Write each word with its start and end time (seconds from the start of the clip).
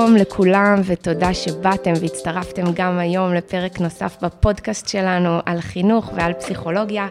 שלום 0.00 0.16
לכולם 0.16 0.80
ותודה 0.86 1.34
שבאתם 1.34 1.92
והצטרפתם 2.00 2.62
גם 2.74 2.98
היום 2.98 3.34
לפרק 3.34 3.80
נוסף 3.80 4.16
בפודקאסט 4.22 4.88
שלנו 4.88 5.38
על 5.46 5.60
חינוך 5.60 6.12
ועל 6.16 6.32
פסיכולוגיה. 6.32 7.06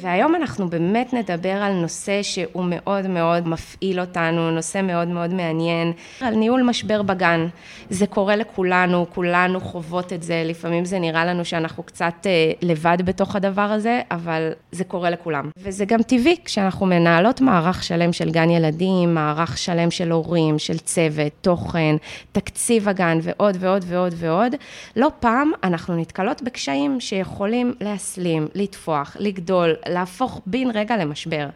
והיום 0.00 0.34
אנחנו 0.34 0.70
באמת 0.70 1.14
נדבר 1.14 1.52
על 1.62 1.72
נושא 1.72 2.22
שהוא 2.22 2.64
מאוד 2.64 3.06
מאוד 3.06 3.48
מפעיל 3.48 4.00
אותנו, 4.00 4.50
נושא 4.50 4.80
מאוד 4.82 5.08
מאוד 5.08 5.34
מעניין, 5.34 5.92
על 6.20 6.34
ניהול 6.34 6.62
משבר 6.62 7.02
בגן. 7.02 7.46
זה 7.90 8.06
קורה 8.06 8.36
לכולנו, 8.36 9.06
כולנו 9.14 9.60
חוות 9.60 10.12
את 10.12 10.22
זה, 10.22 10.42
לפעמים 10.46 10.84
זה 10.84 10.98
נראה 10.98 11.24
לנו 11.24 11.44
שאנחנו 11.44 11.82
קצת 11.82 12.14
אה, 12.26 12.52
לבד 12.62 12.98
בתוך 13.04 13.36
הדבר 13.36 13.62
הזה, 13.62 14.00
אבל 14.10 14.52
זה 14.72 14.84
קורה 14.84 15.10
לכולם. 15.10 15.50
וזה 15.62 15.84
גם 15.84 16.02
טבעי, 16.02 16.36
כשאנחנו 16.44 16.86
מנהלות 16.86 17.40
מערך 17.40 17.82
שלם 17.82 18.12
של 18.12 18.30
גן 18.30 18.50
ילדים, 18.50 19.14
מערך 19.14 19.58
שלם 19.58 19.90
של 19.90 20.10
הורים, 20.10 20.58
של 20.58 20.78
צוות, 20.78 21.32
תוכן, 21.40 21.96
תקציב 22.32 22.88
הגן 22.88 23.18
ועוד 23.22 23.56
ועוד 23.60 23.84
ועוד 23.88 24.14
ועוד, 24.16 24.54
לא 24.96 25.08
פעם 25.20 25.50
אנחנו 25.64 25.96
נתקלות 25.96 26.42
בקשיים 26.42 27.00
שיכולים 27.00 27.74
להסלים, 27.80 28.48
לטפוח, 28.54 29.16
לגדול, 29.20 29.74
להפוך 29.90 30.40
בן 30.46 30.70
רגע 30.74 30.96
למשבר. 30.96 31.46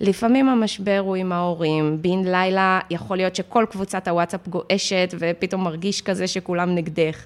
לפעמים 0.00 0.48
המשבר 0.48 0.98
הוא 0.98 1.16
עם 1.16 1.32
ההורים, 1.32 1.98
בן 2.02 2.24
לילה 2.24 2.80
יכול 2.90 3.16
להיות 3.16 3.36
שכל 3.36 3.66
קבוצת 3.70 4.08
הוואטסאפ 4.08 4.48
גועשת 4.48 5.14
ופתאום 5.18 5.64
מרגיש 5.64 6.02
כזה 6.02 6.26
שכולם 6.26 6.74
נגדך. 6.74 7.24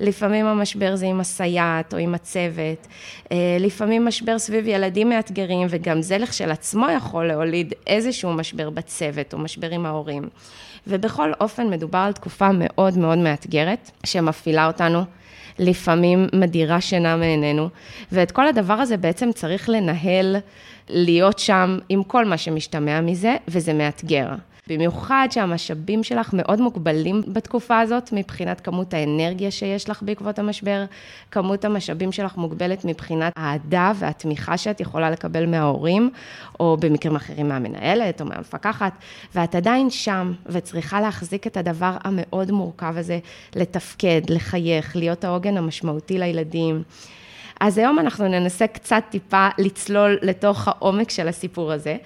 לפעמים 0.00 0.46
המשבר 0.46 0.96
זה 0.96 1.06
עם 1.06 1.20
הסייעת 1.20 1.92
או 1.94 1.98
עם 1.98 2.14
הצוות. 2.14 2.86
אה, 3.32 3.56
לפעמים 3.60 4.04
משבר 4.04 4.38
סביב 4.38 4.68
ילדים 4.68 5.08
מאתגרים, 5.08 5.66
וגם 5.70 6.02
זה 6.02 6.18
לכשלעצמו 6.18 6.86
יכול 6.90 7.26
להוליד 7.26 7.74
איזשהו 7.86 8.32
משבר 8.32 8.70
בצוות 8.70 9.32
או 9.32 9.38
משבר 9.38 9.70
עם 9.70 9.86
ההורים. 9.86 10.28
ובכל 10.86 11.32
אופן 11.40 11.70
מדובר 11.70 11.98
על 11.98 12.12
תקופה 12.12 12.48
מאוד 12.52 12.98
מאוד 12.98 13.18
מאתגרת, 13.18 13.90
שמפעילה 14.06 14.66
אותנו 14.66 15.04
לפעמים 15.58 16.28
מדירה 16.32 16.80
שינה 16.80 17.16
מעינינו, 17.16 17.68
ואת 18.12 18.30
כל 18.30 18.46
הדבר 18.46 18.74
הזה 18.74 18.96
בעצם 18.96 19.32
צריך 19.32 19.68
לנהל, 19.68 20.36
להיות 20.88 21.38
שם 21.38 21.78
עם 21.88 22.02
כל 22.02 22.24
מה 22.24 22.38
שמשתמע 22.38 23.00
מזה, 23.00 23.36
וזה 23.48 23.72
מאתגר. 23.72 24.28
במיוחד 24.68 25.28
שהמשאבים 25.30 26.02
שלך 26.04 26.30
מאוד 26.32 26.60
מוגבלים 26.60 27.22
בתקופה 27.26 27.80
הזאת, 27.80 28.12
מבחינת 28.12 28.60
כמות 28.60 28.94
האנרגיה 28.94 29.50
שיש 29.50 29.90
לך 29.90 30.02
בעקבות 30.02 30.38
המשבר, 30.38 30.84
כמות 31.30 31.64
המשאבים 31.64 32.12
שלך 32.12 32.36
מוגבלת 32.36 32.84
מבחינת 32.84 33.32
האהדה 33.36 33.92
והתמיכה 33.98 34.56
שאת 34.56 34.80
יכולה 34.80 35.10
לקבל 35.10 35.46
מההורים, 35.46 36.10
או 36.60 36.76
במקרים 36.80 37.16
אחרים 37.16 37.48
מהמנהלת 37.48 38.20
או 38.20 38.26
מהמפקחת, 38.26 38.92
ואת 39.34 39.54
עדיין 39.54 39.90
שם, 39.90 40.32
וצריכה 40.46 41.00
להחזיק 41.00 41.46
את 41.46 41.56
הדבר 41.56 41.96
המאוד 42.04 42.50
מורכב 42.50 42.94
הזה, 42.96 43.18
לתפקד, 43.56 44.22
לחייך, 44.28 44.96
להיות 44.96 45.24
העוגן 45.24 45.56
המשמעותי 45.56 46.18
לילדים. 46.18 46.82
אז 47.60 47.78
היום 47.78 47.98
אנחנו 47.98 48.28
ננסה 48.28 48.66
קצת 48.66 49.02
טיפה 49.10 49.48
לצלול 49.58 50.18
לתוך 50.22 50.68
העומק 50.68 51.10
של 51.10 51.28
הסיפור 51.28 51.72
הזה, 51.72 51.96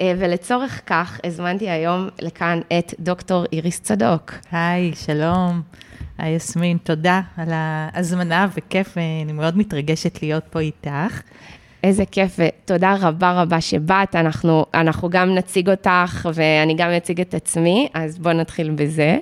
אה, 0.00 0.12
ולצורך 0.18 0.80
כך 0.86 1.20
הזמנתי 1.24 1.70
היום 1.70 2.08
לכאן 2.20 2.60
את 2.78 2.94
דוקטור 3.00 3.44
איריס 3.52 3.80
צדוק. 3.80 4.32
היי, 4.52 4.92
שלום. 4.94 5.62
היי 6.18 6.34
יסמין, 6.34 6.78
תודה 6.82 7.20
על 7.36 7.48
ההזמנה 7.52 8.48
וכיף, 8.56 8.98
אני 9.24 9.32
מאוד 9.32 9.58
מתרגשת 9.58 10.22
להיות 10.22 10.44
פה 10.50 10.60
איתך. 10.60 11.20
איזה 11.84 12.04
כיף, 12.06 12.38
ותודה 12.38 12.96
רבה 13.00 13.42
רבה 13.42 13.60
שבאת, 13.60 14.16
אנחנו, 14.16 14.66
אנחנו 14.74 15.10
גם 15.10 15.34
נציג 15.34 15.70
אותך 15.70 16.28
ואני 16.34 16.74
גם 16.74 16.90
אציג 16.90 17.20
את 17.20 17.34
עצמי, 17.34 17.88
אז 17.94 18.18
בואו 18.18 18.34
נתחיל 18.34 18.70
בזה. 18.70 19.18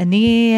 אני 0.00 0.54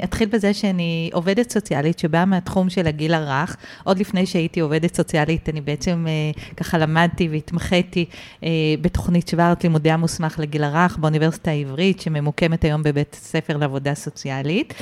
uh, 0.00 0.04
אתחיל 0.04 0.28
בזה 0.28 0.54
שאני 0.54 1.10
עובדת 1.12 1.50
סוציאלית 1.50 1.98
שבאה 1.98 2.24
מהתחום 2.24 2.70
של 2.70 2.86
הגיל 2.86 3.14
הרך. 3.14 3.56
עוד 3.84 3.98
לפני 3.98 4.26
שהייתי 4.26 4.60
עובדת 4.60 4.94
סוציאלית, 4.94 5.48
אני 5.48 5.60
בעצם 5.60 6.06
uh, 6.06 6.54
ככה 6.56 6.78
למדתי 6.78 7.28
והתמחיתי 7.28 8.04
uh, 8.40 8.44
בתוכנית 8.80 9.28
שוורט 9.28 9.62
לימודי 9.62 9.90
המוסמך 9.90 10.38
לגיל 10.38 10.64
הרך 10.64 10.96
באוניברסיטה 10.96 11.50
העברית, 11.50 12.00
שממוקמת 12.00 12.64
היום 12.64 12.82
בבית 12.82 13.18
הספר 13.22 13.56
לעבודה 13.56 13.94
סוציאלית. 13.94 14.74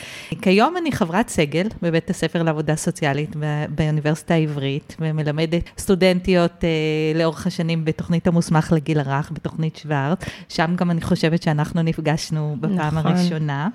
כיום 0.42 0.76
אני 0.76 0.92
חברת 0.92 1.28
סגל 1.28 1.66
בבית 1.82 2.10
הספר 2.10 2.42
לעבודה 2.42 2.76
סוציאלית 2.76 3.36
באוניברסיטה 3.68 4.34
העברית, 4.34 4.96
ומלמדת 5.00 5.62
סטודנטיות 5.78 6.64
לאורך 7.14 7.46
השנים 7.46 7.84
בתוכנית 7.84 8.26
המוסמך 8.26 8.72
לגיל 8.72 9.00
הרך, 9.00 9.30
בתוכנית 9.32 9.76
שוורט. 9.76 10.24
שם 10.48 10.74
גם 10.76 10.90
אני 10.90 11.00
חושבת 11.00 11.42
שאנחנו 11.42 11.82
נפגשנו 11.82 12.56
בפעם 12.60 12.98
נכון. 12.98 13.12
הראשונה. 13.12 13.68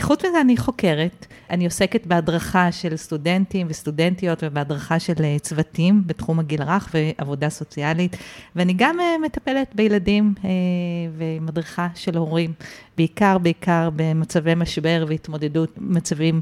חוץ 0.00 0.24
מזה, 0.24 0.40
אני 0.40 0.56
חוקרת. 0.56 1.26
אני 1.50 1.64
עוסקת 1.64 2.06
בהדרכה 2.06 2.72
של 2.72 2.96
סטודנטים 2.96 3.66
וסטודנטיות 3.70 4.42
ובהדרכה 4.42 4.98
של 4.98 5.24
אה, 5.24 5.36
צוותים 5.38 6.02
בתחום 6.06 6.38
הגיל 6.38 6.62
הרך 6.62 6.94
ועבודה 6.94 7.50
סוציאלית, 7.50 8.16
ואני 8.56 8.74
גם 8.76 9.00
אה, 9.00 9.18
מטפלת 9.22 9.74
בילדים 9.74 10.34
ומדריכה 11.16 11.88
של 11.94 12.16
הורים, 12.16 12.52
בעיקר, 12.96 13.38
בעיקר 13.38 13.88
במצבי 13.96 14.54
משבר 14.54 15.04
והתמודדות, 15.08 15.70
מצבים 15.78 16.40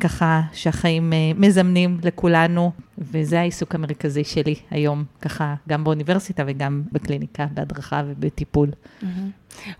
ככה 0.00 0.40
שהחיים 0.52 1.12
מזמנים 1.36 1.98
לכולנו, 2.02 2.72
וזה 2.98 3.40
העיסוק 3.40 3.74
המרכזי 3.74 4.24
שלי 4.24 4.54
היום, 4.70 5.04
ככה, 5.22 5.54
גם 5.68 5.84
באוניברסיטה 5.84 6.42
וגם 6.46 6.82
בקליניקה, 6.92 7.46
בהדרכה 7.54 8.02
ובטיפול. 8.06 8.68
Mm-hmm. 8.68 9.06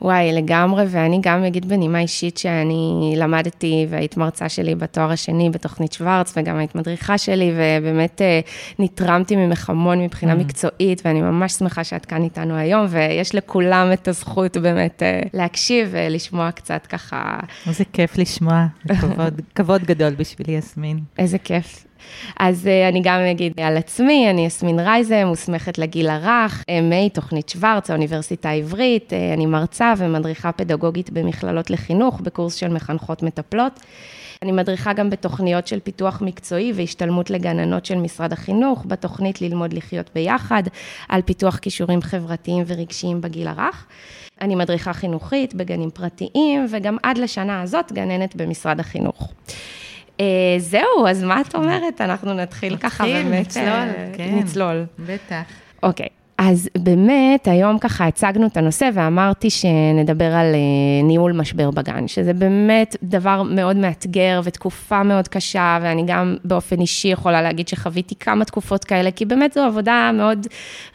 וואי, 0.03 0.32
לגמרי, 0.32 0.84
ואני 0.88 1.19
גם 1.22 1.44
אגיד 1.44 1.69
בנימה 1.69 2.00
אישית 2.00 2.38
שאני 2.38 2.83
למדתי 3.16 3.86
והיית 3.90 4.16
מרצה 4.16 4.48
שלי 4.48 4.74
בתואר 4.74 5.10
השני 5.10 5.50
בתוכנית 5.50 5.92
שוורץ, 5.92 6.34
וגם 6.36 6.56
היית 6.56 6.74
מדריכה 6.74 7.18
שלי, 7.18 7.52
ובאמת 7.56 8.22
אה, 8.22 8.40
נתרמתי 8.78 9.36
ממך 9.36 9.70
המון 9.70 10.00
מבחינה 10.00 10.32
mm. 10.32 10.36
מקצועית, 10.36 11.02
ואני 11.04 11.20
ממש 11.22 11.52
שמחה 11.52 11.84
שאת 11.84 12.06
כאן 12.06 12.22
איתנו 12.22 12.54
היום, 12.54 12.86
ויש 12.88 13.34
לכולם 13.34 13.90
את 13.92 14.08
הזכות 14.08 14.56
באמת 14.56 15.02
אה, 15.02 15.20
להקשיב 15.34 15.88
ולשמוע 15.90 16.50
קצת 16.50 16.86
ככה. 16.86 17.40
איזה 17.66 17.84
כיף 17.92 18.18
לשמוע, 18.18 18.66
כבוד, 19.00 19.40
כבוד 19.54 19.82
גדול 19.82 20.14
בשבילי, 20.14 20.52
יסמין. 20.52 20.98
איזה 21.18 21.38
כיף. 21.38 21.86
אז 22.38 22.66
uh, 22.66 22.88
אני 22.88 23.00
גם 23.03 23.20
אגיד 23.31 23.53
על 23.60 23.76
עצמי, 23.76 24.31
אני 24.31 24.47
יסמין 24.47 24.81
רייזה, 24.81 25.25
מוסמכת 25.25 25.78
לגיל 25.78 26.10
הרך, 26.10 26.65
MA, 26.69 27.15
תוכנית 27.15 27.48
שוורץ, 27.48 27.91
האוניברסיטה 27.91 28.48
העברית, 28.48 29.12
uh, 29.12 29.34
אני 29.34 29.47
מרצה 29.47 29.94
ומדריכה 29.98 30.53
פדגוגית 30.53 31.10
במכללות 31.10 31.70
לחינוך, 31.70 32.20
בקורס 32.20 32.54
של 32.54 32.69
מחנכות 32.69 33.22
מטפלות. 33.22 33.81
אני 34.43 34.53
מדריכה 34.53 34.93
גם 34.93 35.10
בתוכניות 35.10 35.66
של 35.66 35.81
פיתוח 35.81 36.22
מקצועי 36.22 36.72
והשתלמות 36.75 37.31
לגננות 37.31 37.87
של 37.87 37.94
משרד 37.94 38.32
החינוך, 38.32 38.84
בתוכנית 38.87 39.41
ללמוד 39.41 39.72
לחיות 39.72 40.10
ביחד, 40.14 40.62
על 41.09 41.22
פיתוח 41.22 41.56
כישורים 41.56 42.03
חברתיים 42.03 42.64
ורגשיים 42.66 43.20
בגיל 43.20 43.48
הרך. 43.48 43.87
אני 44.41 44.54
מדריכה 44.54 44.93
חינוכית 44.93 45.54
בגנים 45.54 45.91
פרטיים, 45.91 46.66
וגם 46.70 46.97
עד 47.03 47.19
לשנה 47.19 47.62
הזאת 47.62 47.93
גננת 47.93 48.37
במשרד 48.37 48.81
החינוך. 48.81 49.32
אה, 50.20 50.26
זהו, 50.58 51.06
אז 51.08 51.22
מה 51.22 51.41
את 51.41 51.54
אומרת? 51.54 52.00
אנחנו 52.00 52.34
נתחיל 52.34 52.76
ככה 52.76 53.04
באמת. 53.04 53.47
נצלול, 53.47 53.66
אה, 53.66 54.10
כן. 54.16 54.38
נצלול. 54.38 54.84
בטח. 54.98 55.42
אוקיי. 55.82 56.08
אז 56.38 56.68
באמת, 56.78 57.48
היום 57.48 57.78
ככה 57.78 58.06
הצגנו 58.06 58.46
את 58.46 58.56
הנושא 58.56 58.90
ואמרתי 58.94 59.50
שנדבר 59.50 60.34
על 60.34 60.54
אה, 60.54 61.02
ניהול 61.02 61.32
משבר 61.32 61.70
בגן, 61.70 62.08
שזה 62.08 62.32
באמת 62.32 62.96
דבר 63.02 63.42
מאוד 63.42 63.76
מאתגר 63.76 64.40
ותקופה 64.44 65.02
מאוד 65.02 65.28
קשה, 65.28 65.78
ואני 65.82 66.02
גם 66.06 66.36
באופן 66.44 66.80
אישי 66.80 67.08
יכולה 67.08 67.42
להגיד 67.42 67.68
שחוויתי 67.68 68.14
כמה 68.14 68.44
תקופות 68.44 68.84
כאלה, 68.84 69.10
כי 69.10 69.24
באמת 69.24 69.52
זו 69.52 69.60
עבודה 69.60 70.10
מאוד 70.14 70.46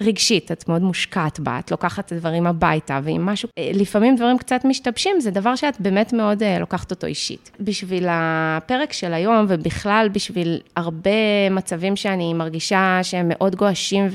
רגשית, 0.01 0.51
את 0.51 0.69
מאוד 0.69 0.81
מושקעת 0.81 1.39
בה, 1.39 1.59
את 1.59 1.71
לוקחת 1.71 2.05
את 2.05 2.11
הדברים 2.11 2.47
הביתה, 2.47 2.99
ואם 3.03 3.25
משהו, 3.25 3.49
אה, 3.57 3.71
לפעמים 3.73 4.15
דברים 4.15 4.37
קצת 4.37 4.65
משתבשים, 4.65 5.19
זה 5.19 5.31
דבר 5.31 5.55
שאת 5.55 5.81
באמת 5.81 6.13
מאוד 6.13 6.43
אה, 6.43 6.59
לוקחת 6.59 6.91
אותו 6.91 7.07
אישית. 7.07 7.51
בשביל 7.59 8.07
הפרק 8.09 8.93
של 8.93 9.13
היום, 9.13 9.45
ובכלל 9.49 10.09
בשביל 10.11 10.59
הרבה 10.75 11.49
מצבים 11.51 11.95
שאני 11.95 12.33
מרגישה 12.33 12.99
שהם 13.03 13.25
מאוד 13.29 13.55
גועשים 13.55 14.07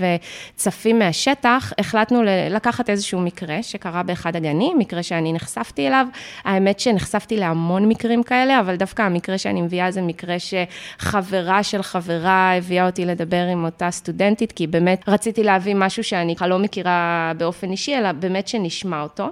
וצפים 0.57 0.99
מה... 0.99 1.15
מהשטח, 1.29 1.73
החלטנו 1.79 2.23
לקחת 2.51 2.91
איזשהו 2.91 3.21
מקרה 3.21 3.63
שקרה 3.63 4.03
באחד 4.03 4.37
הגנים, 4.37 4.79
מקרה 4.79 5.03
שאני 5.03 5.33
נחשפתי 5.33 5.89
אליו. 5.89 6.07
האמת 6.45 6.81
שנחשפתי 6.81 7.37
להמון 7.37 7.89
מקרים 7.89 8.23
כאלה, 8.23 8.61
אבל 8.61 8.77
דווקא 8.77 9.03
המקרה 9.03 9.39
שאני 9.39 9.63
מביאה 9.63 9.91
זה 9.91 10.03
מקרה 10.03 10.37
שחברה 10.39 11.63
של 11.63 11.83
חברה 11.83 12.55
הביאה 12.57 12.87
אותי 12.87 13.05
לדבר 13.05 13.47
עם 13.53 13.65
אותה 13.65 13.91
סטודנטית, 13.91 14.53
כי 14.53 14.67
באמת 14.67 15.09
רציתי 15.09 15.43
להביא 15.43 15.75
משהו 15.75 16.05
שאני 16.05 16.35
לא 16.41 16.59
מכירה 16.59 17.33
באופן 17.37 17.71
אישי, 17.71 17.99
אלא 17.99 18.13
באמת 18.13 18.49
שנשמע 18.49 19.03
אותו. 19.03 19.31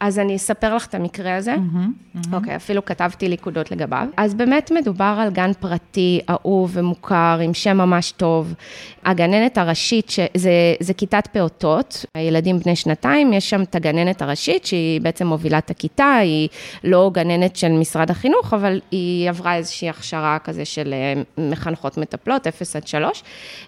אז 0.00 0.18
אני 0.18 0.36
אספר 0.36 0.74
לך 0.74 0.86
את 0.86 0.94
המקרה 0.94 1.36
הזה. 1.36 1.54
אוקיי, 2.32 2.56
אפילו 2.56 2.84
כתבתי 2.84 3.28
ליכודות 3.28 3.70
לגביו. 3.70 4.06
אז 4.16 4.34
באמת 4.34 4.70
מדובר 4.70 5.16
על 5.18 5.30
גן 5.30 5.52
פרטי, 5.60 6.20
אהוב 6.30 6.70
ומוכר, 6.74 7.38
עם 7.44 7.54
שם 7.54 7.76
ממש 7.76 8.12
טוב. 8.12 8.54
הגננת 9.04 9.58
הראשית, 9.58 10.10
שזה 10.10 10.94
כיתה 10.96 11.10
בכיתת 11.10 11.26
פעוטות, 11.32 12.04
הילדים 12.14 12.58
בני 12.58 12.76
שנתיים, 12.76 13.32
יש 13.32 13.50
שם 13.50 13.62
את 13.62 13.74
הגננת 13.74 14.22
הראשית, 14.22 14.66
שהיא 14.66 15.00
בעצם 15.00 15.26
מובילה 15.26 15.58
את 15.58 15.70
הכיתה, 15.70 16.14
היא 16.14 16.48
לא 16.84 17.10
גננת 17.14 17.56
של 17.56 17.68
משרד 17.68 18.10
החינוך, 18.10 18.54
אבל 18.54 18.80
היא 18.90 19.28
עברה 19.28 19.56
איזושהי 19.56 19.88
הכשרה 19.88 20.38
כזה 20.44 20.64
של 20.64 20.94
אה, 20.94 21.22
מחנכות 21.50 21.98
מטפלות, 21.98 22.46
0 22.46 22.76
עד 22.76 22.86
3. 22.86 23.22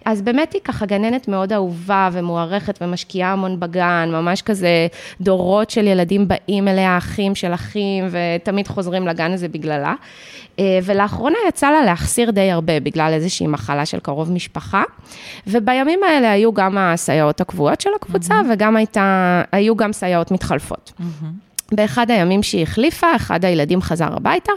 אז 0.04 0.22
באמת 0.22 0.52
היא 0.52 0.60
ככה 0.64 0.86
גננת 0.86 1.28
מאוד 1.28 1.52
אהובה 1.52 2.08
ומוערכת 2.12 2.78
ומשקיעה 2.82 3.32
המון 3.32 3.60
בגן, 3.60 4.08
ממש 4.12 4.42
כזה 4.42 4.86
דורות 5.20 5.70
של 5.70 5.86
ילדים 5.86 6.21
באים 6.28 6.68
אליה, 6.68 6.98
אחים 6.98 7.34
של 7.34 7.54
אחים, 7.54 8.08
ותמיד 8.10 8.68
חוזרים 8.68 9.06
לגן 9.06 9.32
הזה 9.32 9.48
בגללה. 9.48 9.94
אה, 10.58 10.78
ולאחרונה 10.84 11.36
יצא 11.48 11.70
לה 11.70 11.84
להחסיר 11.84 12.30
די 12.30 12.50
הרבה 12.50 12.80
בגלל 12.80 13.12
איזושהי 13.12 13.46
מחלה 13.46 13.86
של 13.86 14.00
קרוב 14.00 14.32
משפחה. 14.32 14.82
ובימים 15.46 16.00
האלה 16.04 16.30
היו 16.30 16.52
גם 16.52 16.78
הסייעות 16.78 17.40
הקבועות 17.40 17.80
של 17.80 17.90
הקבוצה, 17.96 18.34
mm-hmm. 18.40 18.52
וגם 18.52 18.76
הייתה, 18.76 19.42
היו 19.52 19.76
גם 19.76 19.92
סייעות 19.92 20.30
מתחלפות. 20.30 20.92
Mm-hmm. 21.00 21.51
באחד 21.72 22.10
הימים 22.10 22.42
שהיא 22.42 22.62
החליפה, 22.62 23.16
אחד 23.16 23.44
הילדים 23.44 23.82
חזר 23.82 24.16
הביתה 24.16 24.52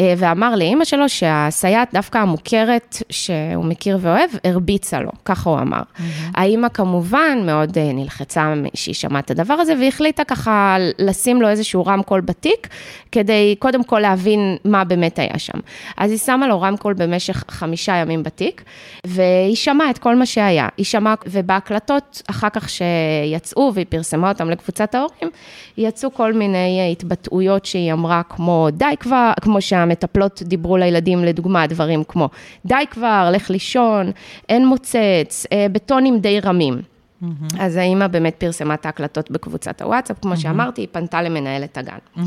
אה, 0.00 0.14
ואמר 0.16 0.56
לאימא 0.56 0.84
שלו 0.84 1.08
שהסייעת 1.08 1.88
דווקא 1.92 2.18
המוכרת 2.18 3.02
שהוא 3.10 3.64
מכיר 3.64 3.98
ואוהב, 4.00 4.30
הרביצה 4.44 5.00
לו, 5.00 5.10
ככה 5.24 5.50
הוא 5.50 5.58
אמר. 5.58 5.80
Mm-hmm. 5.80 6.00
האימא 6.34 6.68
כמובן 6.68 7.38
מאוד 7.46 7.78
אה, 7.78 7.92
נלחצה 7.92 8.54
שהיא 8.74 8.94
שמעה 8.94 9.20
את 9.20 9.30
הדבר 9.30 9.54
הזה, 9.54 9.74
והחליטה 9.80 10.24
ככה 10.24 10.76
לשים 10.98 11.42
לו 11.42 11.48
איזשהו 11.48 11.86
רמקול 11.86 12.20
בתיק, 12.20 12.68
כדי 13.12 13.54
קודם 13.58 13.84
כל 13.84 13.98
להבין 13.98 14.56
מה 14.64 14.84
באמת 14.84 15.18
היה 15.18 15.38
שם. 15.38 15.58
אז 15.96 16.10
היא 16.10 16.18
שמה 16.18 16.48
לו 16.48 16.60
רמקול 16.60 16.94
במשך 16.94 17.44
חמישה 17.48 17.96
ימים 17.96 18.22
בתיק, 18.22 18.62
והיא 19.06 19.56
שמעה 19.56 19.90
את 19.90 19.98
כל 19.98 20.16
מה 20.16 20.26
שהיה. 20.26 20.68
היא 20.76 20.86
שמעה, 20.86 21.14
ובהקלטות 21.26 22.22
אחר 22.30 22.48
כך 22.48 22.68
שיצאו 22.68 23.72
והיא 23.74 23.86
פרסמה 23.88 24.28
אותם 24.28 24.50
לקבוצת 24.50 24.94
ההורים, 24.94 25.30
יצאו 25.78 26.14
כל 26.14 26.32
מיני 26.32 26.49
התבטאויות 26.92 27.64
שהיא 27.64 27.92
אמרה, 27.92 28.22
כמו 28.28 28.68
די 28.72 28.94
כבר, 29.00 29.32
כמו 29.40 29.60
שהמטפלות 29.60 30.42
דיברו 30.42 30.76
לילדים, 30.76 31.24
לדוגמה, 31.24 31.66
דברים 31.66 32.04
כמו 32.04 32.28
די 32.66 32.84
כבר, 32.90 33.30
לך 33.32 33.50
לישון, 33.50 34.10
אין 34.48 34.66
מוצץ, 34.66 35.46
אה, 35.52 35.66
בטונים 35.72 36.18
די 36.18 36.40
רמים. 36.40 36.89
Mm-hmm. 37.22 37.56
אז 37.58 37.76
האימא 37.76 38.06
באמת 38.06 38.34
פרסמה 38.38 38.74
את 38.74 38.86
ההקלטות 38.86 39.30
בקבוצת 39.30 39.82
הוואטסאפ, 39.82 40.16
כמו 40.22 40.32
mm-hmm. 40.32 40.36
שאמרתי, 40.36 40.80
היא 40.80 40.88
פנתה 40.92 41.22
למנהלת 41.22 41.78
הגן. 41.78 41.96
Mm-hmm. 42.16 42.20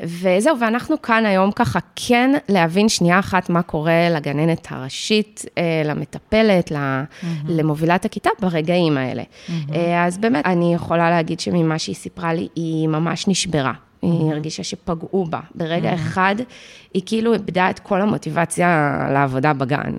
וזהו, 0.00 0.60
ואנחנו 0.60 1.02
כאן 1.02 1.26
היום 1.26 1.50
ככה 1.52 1.78
כן 1.96 2.30
להבין 2.48 2.88
שנייה 2.88 3.18
אחת 3.18 3.50
מה 3.50 3.62
קורה 3.62 4.10
לגננת 4.10 4.66
הראשית, 4.70 5.44
אה, 5.58 5.82
למטפלת, 5.84 6.72
mm-hmm. 6.72 7.24
למובילת 7.48 8.04
הכיתה 8.04 8.30
ברגעים 8.40 8.96
האלה. 8.96 9.22
Mm-hmm. 9.22 9.76
אז 10.06 10.18
באמת, 10.18 10.46
אני 10.46 10.74
יכולה 10.74 11.10
להגיד 11.10 11.40
שממה 11.40 11.78
שהיא 11.78 11.96
סיפרה 11.96 12.34
לי, 12.34 12.48
היא 12.56 12.88
ממש 12.88 13.28
נשברה. 13.28 13.72
היא 14.02 14.30
הרגישה 14.32 14.64
שפגעו 14.64 15.24
בה. 15.24 15.40
ברגע 15.54 15.94
אחד, 15.94 16.34
היא 16.94 17.02
כאילו 17.06 17.32
איבדה 17.32 17.70
את 17.70 17.78
כל 17.78 18.00
המוטיבציה 18.00 18.98
לעבודה 19.12 19.52
בגן. 19.52 19.92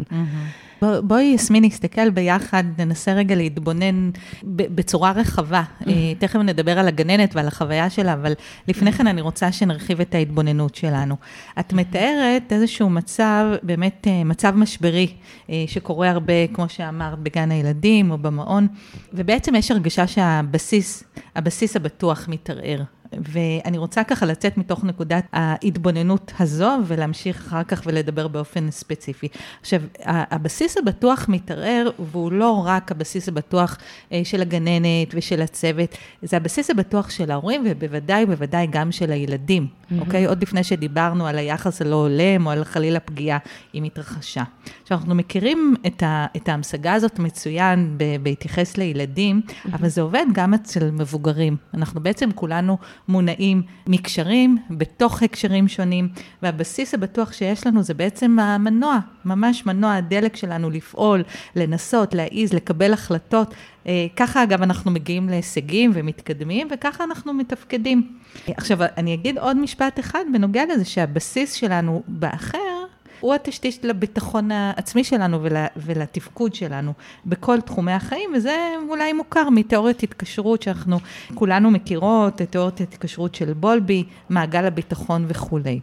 בואי, 0.82 1.24
יסמין, 1.24 1.66
נסתכל 1.66 2.10
ביחד, 2.10 2.64
ננסה 2.78 3.14
רגע 3.14 3.36
להתבונן 3.36 4.10
בצורה 4.44 5.12
רחבה. 5.12 5.64
אה, 5.88 5.94
תכף 6.20 6.36
נדבר 6.40 6.80
על 6.80 6.88
הגננת 6.88 7.36
ועל 7.36 7.48
החוויה 7.48 7.90
שלה, 7.90 8.14
אבל 8.14 8.34
לפני 8.68 8.92
כן 8.92 9.08
אני 9.08 9.22
רוצה 9.22 9.52
שנרחיב 9.52 10.02
את 10.02 10.16
ההתבוננות 10.16 10.76
שלנו. 10.76 11.16
את 11.60 11.74
מתארת 11.74 12.54
איזשהו 12.54 12.90
מצב, 12.90 13.46
באמת 13.64 14.08
אה, 14.08 14.24
מצב 14.24 14.56
משברי, 14.56 15.08
אה, 15.50 15.64
שקורה 15.68 16.10
הרבה, 16.10 16.48
כמו 16.54 16.70
שאמרת, 16.70 17.20
בגן 17.20 17.52
הילדים 17.52 18.12
או 18.12 18.18
במעון, 18.18 18.68
ובעצם 19.14 19.56
יש 19.56 19.72
הרגשה 19.72 20.08
שהבסיס, 20.08 21.04
הבסיס 21.36 21.76
הבטוח 21.76 22.26
מתערער. 22.30 22.84
ואני 23.14 23.78
רוצה 23.78 24.04
ככה 24.04 24.26
לצאת 24.26 24.58
מתוך 24.58 24.84
נקודת 24.84 25.24
ההתבוננות 25.34 26.32
הזו 26.40 26.72
ולהמשיך 26.88 27.48
אחר 27.48 27.64
כך 27.64 27.82
ולדבר 27.86 28.28
באופן 28.28 28.72
ספציפי. 28.72 29.28
עכשיו, 29.62 29.82
הבסיס 30.06 30.78
הבטוח 30.78 31.26
מתערער, 31.30 31.90
והוא 32.12 32.32
לא 32.32 32.64
רק 32.66 32.92
הבסיס 32.92 33.28
הבטוח 33.28 33.78
אה, 34.12 34.22
של 34.24 34.42
הגננת 34.42 35.14
ושל 35.14 35.42
הצוות, 35.42 35.98
זה 36.22 36.38
הבסיס 36.38 36.70
הבטוח 36.70 37.10
של 37.10 37.32
ההורים 37.32 37.64
ובוודאי, 37.66 38.26
בוודאי 38.26 38.68
גם 38.70 38.92
של 38.92 39.12
הילדים, 39.12 39.68
mm-hmm. 39.68 39.94
אוקיי? 40.00 40.26
עוד 40.26 40.42
לפני 40.42 40.64
שדיברנו 40.64 41.28
על 41.28 41.38
היחס 41.38 41.82
הלא 41.82 41.96
הולם 41.96 42.46
או 42.46 42.52
על 42.52 42.64
חלילה 42.64 43.00
פגיעה, 43.00 43.38
אם 43.76 43.84
התרחשה. 43.84 44.44
עכשיו, 44.82 44.98
אנחנו 44.98 45.16
מכירים 45.16 45.76
את, 45.88 46.04
ה, 46.04 46.26
את 46.36 46.50
ההמשגה 46.50 46.94
הזאת 46.94 47.20
מצוין 47.20 47.98
בהתייחס 48.24 48.78
לילדים, 48.78 49.42
mm-hmm. 49.48 49.70
אבל 49.74 49.88
זה 49.88 50.02
עובד 50.02 50.26
גם 50.34 50.54
אצל 50.54 50.92
מבוגרים. 50.92 51.58
אנחנו 51.74 52.02
בעצם 52.02 52.30
כולנו 52.36 52.78
מונעים 53.08 53.62
מקשרים 53.88 54.58
בתוך 54.70 55.24
הקשרים 55.24 55.68
שונים, 55.68 56.10
והבסיס 56.42 56.94
הבטוח 56.94 57.34
שיש 57.34 57.68
לנו 57.68 57.84
זה 57.84 57.94
בעצם 57.94 58.40
המנוע, 58.40 59.00
ממש 59.26 59.66
מנוע 59.66 59.96
הדלק 59.96 60.36
שלנו 60.36 60.70
לפעול, 60.70 61.24
לנסות, 61.56 62.14
להעיז, 62.14 62.54
לקבל 62.54 62.94
החלטות. 62.94 63.54
אה, 63.88 64.08
ככה 64.16 64.44
אגב 64.44 64.62
אנחנו 64.62 64.92
מגיעים 64.92 65.30
להישגים 65.30 65.92
ומתקדמים, 65.94 66.68
וככה 66.72 67.04
אנחנו 67.04 67.34
מתפקדים. 67.34 68.18
עכשיו, 68.48 68.78
אני 68.98 69.14
אגיד 69.14 69.38
עוד 69.38 69.58
משפט 69.58 70.00
אחד 70.00 70.26
בנוגע 70.34 70.64
לזה 70.74 70.86
שהבסיס 70.86 71.54
שלנו 71.54 72.04
באחר, 72.08 72.79
הוא 73.20 73.34
התשתית 73.34 73.86
לביטחון 73.86 74.52
העצמי 74.52 75.04
שלנו 75.04 75.44
ול, 75.44 75.54
ולתפקוד 75.78 76.56
שלנו 76.56 76.94
בכל 77.26 77.62
תחומי 77.62 77.92
החיים, 77.92 78.30
וזה 78.36 78.76
אולי 78.90 79.14
מוכר 79.14 79.50
מתיאוריית 79.50 80.04
התקשרות 80.04 80.62
שאנחנו 80.62 81.00
כולנו 81.36 81.72
מכירות, 81.72 82.38
תיאוריית 82.38 82.82
התקשרות 82.82 83.36
של 83.36 83.54
בולבי, 83.54 84.04
מעגל 84.30 84.66
הביטחון 84.66 85.26
וכולי. 85.28 85.80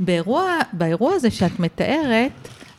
באירוע, 0.00 0.58
באירוע 0.72 1.14
הזה 1.14 1.30
שאת 1.30 1.60
מתארת, 1.60 2.32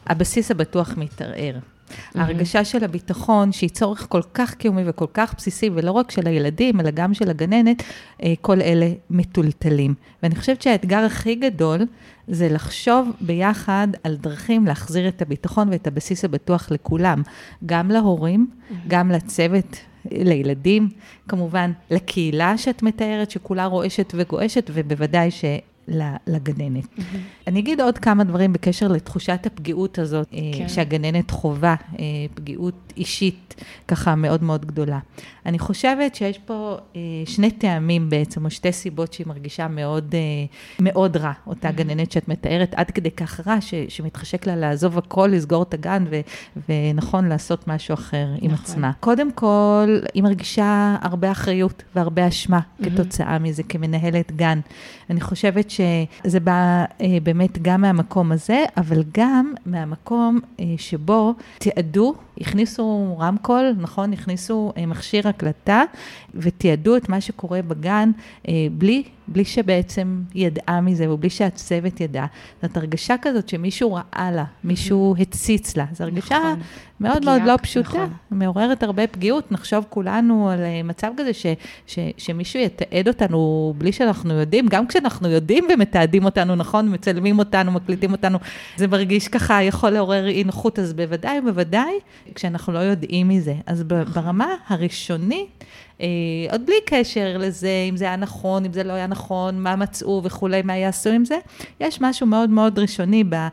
הבסיס 0.07 0.51
הבטוח 0.51 0.94
מתערער. 0.98 1.56
Mm-hmm. 1.95 2.19
ההרגשה 2.19 2.65
של 2.65 2.83
הביטחון, 2.83 3.51
שהיא 3.51 3.69
צורך 3.69 4.06
כל 4.09 4.21
כך 4.33 4.53
קיומי 4.53 4.81
וכל 4.86 5.06
כך 5.13 5.33
בסיסי, 5.38 5.69
ולא 5.74 5.92
רק 5.92 6.12
של 6.12 6.27
הילדים, 6.27 6.80
אלא 6.80 6.92
גם 6.92 7.13
של 7.13 7.30
הגננת, 7.30 7.83
אה, 8.24 8.33
כל 8.42 8.62
אלה 8.62 8.89
מטולטלים. 9.09 9.94
ואני 10.24 10.36
חושבת 10.36 10.62
שהאתגר 10.62 11.00
הכי 11.00 11.36
גדול 11.36 11.80
זה 12.27 12.50
לחשוב 12.50 13.12
ביחד 13.21 13.88
על 14.03 14.15
דרכים 14.15 14.65
להחזיר 14.65 15.07
את 15.07 15.21
הביטחון 15.21 15.69
ואת 15.69 15.88
הבסיס 15.88 16.25
הבטוח 16.25 16.71
לכולם, 16.71 17.21
גם 17.65 17.92
להורים, 17.92 18.48
mm-hmm. 18.48 18.74
גם 18.88 19.12
לצוות. 19.12 19.77
לילדים, 20.12 20.89
כמובן, 21.27 21.72
לקהילה 21.91 22.58
שאת 22.58 22.84
מתארת, 22.84 23.31
שכולה 23.31 23.65
רועשת 23.65 24.13
וגועשת, 24.17 24.72
ובוודאי 24.74 25.31
ש... 25.31 25.46
לגננת. 26.27 26.84
Mm-hmm. 26.84 27.18
אני 27.48 27.60
אגיד 27.60 27.82
עוד 27.82 27.98
כמה 27.98 28.24
דברים 28.24 28.54
בקשר 28.54 28.88
לתחושת 28.88 29.39
הפגיעות 29.46 30.00
הזאת, 30.00 30.27
אה, 30.34 30.39
כן. 30.58 30.70
שהגננת 30.70 31.32
חווה, 31.32 31.75
אה, 32.00 32.06
פגיעות 32.34 32.94
אישית 32.98 33.56
ככה 33.88 34.15
מאוד 34.15 34.44
מאוד 34.44 34.65
גדולה. 34.65 35.00
אני 35.46 35.60
חושבת 35.60 36.15
שיש 36.15 36.38
פה 36.38 36.77
אה, 36.96 37.01
שני 37.25 37.51
טעמים 37.51 38.10
בעצם, 38.10 38.46
או 38.46 38.50
שתי 38.50 38.72
סיבות 38.72 39.13
שהיא 39.13 39.27
מרגישה 39.27 39.68
מאוד, 39.68 40.15
מאוד 40.80 41.18
רע, 41.18 41.32
אותה 41.48 41.70
mm-hmm. 41.70 41.72
גננת 41.72 42.12
שאת 42.12 42.27
מתארת, 42.27 42.74
עד 42.75 42.92
כדי 42.92 43.12
כך 43.12 43.48
רע, 43.48 43.62
ש, 43.62 43.74
שמתחשק 43.89 44.48
לה 44.48 44.56
לעזוב 44.56 44.98
הכל, 44.98 45.30
לסגור 45.34 45.63
את 45.63 45.74
הגן, 45.74 46.06
ו, 46.10 46.22
ונכון 46.70 47.30
לעשות 47.30 47.68
משהו 47.68 47.94
אחר 47.94 48.25
נכון. 48.34 48.50
עם 48.50 48.54
עצמה. 48.54 48.92
קודם 49.00 49.32
כל, 49.32 50.00
היא 50.13 50.24
מרגישה 50.24 50.96
הרבה 51.01 51.32
אחריות 51.32 51.84
והרבה 51.96 52.27
אשמה 52.27 52.60
mm-hmm. 52.60 52.86
כתוצאה 52.86 53.39
מזה, 53.39 53.63
כמנהלת 53.63 54.32
גן. 54.32 54.60
אני 55.10 55.22
חושבת 55.22 55.70
שזה 55.75 56.39
בא 56.39 56.86
אה, 57.01 57.17
באמת 57.24 57.62
גם 57.62 57.82
מהמקום 57.82 58.32
הזה, 58.32 58.63
אבל 58.77 59.03
גם 59.17 59.53
מהמקום 59.65 60.39
אה, 60.60 60.65
שבו 60.77 61.34
תיעדו, 61.58 62.13
הכניסו 62.42 63.18
רמקול, 63.20 63.75
נכון? 63.77 64.13
הכניסו 64.13 64.74
אה, 64.77 64.86
מכשיר 64.86 65.27
הקלטה 65.27 65.84
ותיעדו 66.34 66.98
את 66.98 67.10
מה 67.10 67.22
שקורה 67.22 67.62
בגן 67.62 68.12
אה, 68.48 68.54
בלי 68.72 69.04
בלי 69.27 69.46
שבעצם 69.46 70.22
ידעה 70.36 70.82
מזה, 70.82 71.12
ובלי 71.12 71.30
שהצוות 71.30 72.01
ידע. 72.01 72.25
זאת 72.62 72.77
הרגשה 72.77 73.15
כזאת 73.22 73.50
שמישהו 73.50 73.94
ראה 73.94 74.32
לה, 74.32 74.44
מישהו 74.63 75.15
הציץ 75.20 75.77
לה. 75.77 75.86
זו 75.92 76.04
הרגשה 76.04 76.38
נכון. 76.38 76.60
מאוד 77.00 77.18
פגיעה, 77.18 77.38
מאוד 77.38 77.48
לא 77.48 77.58
פשוטה, 77.62 77.89
נכון. 77.89 78.10
מעוררת 78.32 78.84
הרבה 78.84 79.08
פגיעות. 79.08 79.51
נחשוב 79.51 79.86
כולנו 79.89 80.50
על 80.50 80.60
אה, 80.60 80.84
מצב 80.84 81.12
כזה 81.18 81.34
ש, 81.34 81.46
ש, 81.88 82.00
שמישהו 82.18 82.60
יתעד 82.60 83.08
אותנו 83.08 83.74
בלי 83.77 83.92
שאנחנו 83.92 84.34
יודעים, 84.34 84.68
גם 84.68 84.88
כשאנחנו 84.88 85.30
יודעים 85.30 85.68
ומתעדים 85.74 86.25
אותנו, 86.25 86.56
נכון? 86.56 86.94
מצלמים 86.94 87.39
אותנו, 87.39 87.72
מקליטים 87.72 88.12
אותנו, 88.12 88.39
זה 88.75 88.88
מרגיש 88.88 89.27
ככה, 89.27 89.63
יכול 89.63 89.89
לעורר 89.89 90.27
אי 90.27 90.44
נוחות, 90.44 90.80
אז 90.80 90.94
בוודאי 90.94 91.39
ובוודאי 91.39 92.00
כשאנחנו 92.36 92.74
לא 92.74 92.79
יודעים 92.79 93.27
מזה. 93.27 93.55
אז 93.65 93.84
ברמה 93.84 94.55
הראשונית, 94.67 95.63
אה, 96.01 96.08
עוד 96.51 96.65
בלי 96.65 96.75
קשר 96.86 97.38
לזה, 97.39 97.86
אם 97.89 97.98
זה 97.98 98.05
היה 98.05 98.15
נכון, 98.15 98.65
אם 98.65 98.74
זה 98.74 98.84
לא 98.84 98.94
היה 98.94 99.08
נכון, 99.08 99.62
מה 99.62 99.75
מצאו 99.75 100.22
וכולי, 100.24 100.62
מה 100.62 100.77
יעשו 100.77 101.10
עם 101.10 101.25
זה. 101.25 101.38
יש 101.79 102.01
משהו 102.01 102.27
מאוד 102.27 102.50
מאוד 102.50 102.79
ראשוני 102.79 103.24
אה, 103.34 103.50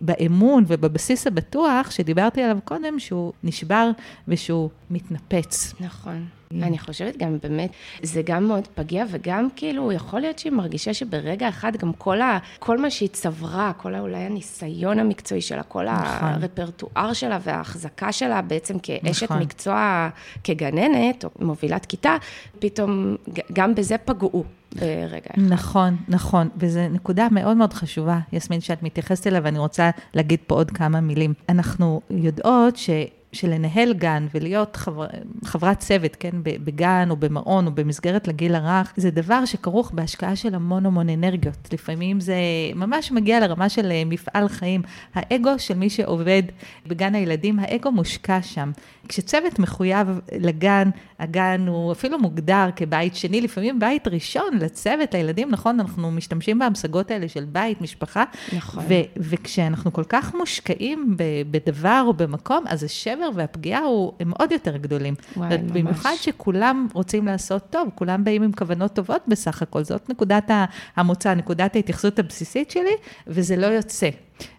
באמון 0.00 0.64
ובבסיס 0.66 1.26
הבטוח, 1.26 1.90
שדיברתי 1.90 2.42
עליו 2.42 2.58
קודם, 2.64 2.98
שהוא 2.98 3.32
נשבר 3.44 3.90
ושהוא 4.28 4.70
מתנפץ. 4.90 5.74
נכון. 5.80 6.24
אני 6.62 6.78
חושבת 6.78 7.16
גם 7.16 7.38
באמת, 7.42 7.70
זה 8.02 8.22
גם 8.24 8.48
מאוד 8.48 8.68
פגיע, 8.74 9.04
וגם 9.10 9.48
כאילו, 9.56 9.92
יכול 9.92 10.20
להיות 10.20 10.38
שהיא 10.38 10.52
מרגישה 10.52 10.94
שברגע 10.94 11.48
אחד 11.48 11.76
גם 11.76 11.92
כל, 11.92 12.20
ה, 12.20 12.38
כל 12.58 12.78
מה 12.78 12.90
שהיא 12.90 13.08
צברה, 13.12 13.72
כל 13.76 13.94
אולי 13.94 14.18
הניסיון 14.18 14.98
המקצועי 14.98 15.40
שלה, 15.40 15.62
כל 15.62 15.84
נכון. 15.84 16.28
הרפרטואר 16.28 17.12
שלה 17.12 17.38
וההחזקה 17.42 18.12
שלה 18.12 18.42
בעצם 18.42 18.78
כאשת 18.78 19.22
נכון. 19.22 19.38
מקצוע, 19.38 20.08
כגננת 20.44 21.24
או 21.24 21.30
מובילת 21.40 21.86
כיתה, 21.86 22.16
פתאום 22.58 23.16
גם 23.52 23.74
בזה 23.74 23.98
פגעו. 23.98 24.44
ברגע 24.74 25.30
אחד. 25.34 25.42
נכון, 25.42 25.96
נכון, 26.08 26.48
וזו 26.56 26.80
נקודה 26.90 27.28
מאוד 27.30 27.56
מאוד 27.56 27.72
חשובה, 27.72 28.18
יסמין, 28.32 28.60
שאת 28.60 28.82
מתייחסת 28.82 29.26
אליה, 29.26 29.40
ואני 29.44 29.58
רוצה 29.58 29.90
להגיד 30.14 30.40
פה 30.46 30.54
עוד 30.54 30.70
כמה 30.70 31.00
מילים. 31.00 31.34
אנחנו 31.48 32.00
יודעות 32.10 32.76
ש... 32.76 32.90
שלנהל 33.34 33.92
גן 33.92 34.26
ולהיות 34.34 34.76
חבר, 34.76 35.06
חברת 35.44 35.78
צוות, 35.78 36.16
כן, 36.16 36.30
בגן 36.42 37.08
או 37.10 37.16
במעון 37.16 37.66
או 37.66 37.72
במסגרת 37.72 38.28
לגיל 38.28 38.54
הרך, 38.54 38.92
זה 38.96 39.10
דבר 39.10 39.44
שכרוך 39.44 39.90
בהשקעה 39.90 40.36
של 40.36 40.54
המון 40.54 40.86
המון 40.86 41.08
אנרגיות. 41.08 41.68
לפעמים 41.72 42.20
זה 42.20 42.36
ממש 42.74 43.12
מגיע 43.12 43.40
לרמה 43.40 43.68
של 43.68 43.90
אה, 43.90 44.02
מפעל 44.06 44.48
חיים. 44.48 44.82
האגו 45.14 45.58
של 45.58 45.74
מי 45.74 45.90
שעובד 45.90 46.42
בגן 46.86 47.14
הילדים, 47.14 47.58
האגו 47.58 47.92
מושקע 47.92 48.42
שם. 48.42 48.70
כשצוות 49.08 49.58
מחויב 49.58 50.20
לגן, 50.38 50.90
הגן 51.18 51.64
הוא 51.68 51.92
אפילו 51.92 52.18
מוגדר 52.18 52.68
כבית 52.76 53.14
שני, 53.16 53.40
לפעמים 53.40 53.78
בית 53.78 54.08
ראשון 54.08 54.58
לצוות, 54.60 55.14
לילדים, 55.14 55.50
נכון? 55.50 55.80
אנחנו 55.80 56.10
משתמשים 56.10 56.58
בהמשגות 56.58 57.10
האלה 57.10 57.28
של 57.28 57.44
בית, 57.44 57.80
משפחה. 57.80 58.24
נכון. 58.56 58.84
וכשאנחנו 59.16 59.92
כל 59.92 60.04
כך 60.04 60.34
מושקעים 60.34 61.16
בדבר 61.50 62.04
או 62.06 62.12
במקום, 62.12 62.64
אז 62.66 62.84
השבר 62.84 63.23
והפגיעה 63.34 63.80
הוא, 63.80 64.12
הם 64.20 64.32
עוד 64.38 64.52
יותר 64.52 64.76
גדולים. 64.76 65.14
וואי, 65.36 65.58
ממש. 65.58 65.70
במיוחד 65.70 66.14
שכולם 66.20 66.88
רוצים 66.92 67.26
לעשות 67.26 67.62
טוב, 67.70 67.88
כולם 67.94 68.24
באים 68.24 68.42
עם 68.42 68.52
כוונות 68.52 68.92
טובות 68.92 69.22
בסך 69.28 69.62
הכל. 69.62 69.84
זאת 69.84 70.10
נקודת 70.10 70.50
המוצא, 70.96 71.34
נקודת 71.34 71.76
ההתייחסות 71.76 72.18
הבסיסית 72.18 72.70
שלי, 72.70 72.94
וזה 73.26 73.56
לא 73.56 73.66
יוצא. 73.66 74.08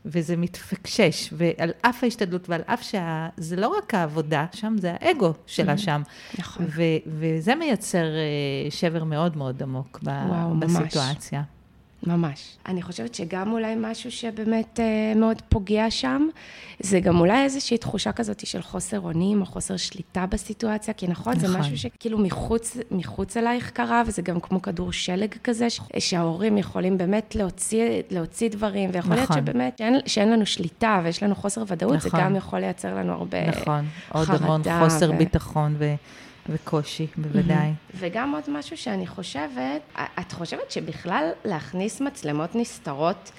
וזה 0.06 0.38
מתפקשש, 0.38 1.34
ועל 1.38 1.72
אף 1.82 2.04
ההשתדלות 2.04 2.50
ועל 2.50 2.62
אף 2.66 2.82
שזה 2.82 3.56
לא 3.56 3.68
רק 3.68 3.94
העבודה, 3.94 4.46
שם 4.52 4.76
זה 4.80 4.94
האגו 5.00 5.34
שלה 5.46 5.74
mm-hmm. 5.74 5.78
שם. 5.78 6.02
נכון. 6.40 6.66
וזה 7.08 7.56
מייצר 7.56 8.06
אה, 8.06 8.72
שבר 8.72 9.04
מאוד 9.04 9.38
מאוד 9.38 9.64
עמוק 9.64 10.00
וואו, 10.04 10.60
בסיטואציה. 10.60 11.40
ממש. 11.40 11.55
ממש. 12.08 12.58
אני 12.68 12.82
חושבת 12.82 13.16
שגם 13.16 13.52
אולי 13.52 13.76
משהו 13.78 14.12
שבאמת 14.12 14.80
אה, 14.80 15.14
מאוד 15.16 15.42
פוגע 15.50 15.92
שם, 15.92 16.28
זה 16.80 17.00
גם 17.00 17.20
אולי 17.20 17.44
איזושהי 17.44 17.78
תחושה 17.78 18.12
כזאת 18.12 18.48
של 18.48 18.62
חוסר 18.62 19.00
אונים 19.00 19.42
או 19.42 19.46
חוסר 19.46 19.78
שליטה 19.78 20.26
בסיטואציה, 20.26 20.94
כי 20.94 21.08
נכון, 21.08 21.34
נכון. 21.34 21.48
זה 21.48 21.58
משהו 21.60 21.78
שכאילו 21.78 22.18
מחוץ, 22.18 22.78
מחוץ 22.92 23.38
אלייך 23.38 23.72
קרה, 23.72 24.04
וזה 24.06 24.22
גם 24.22 24.40
כמו 24.40 24.62
כדור 24.62 24.92
שלג 24.92 25.36
כזה, 25.44 25.68
שההורים 26.00 26.58
יכולים 26.58 26.98
באמת 26.98 27.36
להוציא, 27.36 28.02
להוציא 28.12 28.50
דברים, 28.50 28.90
ויכול 28.94 29.14
נכון. 29.14 29.36
להיות 29.36 29.48
שבאמת 29.48 29.78
שאין, 29.78 29.96
שאין 30.06 30.32
לנו 30.32 30.46
שליטה 30.46 31.02
ויש 31.04 31.24
לנו 31.24 31.36
חוסר 31.36 31.64
ודאות, 31.68 31.94
נכון. 31.94 32.10
זה 32.12 32.18
גם 32.18 32.36
יכול 32.36 32.60
לייצר 32.60 32.96
לנו 32.96 33.14
הרבה 33.14 33.48
נכון. 33.48 33.64
חרדה. 33.64 33.82
נכון, 34.10 34.36
עוד 34.36 34.42
המון 34.42 34.62
חוסר 34.80 35.12
ו... 35.12 35.18
ביטחון 35.18 35.76
ו... 35.78 35.96
וקושי, 36.50 37.08
בוודאי. 37.18 37.72
וגם 37.98 38.32
עוד 38.32 38.44
משהו 38.48 38.78
שאני 38.78 39.08
חושבת, 39.08 39.82
את 40.20 40.32
חושבת 40.32 40.72
שבכלל 40.72 41.30
להכניס 41.46 42.02
מצלמות 42.02 42.56
נסתרות 42.56 43.32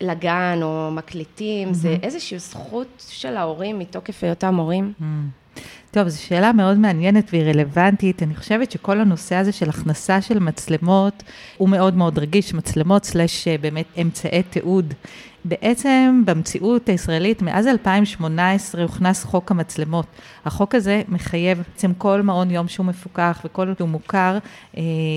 לגן 0.00 0.58
או 0.62 0.90
מקליטים, 0.92 1.74
זה 1.74 1.96
איזושהי 2.02 2.38
זכות 2.38 3.04
של 3.08 3.36
ההורים 3.36 3.78
מתוקף 3.78 4.24
היותם 4.24 4.54
הורים? 4.54 4.92
טוב, 5.90 6.08
זו 6.08 6.22
שאלה 6.22 6.52
מאוד 6.52 6.78
מעניינת 6.78 7.28
והיא 7.32 7.42
רלוונטית. 7.42 8.22
אני 8.22 8.34
חושבת 8.34 8.70
שכל 8.70 9.00
הנושא 9.00 9.34
הזה 9.34 9.52
של 9.52 9.68
הכנסה 9.68 10.22
של 10.22 10.38
מצלמות 10.38 11.22
הוא 11.58 11.68
מאוד 11.68 11.96
מאוד 11.96 12.18
רגיש, 12.18 12.54
מצלמות 12.54 13.04
סלש 13.04 13.48
אה, 13.48 13.58
באמת 13.58 13.86
אמצעי 14.00 14.42
תיעוד. 14.42 14.94
בעצם 15.44 16.22
במציאות 16.26 16.88
הישראלית, 16.88 17.42
מאז 17.42 17.66
2018 17.66 18.82
הוכנס 18.82 19.24
חוק 19.24 19.50
המצלמות. 19.50 20.06
החוק 20.44 20.74
הזה 20.74 21.02
מחייב 21.08 21.58
בעצם 21.58 21.92
כל 21.98 22.22
מעון 22.22 22.50
יום 22.50 22.68
שהוא 22.68 22.86
מפוקח 22.86 23.40
וכל 23.44 23.72
שהוא 23.78 23.88
מוכר, 23.88 24.38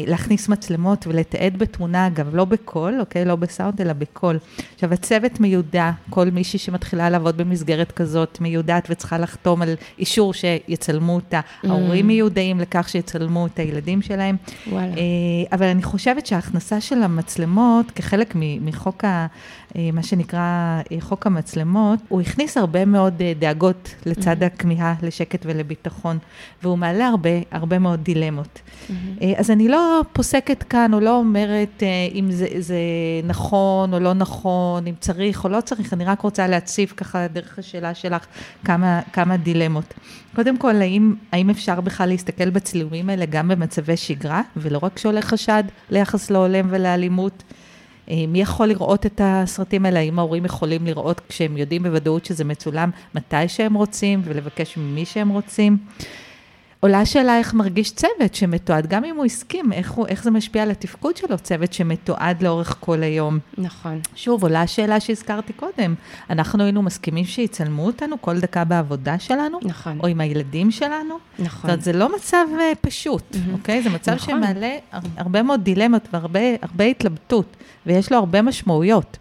להכניס 0.07 0.49
מצלמות 0.49 1.07
ולתעד 1.07 1.57
בתמונה, 1.57 2.07
אגב, 2.07 2.35
לא 2.35 2.45
בקול, 2.45 2.99
אוקיי? 2.99 3.25
לא 3.25 3.35
בסאונד, 3.35 3.81
אלא 3.81 3.93
בקול. 3.93 4.39
עכשיו, 4.73 4.93
הצוות 4.93 5.39
מיודע, 5.39 5.91
כל 6.09 6.29
מישהי 6.29 6.59
שמתחילה 6.59 7.09
לעבוד 7.09 7.37
במסגרת 7.37 7.91
כזאת 7.91 8.41
מיודעת 8.41 8.87
וצריכה 8.89 9.17
לחתום 9.17 9.61
על 9.61 9.75
אישור 9.99 10.33
שיצלמו 10.33 11.15
אותה. 11.15 11.39
Mm. 11.39 11.67
ההורים 11.69 12.07
מיודעים 12.07 12.59
לכך 12.59 12.89
שיצלמו 12.89 13.45
את 13.45 13.59
הילדים 13.59 14.01
שלהם. 14.01 14.35
וואלה. 14.69 14.87
אה, 14.87 15.01
אבל 15.51 15.65
אני 15.65 15.83
חושבת 15.83 16.25
שההכנסה 16.25 16.81
של 16.81 17.03
המצלמות 17.03 17.91
כחלק 17.91 18.33
מחוק 18.35 19.03
ה... 19.03 19.27
אה, 19.77 19.89
מה 19.93 20.03
שנקרא 20.03 20.81
אה, 20.91 20.97
חוק 20.99 21.27
המצלמות, 21.27 21.99
הוא 22.07 22.21
הכניס 22.21 22.57
הרבה 22.57 22.85
מאוד 22.85 23.21
אה, 23.21 23.33
דאגות 23.39 23.95
לצד 24.05 24.43
mm-hmm. 24.43 24.45
הכמיהה 24.45 24.95
לשקט 25.01 25.45
ולביטחון, 25.45 26.17
והוא 26.63 26.77
מעלה 26.77 27.07
הרבה, 27.07 27.29
הרבה 27.51 27.79
מאוד 27.79 28.03
דילמות. 28.03 28.59
Mm-hmm. 28.59 28.93
אז 29.45 29.51
אני 29.51 29.67
לא 29.67 30.01
פוסקת 30.13 30.63
כאן, 30.63 30.93
או 30.93 30.99
לא 30.99 31.17
אומרת 31.17 31.83
אם 32.13 32.31
זה, 32.31 32.47
זה 32.59 32.77
נכון 33.23 33.93
או 33.93 33.99
לא 33.99 34.13
נכון, 34.13 34.87
אם 34.87 34.93
צריך 34.99 35.43
או 35.43 35.49
לא 35.49 35.61
צריך, 35.61 35.93
אני 35.93 36.05
רק 36.05 36.21
רוצה 36.21 36.47
להציב 36.47 36.93
ככה, 36.97 37.27
דרך 37.27 37.59
השאלה 37.59 37.93
שלך, 37.93 38.25
כמה, 38.63 39.01
כמה 39.13 39.37
דילמות. 39.37 39.93
קודם 40.35 40.57
כל, 40.57 40.75
האם, 40.75 41.15
האם 41.31 41.49
אפשר 41.49 41.81
בכלל 41.81 42.09
להסתכל 42.09 42.49
בצילומים 42.49 43.09
האלה 43.09 43.25
גם 43.25 43.47
במצבי 43.47 43.97
שגרה, 43.97 44.41
ולא 44.57 44.79
רק 44.81 44.97
שעולה 44.97 45.21
חשד 45.21 45.63
ליחס 45.89 46.31
לא 46.31 46.37
הולם 46.37 46.67
ולאלימות? 46.69 47.43
אה, 48.09 48.25
מי 48.27 48.41
יכול 48.41 48.67
לראות 48.67 49.05
את 49.05 49.21
הסרטים 49.23 49.85
האלה? 49.85 49.99
האם 49.99 50.19
ההורים 50.19 50.45
יכולים 50.45 50.85
לראות 50.85 51.21
כשהם 51.29 51.57
יודעים 51.57 51.83
בוודאות 51.83 52.25
שזה 52.25 52.43
מצולם 52.43 52.89
מתי 53.15 53.47
שהם 53.47 53.73
רוצים 53.73 54.21
ולבקש 54.23 54.77
ממי 54.77 55.05
שהם 55.05 55.29
רוצים? 55.29 55.77
עולה 56.79 56.99
השאלה 56.99 57.37
איך 57.37 57.53
מרגיש 57.53 57.91
צוות 57.91 58.35
שמתועד, 58.35 58.87
גם 58.87 59.03
אם 59.03 59.15
הוא 59.15 59.25
הסכים, 59.25 59.73
איך, 59.73 59.91
הוא, 59.91 60.07
איך 60.07 60.23
זה 60.23 60.31
משפיע 60.31 60.63
על 60.63 60.71
התפקוד 60.71 61.17
שלו, 61.17 61.37
צוות 61.37 61.73
שמתועד 61.73 62.43
לאורך 62.43 62.77
כל 62.79 63.03
היום. 63.03 63.39
נכון. 63.57 63.99
שוב, 64.15 64.43
עולה 64.43 64.61
השאלה 64.61 64.99
שהזכרתי 64.99 65.53
קודם, 65.53 65.95
אנחנו 66.29 66.63
היינו 66.63 66.81
מסכימים 66.81 67.25
שיצלמו 67.25 67.85
אותנו 67.85 68.21
כל 68.21 68.39
דקה 68.39 68.63
בעבודה 68.63 69.19
שלנו? 69.19 69.59
נכון. 69.63 69.99
או 69.99 70.07
עם 70.07 70.21
הילדים 70.21 70.71
שלנו? 70.71 71.17
נכון. 71.39 71.49
זאת 71.49 71.63
אומרת, 71.63 71.81
זה 71.81 71.93
לא 71.93 72.15
מצב 72.15 72.45
uh, 72.57 72.75
פשוט, 72.81 73.23
mm-hmm. 73.31 73.53
אוקיי? 73.53 73.81
זה 73.83 73.89
מצב 73.89 74.11
נכון. 74.11 74.35
שמעלה 74.43 74.77
הרבה 75.17 75.43
מאוד 75.43 75.63
דילמות 75.63 76.07
והרבה 76.13 76.83
התלבטות, 76.89 77.55
ויש 77.85 78.11
לו 78.11 78.17
הרבה 78.17 78.41
משמעויות. 78.41 79.17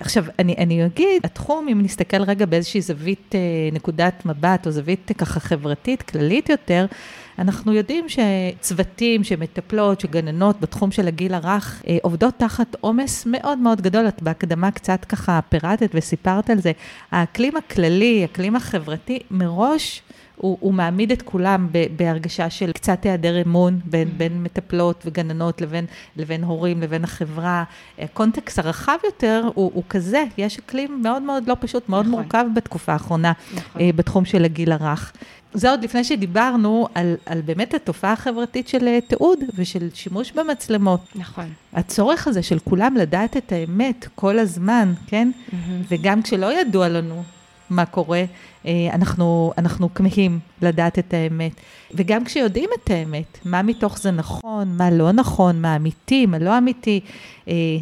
עכשיו, 0.00 0.24
אני, 0.38 0.54
אני 0.58 0.86
אגיד, 0.86 1.22
התחום, 1.24 1.68
אם 1.68 1.80
נסתכל 1.82 2.22
רגע 2.22 2.46
באיזושהי 2.46 2.80
זווית, 2.80 3.34
אה, 3.34 3.40
נקודת 3.72 4.26
מבט, 4.26 4.66
או 4.66 4.70
זווית 4.70 5.10
אה, 5.10 5.14
ככה 5.14 5.40
חברתית, 5.40 6.02
כללית 6.02 6.48
יותר, 6.48 6.86
אנחנו 7.38 7.72
יודעים 7.72 8.04
שצוותים, 8.08 9.24
שמטפלות, 9.24 10.00
שגננות 10.00 10.60
בתחום 10.60 10.90
של 10.90 11.08
הגיל 11.08 11.34
הרך, 11.34 11.82
אה, 11.88 11.98
עובדות 12.02 12.34
תחת 12.36 12.76
עומס 12.80 13.26
מאוד 13.26 13.58
מאוד 13.58 13.80
גדול. 13.80 14.08
את 14.08 14.22
בהקדמה 14.22 14.70
קצת 14.70 15.04
ככה 15.04 15.40
פירטת 15.48 15.90
וסיפרת 15.94 16.50
על 16.50 16.60
זה. 16.60 16.72
האקלים 17.10 17.56
הכללי, 17.56 18.22
האקלים 18.22 18.56
החברתי, 18.56 19.18
מראש... 19.30 20.02
הוא, 20.40 20.56
הוא 20.60 20.74
מעמיד 20.74 21.12
את 21.12 21.22
כולם 21.22 21.68
בהרגשה 21.96 22.50
של 22.50 22.72
קצת 22.72 23.04
היעדר 23.04 23.42
אמון 23.42 23.80
בין, 23.84 24.08
mm. 24.08 24.10
בין 24.16 24.42
מטפלות 24.42 25.02
וגננות 25.06 25.60
לבין, 25.60 25.86
לבין 26.16 26.44
הורים, 26.44 26.82
לבין 26.82 27.04
החברה. 27.04 27.64
הקונטקסט 27.98 28.58
הרחב 28.58 28.96
יותר 29.04 29.50
הוא, 29.54 29.70
הוא 29.74 29.82
כזה, 29.88 30.24
יש 30.38 30.58
אקלים 30.58 31.02
מאוד 31.02 31.22
מאוד 31.22 31.48
לא 31.48 31.56
פשוט, 31.60 31.88
מאוד 31.88 32.06
נכון. 32.06 32.20
מורכב 32.20 32.44
בתקופה 32.54 32.92
האחרונה 32.92 33.32
נכון. 33.54 33.80
אה, 33.80 33.90
בתחום 33.96 34.24
של 34.24 34.44
הגיל 34.44 34.72
הרך. 34.72 35.12
זה 35.54 35.70
עוד 35.70 35.84
לפני 35.84 36.04
שדיברנו 36.04 36.88
על, 36.94 37.14
על 37.26 37.40
באמת 37.40 37.74
התופעה 37.74 38.12
החברתית 38.12 38.68
של 38.68 38.88
אה, 38.88 38.98
תיעוד 39.00 39.38
ושל 39.54 39.88
שימוש 39.94 40.32
במצלמות. 40.32 41.00
נכון. 41.14 41.48
הצורך 41.72 42.28
הזה 42.28 42.42
של 42.42 42.58
כולם 42.58 42.96
לדעת 42.96 43.36
את 43.36 43.52
האמת 43.52 44.08
כל 44.14 44.38
הזמן, 44.38 44.92
כן? 45.06 45.30
Mm-hmm. 45.34 45.54
וגם 45.88 46.22
כשלא 46.22 46.60
ידוע 46.60 46.88
לנו 46.88 47.22
מה 47.70 47.84
קורה, 47.84 48.24
אנחנו, 48.92 49.52
אנחנו 49.58 49.94
כמהים 49.94 50.38
לדעת 50.62 50.98
את 50.98 51.14
האמת. 51.14 51.52
וגם 51.94 52.24
כשיודעים 52.24 52.68
את 52.82 52.90
האמת, 52.90 53.38
מה 53.44 53.62
מתוך 53.62 53.98
זה 53.98 54.10
נכון, 54.10 54.76
מה 54.76 54.90
לא 54.90 55.12
נכון, 55.12 55.62
מה 55.62 55.76
אמיתי, 55.76 56.26
מה 56.26 56.38
לא 56.38 56.58
אמיתי, 56.58 57.00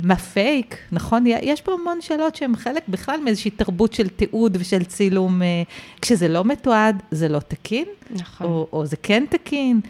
מה 0.03 0.17
פייק, 0.17 0.77
נכון? 0.93 1.25
יש 1.27 1.61
פה 1.61 1.73
המון 1.81 2.01
שאלות 2.01 2.37
שהן 2.37 2.57
חלק 2.57 2.89
בכלל 2.89 3.21
מאיזושהי 3.25 3.51
תרבות 3.51 3.93
של 3.93 4.09
תיעוד 4.09 4.57
ושל 4.61 4.85
צילום. 4.85 5.43
כשזה 6.03 6.29
לא 6.29 6.45
מתועד, 6.45 7.03
זה 7.11 7.29
לא 7.29 7.39
תקין, 7.39 7.85
נכון. 8.11 8.47
או, 8.47 8.67
או 8.73 8.87
זה 8.87 8.97
כן 9.03 9.25
תקין. 9.31 9.81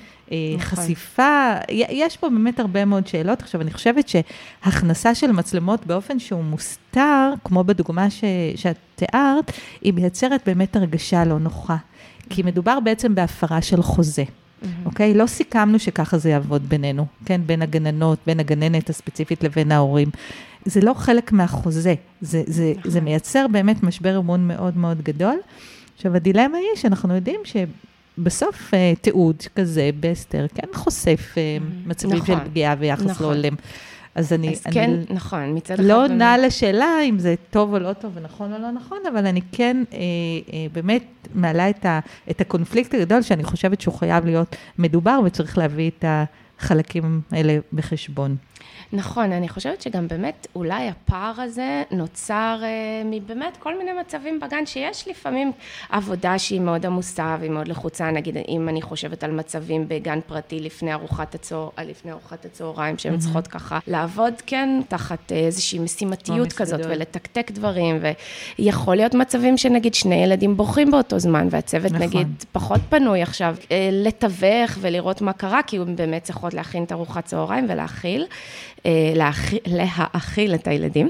נכון. 0.56 0.58
חשיפה, 0.61 1.54
יש 1.70 2.16
פה 2.16 2.28
באמת 2.28 2.61
הרבה 2.61 2.85
מאוד 2.85 3.06
שאלות. 3.06 3.42
עכשיו, 3.42 3.61
אני 3.61 3.70
חושבת 3.70 4.08
שהכנסה 4.08 5.14
של 5.14 5.32
מצלמות 5.32 5.87
באופן 5.87 6.18
שהוא 6.18 6.44
מוסתר, 6.44 7.32
כמו 7.44 7.64
בדוגמה 7.64 8.11
ש, 8.11 8.25
שאת 8.56 8.76
תיארת, 8.94 9.52
היא 9.82 9.92
מייצרת 9.92 10.40
באמת 10.47 10.76
הרגשה 10.76 11.25
לא 11.25 11.38
נוחה. 11.38 11.76
כי 12.30 12.42
מדובר 12.42 12.80
בעצם 12.80 13.14
בהפרה 13.14 13.62
של 13.62 13.82
חוזה. 13.82 14.25
אוקיי? 14.85 15.11
Mm-hmm. 15.11 15.14
Okay? 15.14 15.18
לא 15.18 15.26
סיכמנו 15.26 15.78
שככה 15.78 16.18
זה 16.18 16.30
יעבוד 16.30 16.68
בינינו, 16.68 17.06
כן? 17.25 17.40
בין 17.47 17.62
הגננות, 17.62 18.18
בין 18.26 18.40
הגננת 18.40 18.90
הספציפית 18.90 19.44
לבין 19.44 19.73
ההורים. 19.73 20.08
זה 20.64 20.80
לא 20.80 20.94
חלק 20.94 21.32
מהחוזה, 21.32 21.94
זה, 22.20 22.42
זה, 22.47 22.73
נכון. 22.76 22.90
זה 22.90 23.00
מייצר 23.00 23.47
באמת 23.52 23.82
משבר 23.82 24.18
אמון 24.18 24.49
מאוד 24.49 24.76
מאוד 24.76 25.02
גדול. 25.02 25.37
עכשיו, 25.97 26.16
הדילמה 26.16 26.58
היא 26.58 26.66
שאנחנו 26.76 27.14
יודעים 27.14 27.40
ש... 27.44 27.56
בסוף 28.23 28.75
אה, 28.75 28.93
תיעוד 29.01 29.43
כזה 29.57 29.91
בהסתר 30.01 30.47
כן 30.55 30.69
חושף 30.75 31.35
mm-hmm. 31.35 31.89
מצבים 31.89 32.17
נכון, 32.17 32.37
של 32.37 32.45
פגיעה 32.45 32.75
ויחס 32.79 33.05
לא 33.05 33.11
נכון. 33.11 33.27
לא 33.27 33.35
הולם. 33.35 33.55
אז 34.15 34.33
אני, 34.33 34.49
אז 34.51 34.63
אני 34.67 34.75
כן, 34.75 34.91
נכון, 35.11 35.57
מצד 35.57 35.79
לא 35.79 36.05
עונה 36.05 36.37
באמת... 36.37 36.47
לשאלה 36.47 37.01
אם 37.09 37.19
זה 37.19 37.35
טוב 37.51 37.75
או 37.75 37.79
לא 37.79 37.93
טוב 37.93 38.13
ונכון 38.15 38.53
או 38.53 38.59
לא 38.59 38.71
נכון, 38.71 38.99
אבל 39.09 39.27
אני 39.27 39.41
כן 39.53 39.85
אה, 39.93 39.99
אה, 40.53 40.67
באמת 40.73 41.05
מעלה 41.35 41.71
את, 41.71 41.87
ה, 41.87 42.01
את 42.31 42.41
הקונפליקט 42.41 42.95
הגדול, 42.95 43.23
שאני 43.23 43.45
חושבת 43.45 43.81
שהוא 43.81 43.95
חייב 43.95 44.25
להיות 44.25 44.57
מדובר 44.79 45.21
וצריך 45.25 45.59
להביא 45.59 45.91
את 45.99 46.05
החלקים 46.59 47.21
האלה 47.31 47.59
בחשבון. 47.73 48.37
נכון, 48.92 49.33
אני 49.33 49.49
חושבת 49.49 49.83
שגם 49.83 50.09
באמת 50.09 50.47
אולי 50.54 50.88
הפער 50.88 51.40
הזה 51.40 51.83
נוצר 51.90 52.59
אה, 52.62 52.68
מבאמת 53.04 53.57
כל 53.57 53.78
מיני 53.78 53.90
מצבים 54.00 54.40
בגן 54.40 54.66
שיש 54.66 55.09
לפעמים 55.09 55.52
עבודה 55.90 56.38
שהיא 56.38 56.61
מאוד 56.61 56.87
עמוסה 56.87 57.37
והיא 57.40 57.50
מאוד 57.50 57.68
לחוצה, 57.68 58.11
נגיד 58.11 58.37
אם 58.49 58.68
אני 58.68 58.83
חושבת 58.83 59.25
על 59.25 59.30
מצבים 59.30 59.88
בגן 59.88 60.18
פרטי 60.26 60.61
לפני 60.61 60.92
ארוחת, 60.92 61.35
הצהר, 61.35 61.68
אה, 61.78 61.85
לפני 61.85 62.12
ארוחת 62.12 62.45
הצהריים, 62.45 62.99
שהן 62.99 63.14
mm-hmm. 63.14 63.18
צריכות 63.18 63.47
ככה 63.47 63.78
לעבוד 63.87 64.35
כן 64.47 64.80
תחת 64.88 65.33
איזושהי 65.33 65.78
משימתיות 65.78 66.52
כזאת 66.52 66.80
ולתקתק 66.85 67.50
דברים, 67.50 67.99
ויכול 68.59 68.97
להיות 68.97 69.14
מצבים 69.14 69.57
שנגיד 69.57 69.95
שני 69.95 70.14
ילדים 70.25 70.57
בוכים 70.57 70.90
באותו 70.90 71.18
זמן, 71.18 71.49
והצוות 71.50 71.92
נכון. 71.92 72.07
נגיד 72.07 72.45
פחות 72.52 72.80
פנוי 72.88 73.23
עכשיו 73.23 73.57
אה, 73.71 73.88
לתווך 73.92 74.78
ולראות 74.80 75.21
מה 75.23 75.33
קרה, 75.33 75.62
כי 75.62 75.76
הם 75.76 75.97
באמת 75.97 76.25
צריכות 76.25 76.54
להכין 76.54 76.85
את 76.85 76.92
ארוחת 76.92 77.25
צהריים 77.25 77.66
ולהכיל. 77.68 78.26
אה, 78.87 79.12
להאכיל 79.66 80.54
את 80.54 80.68
הילדים. 80.68 81.08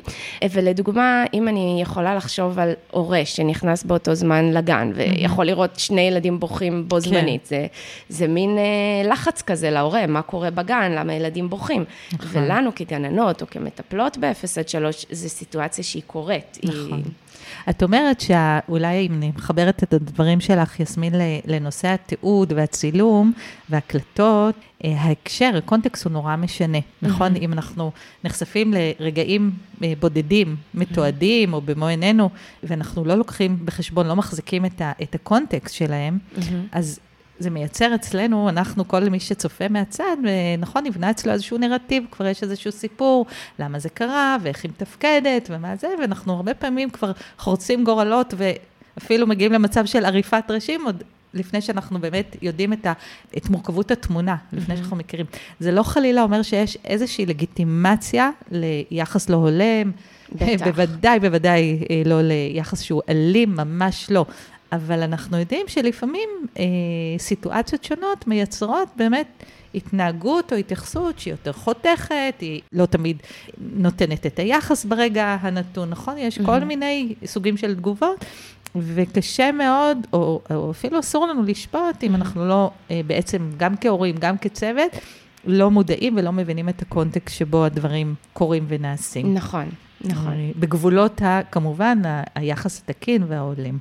ולדוגמה, 0.50 1.25
אם 1.34 1.48
אני 1.48 1.78
יכולה 1.82 2.14
לחשוב 2.14 2.58
על 2.58 2.72
הורה 2.90 3.25
שנכנס 3.25 3.84
באותו 3.84 4.14
זמן 4.14 4.52
לגן, 4.52 4.92
ויכול 4.94 5.46
לראות 5.46 5.78
שני 5.78 6.00
ילדים 6.00 6.40
בוכים 6.40 6.88
בו 6.88 6.96
כן. 6.96 7.00
זמנית, 7.00 7.46
זה, 7.46 7.66
זה 8.08 8.28
מין 8.28 8.58
אה, 8.58 9.10
לחץ 9.10 9.42
כזה 9.42 9.70
להורה, 9.70 10.06
מה 10.06 10.22
קורה 10.22 10.50
בגן, 10.50 10.92
למה 10.92 11.14
ילדים 11.14 11.50
בוכים. 11.50 11.84
נכון. 12.12 12.42
ולנו 12.42 12.70
כגננות 12.75 13.42
או 13.42 13.46
כמטפלות 13.50 14.18
ב-0 14.18 14.60
עד 14.60 14.68
3, 14.68 15.06
זו 15.10 15.28
סיטואציה 15.28 15.84
שהיא 15.84 16.02
קורית. 16.06 16.58
נכון. 16.64 17.02
היא... 17.04 17.27
את 17.71 17.83
אומרת 17.83 18.21
שאולי 18.21 19.07
אם 19.07 19.12
אני 19.12 19.33
מחברת 19.37 19.83
את 19.83 19.95
הדברים 19.95 20.41
שלך, 20.41 20.81
יסמין, 20.81 21.15
לנושא 21.47 21.88
התיעוד 21.88 22.53
והצילום 22.57 23.33
והקלטות, 23.71 24.55
אה, 24.85 25.00
ההקשר, 25.00 25.50
הקונטקסט 25.59 26.05
הוא 26.05 26.12
נורא 26.12 26.37
משנה, 26.37 26.79
נכון? 27.03 27.37
אם 27.37 27.53
אנחנו 27.53 27.93
נחשפים 28.25 28.75
לרגעים 28.75 29.50
אה, 29.83 29.93
בודדים, 30.00 30.57
מתועדים, 30.75 31.53
או 31.53 31.61
במו 31.61 31.87
עינינו, 31.87 32.31
ואנחנו 32.62 33.05
לא 33.05 33.15
לוקחים 33.15 33.59
בחשבון, 33.65 34.07
לא 34.07 34.17
מחזיקים 34.17 34.65
את, 34.65 34.81
ה, 34.81 34.93
את 35.03 35.15
הקונטקסט 35.15 35.75
שלהם, 35.75 36.19
אז 36.73 37.00
זה 37.38 37.50
מייצר 37.50 37.95
אצלנו, 37.95 38.49
אנחנו, 38.49 38.88
כל 38.88 39.09
מי 39.09 39.21
שצופה 39.21 39.68
מהצד, 39.68 40.16
נכון, 40.59 40.85
נבנה 40.85 41.11
אצלו 41.11 41.33
איזשהו 41.33 41.59
נרטיב, 41.59 42.04
כבר 42.11 42.26
יש 42.26 42.42
איזשהו 42.42 42.73
סיפור, 42.73 43.26
למה 43.59 43.78
זה 43.78 43.88
קרה, 43.88 44.37
ואיך 44.42 44.64
היא 44.64 44.71
מתפקדת, 44.71 45.49
ומה 45.50 45.76
זה, 45.76 45.88
ואנחנו 46.00 46.33
הרבה 46.33 46.54
פעמים 46.54 46.90
כבר 46.90 47.12
חורצים 47.38 47.85
גורלות, 47.85 48.35
ואפילו 48.37 49.26
מגיעים 49.26 49.52
למצב 49.52 49.87
של 49.87 50.04
עריפת 50.04 50.45
ראשים, 50.50 50.85
עוד 50.85 51.02
לפני 51.35 51.61
שאנחנו 51.61 51.99
באמת 51.99 52.37
יודעים 52.42 52.73
את, 52.73 52.87
ה, 52.87 52.92
את 53.37 53.49
מורכבות 53.49 53.90
התמונה, 53.90 54.37
לפני 54.52 54.75
mm-hmm. 54.75 54.76
שאנחנו 54.76 54.97
מכירים. 54.97 55.26
זה 55.61 55.71
לא 55.73 55.83
חלילה 55.83 56.23
אומר 56.23 56.42
שיש 56.42 56.79
איזושהי 56.85 57.27
לגיטימציה 57.27 58.31
ליחס 58.51 59.29
לא 59.29 59.37
הולם. 59.37 59.92
בטח. 60.33 60.64
בוודאי, 60.64 61.20
בוודאי 61.20 61.85
אה, 61.90 62.03
לא 62.05 62.20
ליחס 62.22 62.83
שהוא 62.83 63.03
אלים, 63.09 63.57
ממש 63.57 64.07
לא. 64.11 64.27
אבל 64.72 65.02
אנחנו 65.02 65.38
יודעים 65.38 65.68
שלפעמים 65.68 66.28
אה, 66.59 66.64
סיטואציות 67.18 67.85
שונות 67.85 68.26
מייצרות 68.26 68.88
באמת 68.96 69.44
התנהגות 69.74 70.52
או 70.52 70.57
התייחסות 70.57 71.18
שהיא 71.18 71.33
יותר 71.33 71.52
חותכת, 71.52 72.35
היא 72.40 72.61
לא 72.72 72.87
תמיד 72.87 73.16
נותנת 73.59 74.26
את 74.26 74.38
היחס 74.38 74.85
ברגע 74.85 75.37
הנתון, 75.40 75.90
נכון? 75.90 76.18
יש 76.18 76.38
mm-hmm. 76.38 76.46
כל 76.46 76.64
מיני 76.64 77.14
סוגים 77.26 77.57
של 77.57 77.74
תגובות, 77.74 78.24
וקשה 78.76 79.52
מאוד, 79.52 79.98
או, 80.12 80.40
או 80.50 80.70
אפילו 80.70 81.00
אסור 81.00 81.26
לנו 81.26 81.42
לשפוט 81.42 82.02
אם 82.02 82.14
אנחנו 82.14 82.48
לא, 82.48 82.70
אה, 82.90 83.00
בעצם 83.07 83.50
גם 83.57 83.76
כהורים, 83.76 84.16
גם 84.18 84.38
כצוות, 84.38 84.92
לא 85.44 85.70
מודעים 85.70 86.16
ולא 86.16 86.33
מבינים 86.33 86.68
את 86.68 86.83
הקונטקסט 86.83 87.37
שבו 87.37 87.64
הדברים 87.64 88.14
קורים 88.33 88.64
ונעשים. 88.68 89.35
נכון, 89.35 89.68
נכון. 90.04 90.32
אה, 90.32 90.50
בגבולות, 90.58 91.22
ה, 91.22 91.40
כמובן, 91.50 92.02
ה, 92.06 92.22
היחס 92.34 92.82
התקין 92.84 93.24
וההולם. 93.28 93.78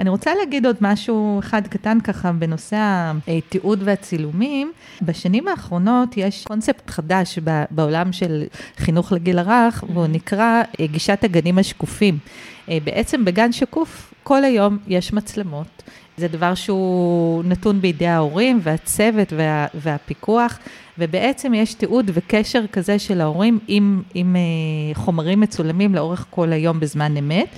אני 0.00 0.10
רוצה 0.10 0.34
להגיד 0.34 0.66
עוד 0.66 0.76
משהו 0.80 1.38
אחד 1.38 1.66
קטן 1.66 1.98
ככה 2.00 2.32
בנושא 2.32 3.12
התיעוד 3.28 3.82
והצילומים. 3.84 4.72
בשנים 5.02 5.48
האחרונות 5.48 6.16
יש 6.16 6.44
קונספט 6.44 6.90
חדש 6.90 7.38
בעולם 7.70 8.12
של 8.12 8.44
חינוך 8.76 9.12
לגיל 9.12 9.38
הרך, 9.38 9.84
והוא 9.92 10.06
נקרא 10.06 10.62
אה, 10.80 10.86
גישת 10.86 11.24
הגנים 11.24 11.58
השקופים. 11.58 12.18
אה, 12.68 12.78
בעצם 12.84 13.24
בגן 13.24 13.52
שקוף 13.52 14.14
כל 14.22 14.44
היום 14.44 14.78
יש 14.86 15.12
מצלמות. 15.12 15.82
זה 16.16 16.28
דבר 16.28 16.54
שהוא 16.54 17.44
נתון 17.44 17.80
בידי 17.80 18.06
ההורים 18.06 18.60
והצוות 18.62 19.32
וה, 19.32 19.66
והפיקוח, 19.74 20.58
ובעצם 20.98 21.54
יש 21.54 21.74
תיעוד 21.74 22.10
וקשר 22.14 22.66
כזה 22.72 22.98
של 22.98 23.20
ההורים 23.20 23.58
עם, 23.68 24.02
עם 24.14 24.36
אה, 24.36 24.94
חומרים 24.94 25.40
מצולמים 25.40 25.94
לאורך 25.94 26.26
כל 26.30 26.52
היום 26.52 26.80
בזמן 26.80 27.16
אמת. 27.16 27.48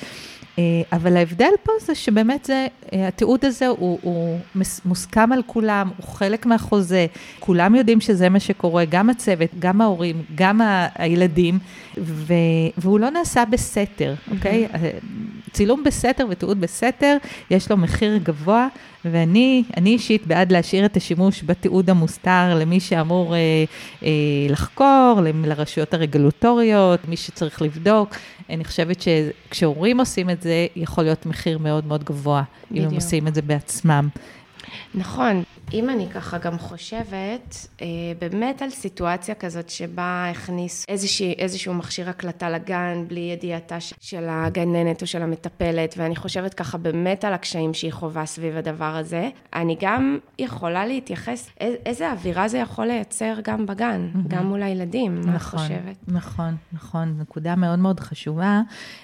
אה, 0.58 0.62
אבל 0.92 1.16
ההבדל 1.16 1.50
פה 1.62 1.72
זה 1.80 1.94
שבאמת 1.94 2.44
זה, 2.44 2.66
אה, 2.92 3.08
התיעוד 3.08 3.44
הזה 3.44 3.66
הוא, 3.66 3.98
הוא 4.02 4.38
מוסכם 4.84 5.32
על 5.32 5.42
כולם, 5.46 5.90
הוא 5.96 6.06
חלק 6.06 6.46
מהחוזה, 6.46 7.06
כולם 7.40 7.74
יודעים 7.74 8.00
שזה 8.00 8.28
מה 8.28 8.40
שקורה, 8.40 8.84
גם 8.84 9.10
הצוות, 9.10 9.50
גם 9.58 9.80
ההורים, 9.80 10.22
גם 10.34 10.60
הילדים, 10.94 11.58
ו, 11.98 12.34
והוא 12.78 13.00
לא 13.00 13.10
נעשה 13.10 13.44
בסתר, 13.44 14.14
אוקיי? 14.30 14.66
אה, 14.74 14.90
צילום 15.52 15.84
בסתר 15.84 16.26
ותיעוד 16.30 16.60
בסתר, 16.60 17.16
יש 17.50 17.70
לו 17.70 17.76
מחיר 17.76 18.16
גבוה, 18.16 18.68
ואני 19.04 19.64
אישית 19.76 20.26
בעד 20.26 20.52
להשאיר 20.52 20.84
את 20.84 20.96
השימוש 20.96 21.42
בתיעוד 21.46 21.90
המוסתר 21.90 22.54
למי 22.54 22.80
שאמור 22.80 23.34
אה, 23.34 23.38
אה, 24.02 24.08
לחקור, 24.48 25.20
לרשויות 25.44 25.94
הרגולטוריות, 25.94 27.08
מי 27.08 27.16
שצריך 27.16 27.62
לבדוק. 27.62 28.14
אני 28.50 28.64
חושבת 28.64 29.02
שכשהורים 29.02 30.00
עושים 30.00 30.30
את 30.30 30.42
זה, 30.42 30.66
יכול 30.76 31.04
להיות 31.04 31.26
מחיר 31.26 31.58
מאוד 31.58 31.86
מאוד 31.86 32.04
גבוה, 32.04 32.42
בדיוק. 32.70 32.84
אם 32.84 32.90
הם 32.90 32.94
עושים 32.94 33.28
את 33.28 33.34
זה 33.34 33.42
בעצמם. 33.42 34.08
נכון. 34.94 35.42
אם 35.72 35.90
אני 35.90 36.08
ככה 36.10 36.38
גם 36.38 36.58
חושבת, 36.58 37.66
אה, 37.82 37.86
באמת 38.18 38.62
על 38.62 38.70
סיטואציה 38.70 39.34
כזאת 39.34 39.70
שבה 39.70 40.26
הכניס 40.30 40.84
איזושהי, 40.88 41.32
איזשהו 41.32 41.74
מכשיר 41.74 42.08
הקלטה 42.08 42.50
לגן 42.50 43.04
בלי 43.08 43.20
ידיעתה 43.20 43.76
של 43.80 44.26
הגננת 44.28 45.02
או 45.02 45.06
של 45.06 45.22
המטפלת, 45.22 45.94
ואני 45.98 46.16
חושבת 46.16 46.54
ככה 46.54 46.78
באמת 46.78 47.24
על 47.24 47.32
הקשיים 47.32 47.74
שהיא 47.74 47.92
חווה 47.92 48.26
סביב 48.26 48.56
הדבר 48.56 48.96
הזה, 48.96 49.28
אני 49.54 49.76
גם 49.80 50.18
יכולה 50.38 50.86
להתייחס, 50.86 51.50
איזה 51.60 52.12
אווירה 52.12 52.48
זה 52.48 52.58
יכול 52.58 52.86
לייצר 52.86 53.34
גם 53.42 53.66
בגן, 53.66 54.08
mm-hmm. 54.14 54.28
גם 54.28 54.46
מול 54.46 54.62
הילדים, 54.62 55.20
נכון, 55.20 55.30
מה 55.30 55.36
את 55.36 55.40
נכון, 55.40 55.60
חושבת? 55.60 55.96
נכון, 56.08 56.56
נכון, 56.72 57.16
נקודה 57.20 57.56
מאוד 57.56 57.78
מאוד 57.78 58.00
חשובה. 58.00 58.60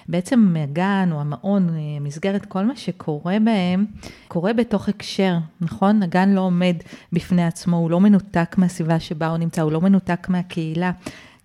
בעצם 0.09 0.55
הגן 0.63 1.09
או 1.11 1.21
המעון, 1.21 1.69
אה, 1.69 1.99
מסגרת, 2.01 2.45
כל 2.45 2.65
מה 2.65 2.75
שקורה 2.75 3.37
בהם, 3.39 3.85
קורה 4.27 4.53
בתוך 4.53 4.89
הקשר, 4.89 5.33
נכון? 5.61 6.03
הגן 6.03 6.29
לא 6.29 6.41
עומד 6.41 6.75
בפני 7.13 7.45
עצמו, 7.45 7.77
הוא 7.77 7.91
לא 7.91 7.99
מנותק 7.99 8.55
מהסביבה 8.57 8.99
שבה 8.99 9.27
הוא 9.27 9.37
נמצא, 9.37 9.61
הוא 9.61 9.71
לא 9.71 9.81
מנותק 9.81 10.29
מהקהילה. 10.29 10.91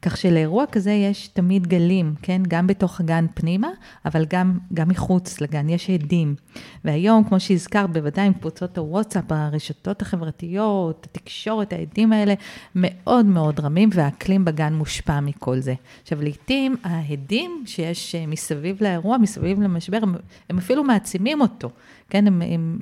כך 0.02 0.16
שלאירוע 0.16 0.64
כזה 0.72 0.92
יש 0.92 1.28
תמיד 1.28 1.66
גלים, 1.66 2.14
כן? 2.22 2.42
גם 2.48 2.66
בתוך 2.66 3.00
הגן 3.00 3.26
פנימה, 3.34 3.68
אבל 4.04 4.24
גם, 4.28 4.58
גם 4.74 4.88
מחוץ 4.88 5.40
לגן, 5.40 5.68
יש 5.68 5.90
עדים. 5.90 6.34
והיום, 6.84 7.24
כמו 7.24 7.40
שהזכרת, 7.40 7.90
בוודאי 7.90 8.26
עם 8.26 8.32
קבוצות 8.32 8.78
הוואטסאפ, 8.78 9.24
הרשתות 9.32 10.02
החברתיות, 10.02 11.06
התקשורת, 11.10 11.72
העדים 11.72 12.12
האלה, 12.12 12.34
מאוד 12.74 13.26
מאוד 13.26 13.60
רמים, 13.60 13.88
והאקלים 13.92 14.44
בגן 14.44 14.74
מושפע 14.74 15.20
מכל 15.20 15.60
זה. 15.60 15.74
עכשיו, 16.02 16.22
לעתים 16.22 16.76
ההדים 16.84 17.62
שיש 17.66 18.14
אה, 18.14 18.26
מסביב 18.26 18.82
לאירוע, 18.82 19.18
מסביב 19.18 19.60
למשבר, 19.60 19.98
הם, 20.02 20.14
הם 20.50 20.58
אפילו 20.58 20.84
מעצימים 20.84 21.40
אותו. 21.40 21.70
כן, 22.10 22.26
הם, 22.26 22.42
הם 22.42 22.78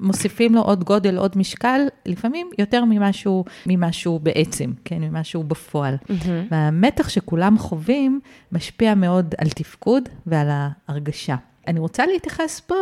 מוסיפים 0.00 0.54
לו 0.54 0.60
עוד 0.60 0.84
גודל, 0.84 1.16
עוד 1.18 1.38
משקל, 1.38 1.80
לפעמים 2.06 2.50
יותר 2.58 2.84
ממשהו, 2.84 3.44
ממשהו 3.66 4.18
בעצם, 4.18 4.72
כן, 4.84 5.00
ממשהו 5.00 5.42
בפועל. 5.42 5.94
Mm-hmm. 5.94 6.28
והמתח 6.50 7.08
שכולם 7.08 7.58
חווים 7.58 8.20
משפיע 8.52 8.94
מאוד 8.94 9.34
על 9.38 9.48
תפקוד 9.48 10.08
ועל 10.26 10.48
ההרגשה. 10.50 11.36
אני 11.66 11.80
רוצה 11.80 12.06
להתייחס 12.06 12.60
פה 12.60 12.74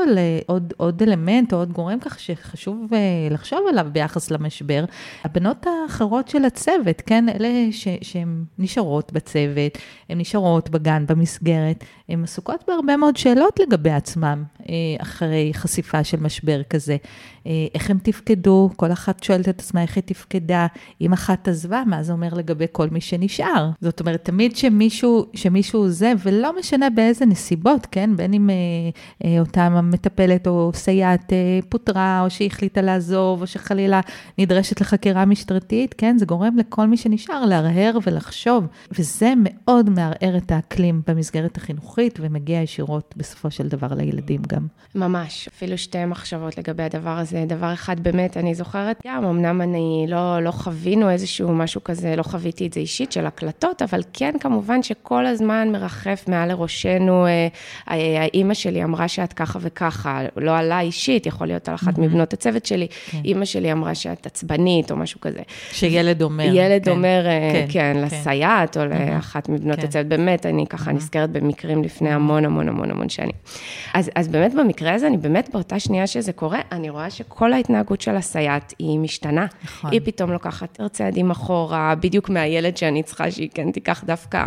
לעוד 0.48 1.02
אלמנט 1.02 1.52
או 1.52 1.58
עוד 1.58 1.72
גורם 1.72 1.98
כך 2.00 2.20
שחשוב 2.20 2.94
אה, 2.94 2.98
לחשוב 3.30 3.58
עליו 3.68 3.86
ביחס 3.92 4.30
למשבר. 4.30 4.84
הבנות 5.24 5.66
האחרות 5.66 6.28
של 6.28 6.44
הצוות, 6.44 7.00
כן, 7.06 7.28
אלה 7.28 7.48
שהן 8.02 8.44
נשארות 8.58 9.12
בצוות, 9.12 9.78
הן 10.08 10.20
נשארות 10.20 10.70
בגן, 10.70 11.04
במסגרת, 11.08 11.84
הן 12.08 12.24
עסוקות 12.24 12.64
בהרבה 12.68 12.96
מאוד 12.96 13.16
שאלות 13.16 13.60
לגבי 13.60 13.90
עצמן 13.90 14.42
אה, 14.68 14.74
אחרי 14.98 15.50
חשיפה 15.54 16.04
של 16.04 16.20
משבר 16.20 16.62
כזה. 16.62 16.96
אה, 17.46 17.66
איך 17.74 17.90
הם 17.90 17.98
תפקדו, 18.02 18.70
כל 18.76 18.92
אחת 18.92 19.22
שואלת 19.22 19.48
את 19.48 19.60
עצמה 19.60 19.82
איך 19.82 19.96
היא 19.96 20.04
תפקדה. 20.06 20.66
אם 21.00 21.12
אחת 21.12 21.48
עזבה, 21.48 21.82
מה 21.86 22.02
זה 22.02 22.12
אומר 22.12 22.34
לגבי 22.34 22.66
כל 22.72 22.88
מי 22.90 23.00
שנשאר? 23.00 23.70
זאת 23.80 24.00
אומרת, 24.00 24.24
תמיד 24.24 24.56
שמישהו, 24.56 25.26
שמישהו 25.34 25.80
עוזב, 25.80 26.16
ולא 26.24 26.58
משנה 26.58 26.90
באיזה 26.90 27.26
נסיבות, 27.26 27.86
כן? 27.90 28.16
בין 28.16 28.32
אם 28.34 28.50
אותה 29.38 29.62
המטפלת 29.62 30.46
או 30.46 30.70
סייעת 30.74 31.32
אה, 31.32 31.58
פוטרה, 31.68 32.20
או 32.24 32.30
שהחליטה 32.30 32.82
לעזוב, 32.82 33.42
או 33.42 33.46
שחלילה 33.46 34.00
נדרשת 34.38 34.80
לחקירה 34.80 35.24
משטרתית, 35.24 35.94
כן? 35.98 36.18
זה 36.18 36.26
גורם 36.26 36.56
לכל 36.56 36.86
מי 36.86 36.96
שנשאר 36.96 37.44
להרהר 37.44 37.98
ולחשוב, 38.06 38.66
וזה 38.98 39.32
מאוד 39.42 39.90
מערער 39.90 40.36
את 40.36 40.52
האקלים 40.52 41.02
במסגרת 41.06 41.56
החינוכית, 41.56 42.18
ומגיע 42.22 42.60
ישירות 42.60 43.14
בסופו 43.16 43.50
של 43.50 43.68
דבר 43.68 43.94
לילדים 43.94 44.42
גם. 44.48 44.66
ממש, 44.94 45.48
אפילו 45.48 45.78
שתי 45.78 46.04
מחשבות 46.04 46.58
לגבי 46.58 46.82
הדבר 46.82 47.18
הזה. 47.18 47.30
זה 47.30 47.44
דבר 47.46 47.72
אחד 47.72 48.00
באמת, 48.00 48.36
אני 48.36 48.54
זוכרת 48.54 49.02
גם, 49.06 49.24
אמנם 49.24 49.62
אני 49.62 50.06
לא, 50.08 50.40
לא 50.40 50.50
חווינו 50.50 51.10
איזשהו 51.10 51.52
משהו 51.52 51.84
כזה, 51.84 52.16
לא 52.16 52.22
חוויתי 52.22 52.66
את 52.66 52.72
זה 52.72 52.80
אישית 52.80 53.12
של 53.12 53.26
הקלטות, 53.26 53.82
אבל 53.82 54.00
כן, 54.12 54.34
כמובן 54.40 54.82
שכל 54.82 55.26
הזמן 55.26 55.68
מרחף 55.72 56.24
מעל 56.28 56.48
לראשנו, 56.48 57.26
אה, 57.26 57.48
אה, 57.90 58.22
האימא 58.22 58.54
שלי 58.60 58.84
אמרה 58.84 59.08
שאת 59.08 59.32
ככה 59.32 59.58
וככה, 59.62 60.20
לא 60.36 60.56
עלה 60.56 60.80
אישית, 60.80 61.26
יכול 61.26 61.46
להיות 61.46 61.68
על 61.68 61.74
אחת 61.74 61.96
mm-hmm. 61.96 62.00
מבנות 62.00 62.32
הצוות 62.32 62.66
שלי, 62.66 62.86
כן. 63.10 63.18
אימא 63.24 63.44
שלי 63.44 63.72
אמרה 63.72 63.94
שאת 63.94 64.26
עצבנית 64.26 64.90
או 64.90 64.96
משהו 64.96 65.20
כזה. 65.20 65.40
שילד 65.72 66.22
אומר. 66.22 66.44
ילד 66.44 66.84
כן. 66.84 66.90
אומר, 66.90 67.26
אה, 67.26 67.52
כן, 67.52 67.66
כן, 67.72 67.94
כן, 67.94 68.02
לסייעת 68.02 68.76
או 68.76 68.82
mm-hmm. 68.82 69.14
לאחת 69.14 69.48
מבנות 69.48 69.78
כן. 69.78 69.86
הצוות, 69.86 70.06
באמת, 70.06 70.46
אני 70.46 70.66
ככה 70.66 70.90
mm-hmm. 70.90 70.94
נזכרת 70.94 71.30
במקרים 71.30 71.84
לפני 71.84 72.10
המון 72.10 72.44
המון 72.44 72.68
המון 72.68 72.90
המון 72.90 73.08
שנים. 73.08 73.32
אז, 73.94 74.10
אז 74.14 74.28
באמת 74.28 74.54
במקרה 74.54 74.94
הזה, 74.94 75.06
אני 75.06 75.16
באמת 75.16 75.48
באותה 75.52 75.80
שנייה 75.80 76.06
שזה 76.06 76.32
קורה, 76.32 76.60
אני 76.72 76.90
רואה 76.90 77.10
שכל 77.10 77.52
ההתנהגות 77.52 78.00
של 78.00 78.16
הסייעת 78.16 78.74
היא 78.78 78.98
משתנה. 78.98 79.46
נכון. 79.64 79.90
היא 79.90 80.00
פתאום 80.04 80.32
לוקחת 80.32 80.80
צעדים 80.92 81.30
אחורה, 81.30 81.94
בדיוק 81.94 82.28
מהילד 82.28 82.76
שאני 82.76 83.02
צריכה 83.02 83.30
שהיא 83.30 83.48
כן 83.54 83.70
תיקח 83.70 84.04
דווקא, 84.04 84.44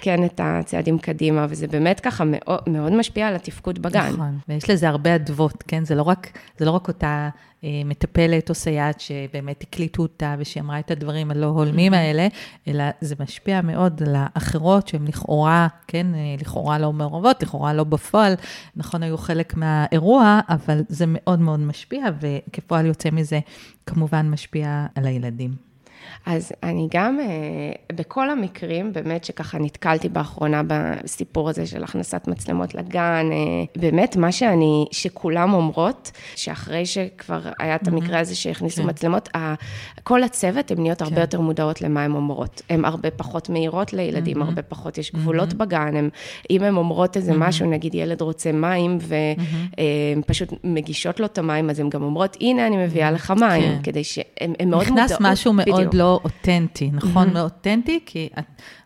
כן, 0.00 0.24
את 0.24 0.40
הצעדים 0.44 0.98
קדימה, 0.98 1.46
וזה 1.48 1.66
באמת 1.66 2.00
ככה 2.00 2.24
מאוד, 2.26 2.60
מאוד 2.66 2.92
משפיע 2.92 3.28
על 3.28 3.34
התפקוד 3.48 3.78
בגן. 3.82 4.10
נכון, 4.12 4.38
ויש 4.48 4.70
לזה 4.70 4.88
הרבה 4.88 5.14
אדוות, 5.14 5.64
כן? 5.68 5.84
זה 5.84 5.94
לא 5.94 6.02
רק, 6.02 6.38
זה 6.58 6.64
לא 6.64 6.70
רק 6.70 6.88
אותה 6.88 7.28
אה, 7.64 7.82
מטפלת 7.84 8.48
או 8.50 8.54
סייעת 8.54 9.00
שבאמת 9.00 9.62
הקליטו 9.62 10.02
אותה 10.02 10.34
ושהיא 10.38 10.62
אמרה 10.62 10.78
את 10.78 10.90
הדברים 10.90 11.30
הלא 11.30 11.46
הולמים 11.46 11.94
mm-hmm. 11.94 11.96
האלה, 11.96 12.28
אלא 12.68 12.84
זה 13.00 13.14
משפיע 13.20 13.60
מאוד 13.60 14.02
על 14.02 14.14
האחרות 14.18 14.88
שהן 14.88 15.06
לכאורה, 15.06 15.68
כן, 15.86 16.06
אה, 16.14 16.20
לכאורה 16.40 16.78
לא 16.78 16.92
מעורבות, 16.92 17.42
לכאורה 17.42 17.72
לא 17.74 17.84
בפועל, 17.84 18.34
נכון, 18.76 19.02
היו 19.02 19.18
חלק 19.18 19.56
מהאירוע, 19.56 20.40
אבל 20.48 20.80
זה 20.88 21.04
מאוד 21.08 21.40
מאוד 21.40 21.60
משפיע, 21.60 22.04
וכפועל 22.20 22.86
יוצא 22.86 23.10
מזה, 23.12 23.40
כמובן 23.86 24.30
משפיע 24.30 24.86
על 24.94 25.06
הילדים. 25.06 25.73
אז 26.26 26.52
אני 26.62 26.88
גם, 26.90 27.20
אה, 27.20 27.26
בכל 27.96 28.30
המקרים, 28.30 28.92
באמת 28.92 29.24
שככה 29.24 29.58
נתקלתי 29.58 30.08
באחרונה 30.08 30.62
בסיפור 30.66 31.48
הזה 31.48 31.66
של 31.66 31.84
הכנסת 31.84 32.28
מצלמות 32.28 32.74
לגן, 32.74 33.28
אה, 33.32 33.64
באמת 33.76 34.16
מה 34.16 34.32
שאני, 34.32 34.86
שכולם 34.90 35.54
אומרות, 35.54 36.10
שאחרי 36.36 36.86
שכבר 36.86 37.40
היה 37.58 37.76
את 37.76 37.88
המקרה 37.88 38.20
הזה 38.20 38.34
שהכניסו 38.34 38.82
כן. 38.82 38.88
מצלמות, 38.88 39.28
כל 40.02 40.22
הצוות, 40.22 40.70
הן 40.70 40.80
נהיות 40.80 41.02
הרבה 41.02 41.14
כן. 41.14 41.20
יותר 41.20 41.40
מודעות 41.40 41.82
למה 41.82 42.04
הן 42.04 42.12
אומרות. 42.12 42.62
הן 42.70 42.84
הרבה 42.84 43.10
פחות 43.10 43.48
מהירות 43.48 43.92
לילדים, 43.92 44.42
הרבה 44.42 44.62
פחות, 44.62 44.98
יש 44.98 45.12
גבולות 45.12 45.52
בגן, 45.52 45.96
הם, 45.96 46.08
אם 46.50 46.62
הן 46.62 46.76
אומרות 46.76 47.16
איזה 47.16 47.32
משהו, 47.36 47.70
נגיד 47.70 47.94
ילד 47.94 48.20
רוצה 48.20 48.52
מים, 48.52 48.98
והן 49.00 50.22
פשוט 50.26 50.48
מגישות 50.64 51.20
לו 51.20 51.26
את 51.26 51.38
המים, 51.38 51.70
אז 51.70 51.80
הן 51.80 51.88
גם 51.90 52.02
אומרות, 52.02 52.36
הנה 52.40 52.66
אני 52.66 52.84
מביאה 52.84 53.10
לך 53.10 53.30
מים, 53.30 53.62
כן. 53.62 53.82
כדי 53.82 54.04
שהן 54.04 54.54
מאוד 54.66 54.88
מודעות. 54.88 55.10
נכנס 55.10 55.16
משהו 55.20 55.52
מאוד 55.52 55.94
לא 55.94 56.13
אותנטי, 56.24 56.90
נכון? 56.92 57.32
מאוד 57.32 57.44
אותנטי, 57.44 58.00
כי 58.06 58.28
את 58.38 58.44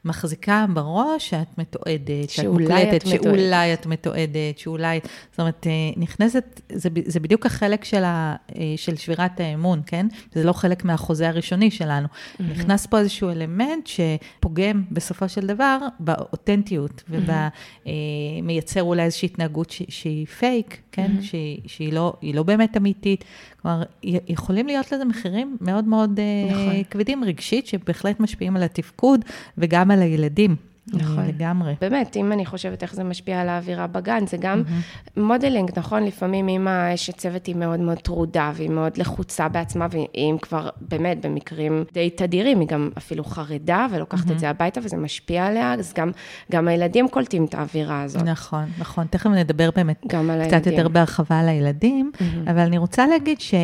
מחזיקה 0.08 0.66
בראש 0.74 1.30
שאת 1.30 1.58
מתועדת, 1.58 2.30
שאת 2.30 2.44
מוקלטת, 2.44 3.06
שאולי 3.06 3.74
את 3.74 3.86
מתועדת, 3.86 4.58
שאולי, 4.58 5.00
זאת 5.30 5.40
אומרת, 5.40 5.66
אה, 5.66 5.72
נכנסת, 5.96 6.60
זה, 6.72 6.88
זה 7.06 7.20
בדיוק 7.20 7.46
החלק 7.46 7.84
של, 7.84 8.04
ה, 8.04 8.36
אה, 8.56 8.74
של 8.76 8.96
שבירת 8.96 9.40
האמון, 9.40 9.82
כן? 9.86 10.06
זה 10.32 10.44
לא 10.44 10.52
חלק 10.52 10.84
מהחוזה 10.84 11.28
הראשוני 11.28 11.70
שלנו. 11.70 12.08
Mm-hmm. 12.08 12.42
נכנס 12.42 12.86
פה 12.86 12.98
איזשהו 12.98 13.30
אלמנט 13.30 13.86
שפוגם 13.86 14.82
בסופו 14.90 15.28
של 15.28 15.46
דבר 15.46 15.78
באותנטיות, 16.00 17.02
ומייצר 17.08 18.80
mm-hmm. 18.80 18.82
אולי 18.82 19.02
איזושהי 19.02 19.26
התנהגות 19.26 19.70
ש, 19.70 19.82
שהיא 19.88 20.26
פייק, 20.26 20.78
כן? 20.92 21.10
Mm-hmm. 21.18 21.24
שהיא, 21.24 21.60
שהיא 21.66 21.92
לא, 21.92 22.12
לא 22.22 22.42
באמת 22.42 22.76
אמיתית. 22.76 23.24
כלומר, 23.62 23.82
יכולים 24.28 24.66
להיות 24.66 24.92
לזה 24.92 25.04
מחירים 25.04 25.56
מאוד 25.60 25.84
מאוד 25.84 26.20
אה, 26.20 26.52
נכון. 26.52 26.82
כבדים 26.90 27.24
רגשית, 27.24 27.66
שבהחלט 27.66 28.20
משפיעים 28.20 28.56
על 28.56 28.62
התפקוד 28.62 29.24
וגם 29.58 29.90
על 29.90 29.97
הילדים. 30.02 30.56
נכון. 30.92 31.26
לגמרי. 31.26 31.74
באמת, 31.80 32.16
אם 32.16 32.32
אני 32.32 32.46
חושבת 32.46 32.82
איך 32.82 32.94
זה 32.94 33.04
משפיע 33.04 33.40
על 33.40 33.48
האווירה 33.48 33.86
בגן, 33.86 34.26
זה 34.26 34.36
גם 34.36 34.62
mm-hmm. 34.66 35.20
modeling, 35.20 35.70
נכון? 35.76 36.04
לפעמים 36.04 36.48
אם 36.48 36.68
האשת 36.68 37.16
צוות 37.16 37.46
היא 37.46 37.56
מאוד 37.56 37.80
מאוד 37.80 37.98
טרודה, 37.98 38.52
והיא 38.54 38.70
מאוד 38.70 38.96
לחוצה 38.96 39.48
בעצמה, 39.48 39.86
ואם 39.90 40.36
כבר, 40.42 40.68
באמת, 40.80 41.26
במקרים 41.26 41.84
די 41.92 42.10
תדירים, 42.10 42.60
היא 42.60 42.68
גם 42.68 42.90
אפילו 42.98 43.24
חרדה 43.24 43.86
ולוקחת 43.90 44.28
mm-hmm. 44.28 44.32
את 44.32 44.38
זה 44.38 44.50
הביתה, 44.50 44.80
וזה 44.84 44.96
משפיע 44.96 45.46
עליה, 45.46 45.74
אז 45.74 45.92
גם, 45.96 46.10
גם 46.52 46.68
הילדים 46.68 47.08
קולטים 47.08 47.44
את 47.44 47.54
האווירה 47.54 48.02
הזאת. 48.02 48.22
נכון, 48.22 48.64
נכון. 48.78 49.06
תכף 49.10 49.30
נדבר 49.30 49.70
באמת 49.76 50.06
קצת 50.46 50.66
יותר 50.66 50.88
בהרחבה 50.88 51.40
על 51.40 51.48
הילדים, 51.48 52.10
mm-hmm. 52.14 52.50
אבל 52.50 52.60
אני 52.60 52.78
רוצה 52.78 53.06
להגיד 53.06 53.40
ש... 53.40 53.54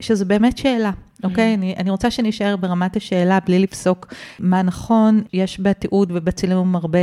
שזו 0.00 0.26
באמת 0.26 0.58
שאלה. 0.58 0.90
אוקיי? 1.24 1.54
Mm-hmm. 1.54 1.58
אני, 1.58 1.74
אני 1.78 1.90
רוצה 1.90 2.10
שנישאר 2.10 2.56
ברמת 2.56 2.96
השאלה 2.96 3.38
בלי 3.46 3.58
לפסוק 3.58 4.14
מה 4.38 4.62
נכון. 4.62 5.22
יש 5.32 5.60
בתיעוד 5.60 6.12
ובצילום 6.14 6.76
הרבה, 6.76 6.98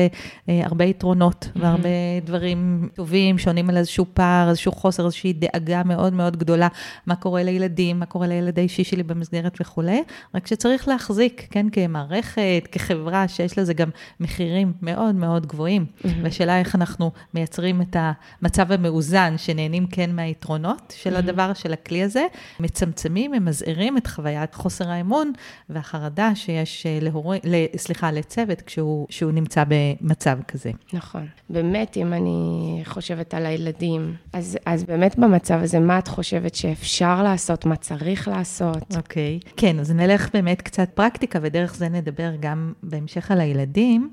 אה, 0.50 0.62
הרבה 0.66 0.86
יתרונות 0.86 1.50
mm-hmm. 1.50 1.60
והרבה 1.62 1.90
דברים 2.26 2.90
טובים 2.96 3.38
שעונים 3.38 3.70
על 3.70 3.78
איזשהו 3.78 4.06
פער, 4.14 4.50
איזשהו 4.50 4.72
חוסר, 4.72 5.06
איזושהי 5.06 5.34
דאגה 5.34 5.84
מאוד 5.84 6.14
מאוד 6.14 6.38
גדולה, 6.38 6.68
מה 7.06 7.16
קורה 7.16 7.44
לילדים, 7.44 8.00
מה 8.00 8.06
קורה 8.06 8.28
לילד 8.28 8.60
האישי 8.60 8.84
שלי 8.84 9.04
במסגרת 9.04 9.58
וכולי. 9.62 10.04
רק 10.36 10.48
שצריך 10.48 10.88
להחזיק, 10.88 11.48
כן, 11.52 11.70
כמערכת, 11.70 12.68
כחברה, 12.72 13.28
שיש 13.28 13.58
לזה 13.58 13.74
גם 13.74 13.90
מחירים 14.20 14.74
מאוד 14.82 15.16
מאוד 15.16 15.46
גבוהים. 15.46 15.86
Mm-hmm. 15.86 16.08
והשאלה 16.24 16.60
איך 16.60 16.76
אנחנו 16.76 17.12
מייצרים 17.34 17.82
את 17.82 17.96
המצב 18.00 18.72
המאוזן, 18.72 19.34
שנהנים 19.38 19.88
כן 19.88 20.16
מהיתרונות 20.16 20.94
של 20.98 21.16
mm-hmm. 21.16 21.20
הדבר, 21.20 21.54
של 21.54 21.74
הכלי 21.74 22.04
הזה, 22.04 22.26
מצמצמים, 22.60 23.32
ממזערים 23.32 23.98
את 23.98 24.08
חוויית 24.12 24.56
חוסר 24.56 24.90
האמון 24.90 25.32
והחרדה 25.70 26.36
שיש 26.36 26.86
אה, 26.86 26.98
להורי, 27.02 27.40
סליחה, 27.78 28.12
לצוות 28.12 28.62
כשהוא 28.62 29.32
נמצא 29.34 29.64
במצב 29.68 30.38
כזה. 30.48 30.72
נכון. 30.94 31.28
באמת, 31.50 31.98
אם 31.98 32.14
אני 32.14 32.82
חושבת 32.86 33.34
על 33.34 33.46
הילדים, 33.46 34.16
אז, 34.34 34.58
אז 34.66 34.84
באמת 34.84 35.20
במצב 35.20 35.60
הזה, 35.62 35.80
מה 35.80 36.00
את 36.00 36.08
חושבת 36.08 36.56
שאפשר 36.56 37.24
לעשות, 37.24 37.66
מה 37.66 37.76
צריך 37.76 38.28
לעשות? 38.28 38.96
אוקיי. 38.98 39.40
כן, 39.58 39.80
אז 39.80 39.92
נלך 39.92 40.30
באמת 40.34 40.62
קצת 40.62 40.90
פרקטיקה, 40.94 41.40
ודרך 41.42 41.76
זה 41.76 41.90
נדבר 41.90 42.32
גם 42.40 42.74
בהמשך 42.84 43.32
על 43.32 43.40
הילדים. 43.40 44.10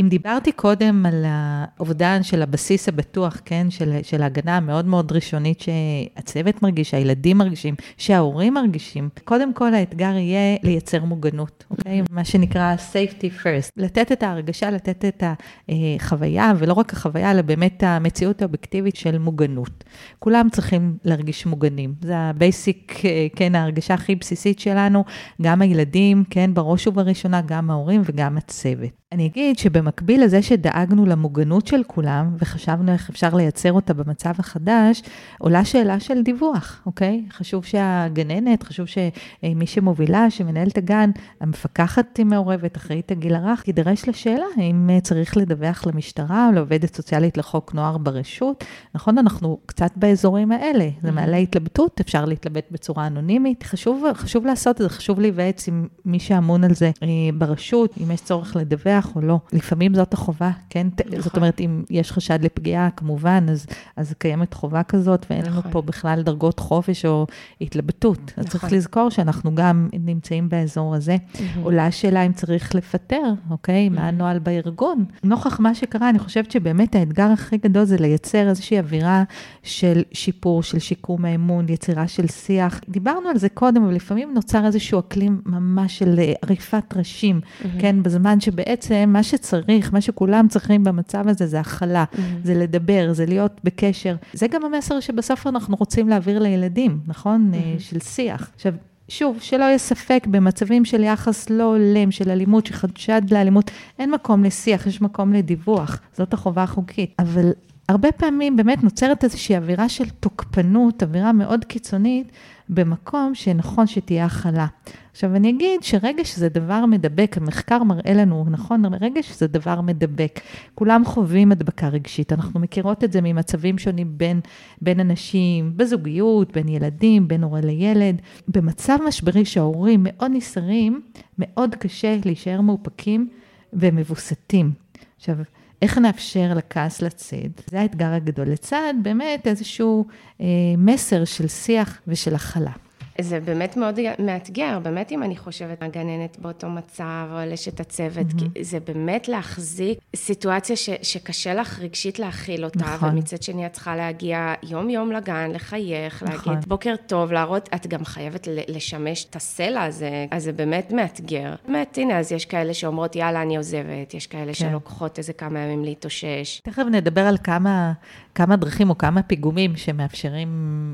אם 0.00 0.08
דיברתי 0.08 0.52
קודם 0.52 1.06
על 1.06 1.24
האובדן 1.26 2.22
של 2.22 2.42
הבסיס 2.42 2.88
הבטוח, 2.88 3.40
כן, 3.44 3.66
של, 3.70 3.98
של 4.02 4.22
ההגנה 4.22 4.56
המאוד 4.56 4.86
מאוד 4.86 5.12
ראשונית 5.12 5.60
שהצוות 5.60 6.62
מרגיש, 6.62 6.90
שהילדים 6.90 7.38
מרגישים, 7.38 7.74
שההורים 7.96 8.54
מרגישים, 8.54 9.08
קודם 9.24 9.54
כל 9.54 9.74
האתגר 9.74 10.12
יהיה 10.16 10.56
לייצר 10.62 11.04
מוגנות, 11.04 11.64
אוקיי? 11.70 12.02
מה 12.10 12.24
שנקרא 12.24 12.74
safety 12.92 13.42
first. 13.42 13.70
לתת 13.76 14.12
את 14.12 14.22
ההרגשה, 14.22 14.70
לתת 14.70 15.04
את 15.04 15.22
החוויה, 15.68 16.52
ולא 16.58 16.72
רק 16.72 16.92
החוויה, 16.92 17.30
אלא 17.30 17.42
באמת 17.42 17.82
המציאות 17.86 18.42
האובייקטיבית 18.42 18.96
של 18.96 19.18
מוגנות. 19.18 19.84
כולם 20.18 20.48
צריכים 20.52 20.96
להרגיש 21.04 21.46
מוגנים. 21.46 21.94
זה 22.00 22.16
ה 22.16 22.28
basic, 22.28 23.00
כן, 23.36 23.54
ההרגשה 23.54 23.94
הכי 23.94 24.14
בסיסית 24.14 24.58
שלנו, 24.58 25.04
גם 25.42 25.62
הילדים, 25.62 26.24
כן, 26.30 26.54
בראש 26.54 26.86
ובראשונה, 26.86 27.40
גם 27.46 27.70
ההורים 27.70 28.02
וגם 28.04 28.36
הצוות. 28.36 29.05
אני 29.16 29.26
אגיד 29.26 29.58
שבמקביל 29.58 30.24
לזה 30.24 30.42
שדאגנו 30.42 31.06
למוגנות 31.06 31.66
של 31.66 31.82
כולם, 31.86 32.36
וחשבנו 32.38 32.92
איך 32.92 33.10
אפשר 33.10 33.34
לייצר 33.34 33.72
אותה 33.72 33.94
במצב 33.94 34.32
החדש, 34.38 35.02
עולה 35.38 35.64
שאלה 35.64 36.00
של 36.00 36.22
דיווח, 36.22 36.82
אוקיי? 36.86 37.24
חשוב 37.32 37.64
שהגננת, 37.64 38.62
חשוב 38.62 38.86
שמי 38.86 39.66
שמובילה, 39.66 40.30
שמנהלת 40.30 40.78
הגן, 40.78 41.10
המפקחת 41.40 42.16
היא 42.16 42.26
מעורבת, 42.26 42.76
אחראית 42.76 43.10
הגיל 43.10 43.34
הרך, 43.34 43.62
תידרש 43.62 44.08
לשאלה 44.08 44.44
האם 44.56 44.90
צריך 45.02 45.36
לדווח 45.36 45.86
למשטרה 45.86 46.46
או 46.46 46.52
לעובדת 46.52 46.96
סוציאלית 46.96 47.36
לחוק 47.36 47.74
נוער 47.74 47.98
ברשות. 47.98 48.64
נכון, 48.94 49.18
אנחנו 49.18 49.58
קצת 49.66 49.90
באזורים 49.96 50.52
האלה, 50.52 50.88
זה 51.02 51.10
מעלה 51.10 51.36
התלבטות, 51.36 52.00
אפשר 52.00 52.24
להתלבט 52.24 52.66
בצורה 52.70 53.06
אנונימית. 53.06 53.62
חשוב, 53.62 54.04
חשוב 54.14 54.46
לעשות 54.46 54.76
את 54.76 54.82
זה, 54.82 54.88
חשוב 54.88 55.20
להיוועץ 55.20 55.68
עם 55.68 55.86
מי 56.04 56.20
שאמון 56.20 56.64
על 56.64 56.74
זה 56.74 56.90
אה, 57.02 57.08
ברשות, 57.38 57.94
אם 58.02 58.10
יש 58.10 58.20
צורך 58.20 58.56
לדווח. 58.56 59.05
או 59.16 59.20
לא. 59.20 59.38
לפעמים 59.52 59.94
זאת 59.94 60.14
החובה, 60.14 60.50
כן? 60.70 60.86
נכון. 61.06 61.20
זאת 61.20 61.36
אומרת, 61.36 61.60
אם 61.60 61.82
יש 61.90 62.12
חשד 62.12 62.44
לפגיעה, 62.44 62.90
כמובן, 62.90 63.46
אז, 63.50 63.66
אז 63.96 64.14
קיימת 64.18 64.54
חובה 64.54 64.82
כזאת, 64.82 65.26
ואין 65.30 65.44
נכון. 65.44 65.52
לנו 65.62 65.70
פה 65.70 65.82
בכלל 65.82 66.22
דרגות 66.22 66.58
חופש 66.58 67.04
או 67.04 67.26
התלבטות. 67.60 68.20
נכון. 68.22 68.44
אז 68.44 68.50
צריך 68.50 68.72
לזכור 68.72 69.10
שאנחנו 69.10 69.54
גם 69.54 69.88
נמצאים 69.92 70.48
באזור 70.48 70.94
הזה. 70.94 71.16
Mm-hmm. 71.16 71.40
עולה 71.62 71.86
השאלה 71.86 72.22
אם 72.22 72.32
צריך 72.32 72.74
לפטר, 72.74 73.32
אוקיי? 73.50 73.86
Mm-hmm. 73.86 73.96
מה 73.96 74.08
הנוהל 74.08 74.38
בארגון? 74.38 75.04
נוכח 75.24 75.60
מה 75.60 75.74
שקרה, 75.74 76.08
אני 76.10 76.18
חושבת 76.18 76.50
שבאמת 76.50 76.94
האתגר 76.94 77.30
הכי 77.30 77.56
גדול 77.56 77.84
זה 77.84 77.96
לייצר 77.96 78.48
איזושהי 78.48 78.78
אווירה 78.78 79.24
של 79.62 80.02
שיפור, 80.12 80.62
של 80.62 80.78
שיקום 80.78 81.24
האמון, 81.24 81.68
יצירה 81.68 82.08
של 82.08 82.26
שיח. 82.26 82.80
דיברנו 82.88 83.28
על 83.28 83.38
זה 83.38 83.48
קודם, 83.48 83.84
אבל 83.84 83.94
לפעמים 83.94 84.34
נוצר 84.34 84.66
איזשהו 84.66 85.00
אקלים 85.00 85.40
ממש 85.46 85.98
של 85.98 86.20
עריפת 86.42 86.96
ראשים, 86.96 87.40
mm-hmm. 87.40 87.66
כן? 87.80 88.02
בזמן 88.02 88.40
שבעצם... 88.40 88.85
בעצם 88.90 89.12
מה 89.12 89.22
שצריך, 89.22 89.92
מה 89.92 90.00
שכולם 90.00 90.48
צריכים 90.48 90.84
במצב 90.84 91.28
הזה, 91.28 91.46
זה 91.46 91.60
הכלה, 91.60 92.04
mm-hmm. 92.12 92.18
זה 92.44 92.54
לדבר, 92.54 93.12
זה 93.12 93.26
להיות 93.26 93.60
בקשר. 93.64 94.16
זה 94.32 94.46
גם 94.46 94.64
המסר 94.64 95.00
שבסוף 95.00 95.46
אנחנו 95.46 95.76
רוצים 95.76 96.08
להעביר 96.08 96.38
לילדים, 96.38 97.00
נכון? 97.06 97.50
Mm-hmm. 97.52 97.80
של 97.80 98.00
שיח. 98.00 98.50
עכשיו, 98.54 98.72
שוב, 99.08 99.36
שלא 99.40 99.64
יהיה 99.64 99.78
ספק, 99.78 100.26
במצבים 100.30 100.84
של 100.84 101.04
יחס 101.04 101.50
לא 101.50 101.64
הולם, 101.64 102.10
של 102.10 102.30
אלימות, 102.30 102.66
שחשד 102.66 103.22
לאלימות, 103.30 103.70
אין 103.98 104.10
מקום 104.10 104.44
לשיח, 104.44 104.86
יש 104.86 105.02
מקום 105.02 105.32
לדיווח. 105.32 106.00
זאת 106.12 106.32
החובה 106.32 106.62
החוקית. 106.62 107.14
אבל 107.18 107.50
הרבה 107.88 108.12
פעמים 108.12 108.56
באמת 108.56 108.84
נוצרת 108.84 109.24
איזושהי 109.24 109.56
אווירה 109.56 109.88
של 109.88 110.08
תוקפנות, 110.08 111.02
אווירה 111.02 111.32
מאוד 111.32 111.64
קיצונית, 111.64 112.32
במקום 112.68 113.34
שנכון 113.34 113.86
שתהיה 113.86 114.24
הכלה. 114.24 114.66
עכשיו, 115.12 115.36
אני 115.36 115.50
אגיד 115.50 115.82
שרגש 115.82 116.36
זה 116.36 116.48
דבר 116.48 116.86
מדבק, 116.86 117.36
המחקר 117.36 117.82
מראה 117.82 118.14
לנו, 118.14 118.44
נכון, 118.50 118.84
רגש 119.00 119.32
זה 119.38 119.46
דבר 119.46 119.80
מדבק. 119.80 120.40
כולם 120.74 121.04
חווים 121.04 121.52
הדבקה 121.52 121.88
רגשית, 121.88 122.32
אנחנו 122.32 122.60
מכירות 122.60 123.04
את 123.04 123.12
זה 123.12 123.20
ממצבים 123.20 123.78
שונים 123.78 124.18
בין, 124.18 124.40
בין 124.82 125.00
אנשים, 125.00 125.72
בזוגיות, 125.76 126.52
בין 126.52 126.68
ילדים, 126.68 127.28
בין 127.28 127.44
הורה 127.44 127.60
לילד. 127.60 128.22
במצב 128.48 128.96
משברי 129.08 129.44
שההורים 129.44 130.00
מאוד 130.02 130.30
נסערים, 130.34 131.00
מאוד 131.38 131.74
קשה 131.74 132.16
להישאר 132.24 132.60
מאופקים 132.60 133.28
ומבוסתים. 133.72 134.72
עכשיו, 135.16 135.36
איך 135.82 135.98
נאפשר 135.98 136.52
לכעס 136.56 137.02
לצאת? 137.02 137.62
זה 137.70 137.80
האתגר 137.80 138.12
הגדול. 138.12 138.48
לצד 138.48 138.94
באמת 139.02 139.46
איזשהו 139.46 140.06
אה, 140.40 140.46
מסר 140.78 141.24
של 141.24 141.48
שיח 141.48 142.00
ושל 142.06 142.34
הכלה. 142.34 142.72
זה 143.20 143.40
באמת 143.40 143.76
מאוד 143.76 144.00
מאתגר, 144.18 144.78
באמת 144.82 145.12
אם 145.12 145.22
אני 145.22 145.36
חושבת 145.36 145.82
הגננת 145.82 146.38
באותו 146.38 146.68
מצב, 146.68 147.28
או 147.30 147.36
על 147.36 147.52
אשת 147.52 147.80
הצוות, 147.80 148.26
mm-hmm. 148.26 148.62
זה 148.62 148.80
באמת 148.80 149.28
להחזיק 149.28 149.98
סיטואציה 150.16 150.76
ש, 150.76 150.90
שקשה 151.02 151.54
לך 151.54 151.80
רגשית 151.80 152.18
להכיל 152.18 152.64
אותה, 152.64 152.78
נכון. 152.78 153.08
ומצד 153.08 153.42
שני 153.42 153.66
את 153.66 153.72
צריכה 153.72 153.96
להגיע 153.96 154.54
יום-יום 154.62 155.12
לגן, 155.12 155.50
לחייך, 155.54 156.22
נכון. 156.22 156.52
להגיד 156.54 156.68
בוקר 156.68 156.94
טוב, 157.06 157.32
להראות, 157.32 157.68
את 157.74 157.86
גם 157.86 158.04
חייבת 158.04 158.48
לשמש 158.68 159.24
את 159.24 159.36
הסלע 159.36 159.82
הזה, 159.84 160.26
אז 160.30 160.44
זה 160.44 160.52
באמת 160.52 160.92
מאתגר. 160.92 161.54
באמת, 161.66 161.98
הנה, 161.98 162.18
אז 162.18 162.32
יש 162.32 162.44
כאלה 162.44 162.74
שאומרות, 162.74 163.16
יאללה, 163.16 163.42
אני 163.42 163.56
עוזבת, 163.56 164.14
יש 164.14 164.26
כאלה 164.26 164.46
כן. 164.46 164.52
שלוקחות 164.54 165.18
איזה 165.18 165.32
כמה 165.32 165.58
ימים 165.58 165.84
להתאושש. 165.84 166.60
תכף 166.64 166.82
נדבר 166.90 167.20
על 167.20 167.36
כמה, 167.44 167.92
כמה 168.36 168.56
דרכים 168.56 168.90
או 168.90 168.98
כמה 168.98 169.22
פיגומים 169.22 169.76
שמאפשרים 169.76 170.48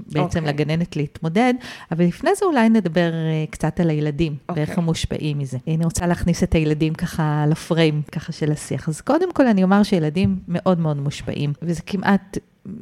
בעצם 0.06 0.20
okay. 0.20 0.48
אוקיי. 0.48 0.52
לגננת 0.52 0.96
להתמודד, 0.96 1.54
אבל 1.92 2.04
לפני 2.04 2.30
זה 2.34 2.46
אולי 2.46 2.68
נדבר 2.68 3.12
אה, 3.12 3.44
קצת 3.50 3.80
על 3.80 3.90
הילדים, 3.90 4.32
okay. 4.32 4.52
ואיך 4.56 4.68
אוקיי. 4.68 4.82
הם 4.82 4.84
מושפעים 4.84 5.38
מזה. 5.38 5.58
אני 5.68 5.84
רוצה 5.84 6.06
להכניס 6.06 6.42
את 6.42 6.54
הילדים 6.54 6.94
ככה 6.94 7.44
לפריים, 7.48 8.02
ככה 8.12 8.32
של 8.32 8.52
השיח. 8.52 8.88
אז 8.88 9.00
קודם 9.00 9.32
כל 9.32 9.46
אני 9.46 9.64
אומר 9.64 9.82
שילדים 9.82 10.38
מאוד 10.48 10.80
מאוד 10.80 10.96
מושפעים, 10.96 11.52
וזה 11.62 11.82
כמעט 11.86 12.38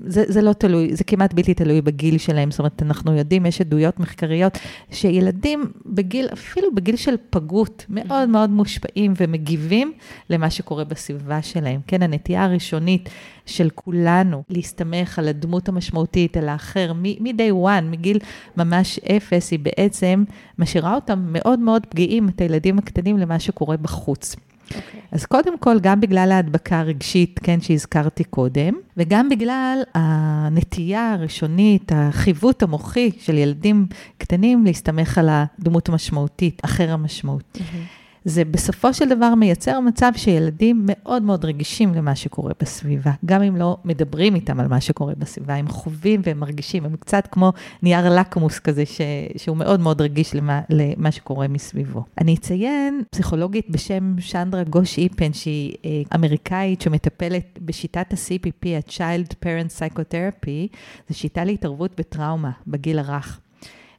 זה, 0.07 0.25
זה 0.29 0.43
לא 0.43 0.53
תלוי, 0.53 0.97
זה 0.97 1.05
כמעט 1.05 1.35
בלתי 1.35 1.55
תלוי 1.55 1.81
בגיל 1.81 2.19
שלהם. 2.19 2.51
זאת 2.51 2.59
אומרת, 2.59 2.83
אנחנו 2.83 3.17
יודעים, 3.17 3.47
יש 3.47 3.61
עדויות 3.61 4.01
מחקריות, 4.01 4.59
שילדים 4.91 5.73
בגיל, 5.87 6.29
אפילו 6.33 6.75
בגיל 6.75 6.97
של 6.97 7.15
פגות, 7.31 7.87
מאוד 7.89 8.29
מאוד 8.29 8.51
מושפעים 8.51 9.13
ומגיבים 9.17 9.93
למה 10.31 10.51
שקורה 10.51 10.85
בסביבה 10.85 11.43
שלהם. 11.43 11.81
כן, 11.87 12.03
הנטייה 12.03 12.45
הראשונית 12.45 13.09
של 13.47 13.71
כולנו 13.75 14.43
להסתמך 14.49 15.19
על 15.19 15.29
הדמות 15.29 15.69
המשמעותית, 15.69 16.37
על 16.37 16.49
האחר, 16.49 16.93
מ-day 16.93 17.53
one, 17.67 17.85
מגיל 17.91 18.19
ממש 18.57 18.99
אפס, 18.99 19.51
היא 19.51 19.59
בעצם 19.59 20.25
משאירה 20.59 20.95
אותם 20.95 21.27
מאוד 21.27 21.59
מאוד 21.59 21.87
פגיעים, 21.87 22.29
את 22.29 22.41
הילדים 22.41 22.79
הקטנים, 22.79 23.19
למה 23.19 23.39
שקורה 23.39 23.77
בחוץ. 23.77 24.37
Okay. 24.73 24.77
אוקיי. 24.77 25.01
אז 25.13 25.27
קודם 25.27 25.59
כל, 25.59 25.81
גם 25.81 26.01
בגלל 26.01 26.33
ההדבקה 26.33 26.79
הרגשית, 26.81 27.41
כן, 27.43 27.61
שהזכרתי 27.61 28.25
קודם, 28.25 28.75
וגם 28.97 29.29
בגלל 29.29 29.83
הנטייה 29.95 31.13
הראשונית, 31.13 31.93
החיווט 31.95 32.63
המוחי 32.63 33.11
של 33.21 33.39
ילדים 33.39 33.87
קטנים 34.19 34.65
להסתמך 34.65 35.19
על 35.19 35.29
הדמות 35.31 35.89
המשמעותית, 35.89 36.63
אחר 36.65 36.93
המשמעות. 36.93 37.59
Mm-hmm. 37.59 38.00
זה 38.31 38.45
בסופו 38.45 38.95
של 38.95 39.09
דבר 39.09 39.35
מייצר 39.35 39.81
מצב 39.81 40.13
שילדים 40.17 40.83
מאוד 40.89 41.23
מאוד 41.23 41.45
רגישים 41.45 41.95
למה 41.95 42.15
שקורה 42.15 42.53
בסביבה, 42.61 43.11
גם 43.25 43.43
אם 43.43 43.57
לא 43.57 43.77
מדברים 43.85 44.35
איתם 44.35 44.61
על 44.61 44.69
מה 44.69 44.81
שקורה 44.81 45.15
בסביבה, 45.19 45.55
הם 45.55 45.69
חווים 45.69 46.21
והם 46.25 46.39
מרגישים, 46.41 46.85
הם 46.85 46.97
קצת 46.97 47.29
כמו 47.31 47.53
נייר 47.83 48.21
לקמוס 48.21 48.59
כזה, 48.59 48.87
ש, 48.87 49.01
שהוא 49.37 49.57
מאוד 49.57 49.81
מאוד 49.81 50.01
רגיש 50.01 50.35
למה, 50.35 50.61
למה 50.71 51.11
שקורה 51.11 51.49
מסביבו. 51.49 52.05
אני 52.21 52.35
אציין 52.35 53.03
פסיכולוגית 53.11 53.71
בשם 53.71 54.15
שנדרה 54.19 54.65
גוש 54.65 54.99
איפן, 54.99 55.33
שהיא 55.33 55.75
אה, 55.85 55.91
אמריקאית 56.15 56.81
שמטפלת 56.81 57.59
בשיטת 57.63 58.13
ה-CPP, 58.13 58.69
ה-Child 58.69 59.33
Parent 59.45 59.79
Psychotherapy, 59.79 60.77
זו 61.09 61.19
שיטה 61.19 61.45
להתערבות 61.45 61.91
בטראומה 61.99 62.51
בגיל 62.67 62.99
הרך. 62.99 63.41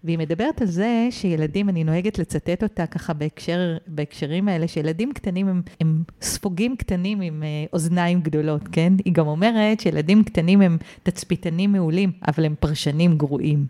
והיא 0.03 0.17
מדברת 0.17 0.61
על 0.61 0.67
זה 0.67 1.07
שילדים, 1.11 1.69
אני 1.69 1.83
נוהגת 1.83 2.19
לצטט 2.19 2.63
אותה 2.63 2.85
ככה 2.85 3.13
בהקשר, 3.13 3.77
בהקשרים 3.87 4.47
האלה, 4.47 4.67
שילדים 4.67 5.13
קטנים 5.13 5.47
הם, 5.47 5.61
הם 5.81 6.03
ספוגים 6.21 6.75
קטנים 6.75 7.21
עם 7.21 7.43
אה, 7.43 7.47
אוזניים 7.73 8.21
גדולות, 8.21 8.61
כן? 8.71 8.93
היא 9.05 9.13
גם 9.13 9.27
אומרת 9.27 9.79
שילדים 9.79 10.23
קטנים 10.23 10.61
הם 10.61 10.77
תצפיתנים 11.03 11.71
מעולים, 11.71 12.11
אבל 12.27 12.45
הם 12.45 12.55
פרשנים 12.59 13.17
גרועים. 13.17 13.65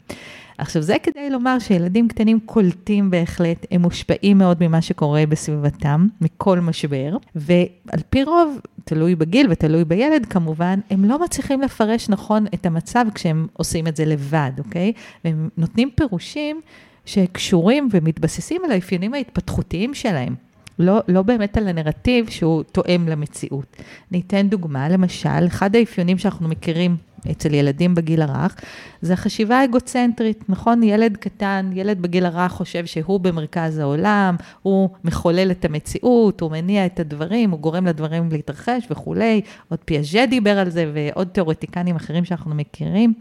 עכשיו, 0.61 0.81
זה 0.81 0.95
כדי 1.03 1.29
לומר 1.29 1.59
שילדים 1.59 2.07
קטנים 2.07 2.39
קולטים 2.39 3.11
בהחלט, 3.11 3.65
הם 3.71 3.81
מושפעים 3.81 4.37
מאוד 4.37 4.57
ממה 4.61 4.81
שקורה 4.81 5.25
בסביבתם, 5.25 6.07
מכל 6.21 6.59
משבר, 6.59 7.17
ועל 7.35 8.01
פי 8.09 8.23
רוב, 8.23 8.59
תלוי 8.83 9.15
בגיל 9.15 9.47
ותלוי 9.49 9.85
בילד 9.85 10.25
כמובן, 10.25 10.79
הם 10.89 11.05
לא 11.05 11.23
מצליחים 11.23 11.61
לפרש 11.61 12.09
נכון 12.09 12.45
את 12.53 12.65
המצב 12.65 13.05
כשהם 13.15 13.47
עושים 13.53 13.87
את 13.87 13.95
זה 13.95 14.05
לבד, 14.05 14.51
אוקיי? 14.57 14.93
והם 15.25 15.49
נותנים 15.57 15.89
פירושים 15.95 16.61
שקשורים 17.05 17.89
ומתבססים 17.91 18.61
על 18.65 18.71
האפיונים 18.71 19.13
ההתפתחותיים 19.13 19.93
שלהם. 19.93 20.35
לא, 20.79 20.99
לא 21.07 21.21
באמת 21.21 21.57
על 21.57 21.67
הנרטיב 21.67 22.29
שהוא 22.29 22.63
תואם 22.63 23.07
למציאות. 23.07 23.77
ניתן 24.11 24.47
דוגמה, 24.49 24.89
למשל, 24.89 25.47
אחד 25.47 25.75
האפיונים 25.75 26.17
שאנחנו 26.17 26.47
מכירים 26.47 26.97
אצל 27.31 27.53
ילדים 27.53 27.95
בגיל 27.95 28.21
הרך, 28.21 28.55
זה 29.01 29.13
החשיבה 29.13 29.59
האגוצנטרית, 29.59 30.49
נכון? 30.49 30.83
ילד 30.83 31.17
קטן, 31.17 31.69
ילד 31.73 32.01
בגיל 32.01 32.25
הרך 32.25 32.51
חושב 32.51 32.85
שהוא 32.85 33.19
במרכז 33.19 33.77
העולם, 33.77 34.35
הוא 34.61 34.89
מחולל 35.03 35.51
את 35.51 35.65
המציאות, 35.65 36.41
הוא 36.41 36.51
מניע 36.51 36.85
את 36.85 36.99
הדברים, 36.99 37.51
הוא 37.51 37.59
גורם 37.59 37.85
לדברים 37.85 38.29
להתרחש 38.31 38.83
וכולי. 38.89 39.41
עוד 39.69 39.79
פיאז'ה 39.85 40.25
דיבר 40.25 40.59
על 40.59 40.69
זה 40.69 40.91
ועוד 40.93 41.27
תיאורטיקנים 41.27 41.95
אחרים 41.95 42.25
שאנחנו 42.25 42.55
מכירים. 42.55 43.13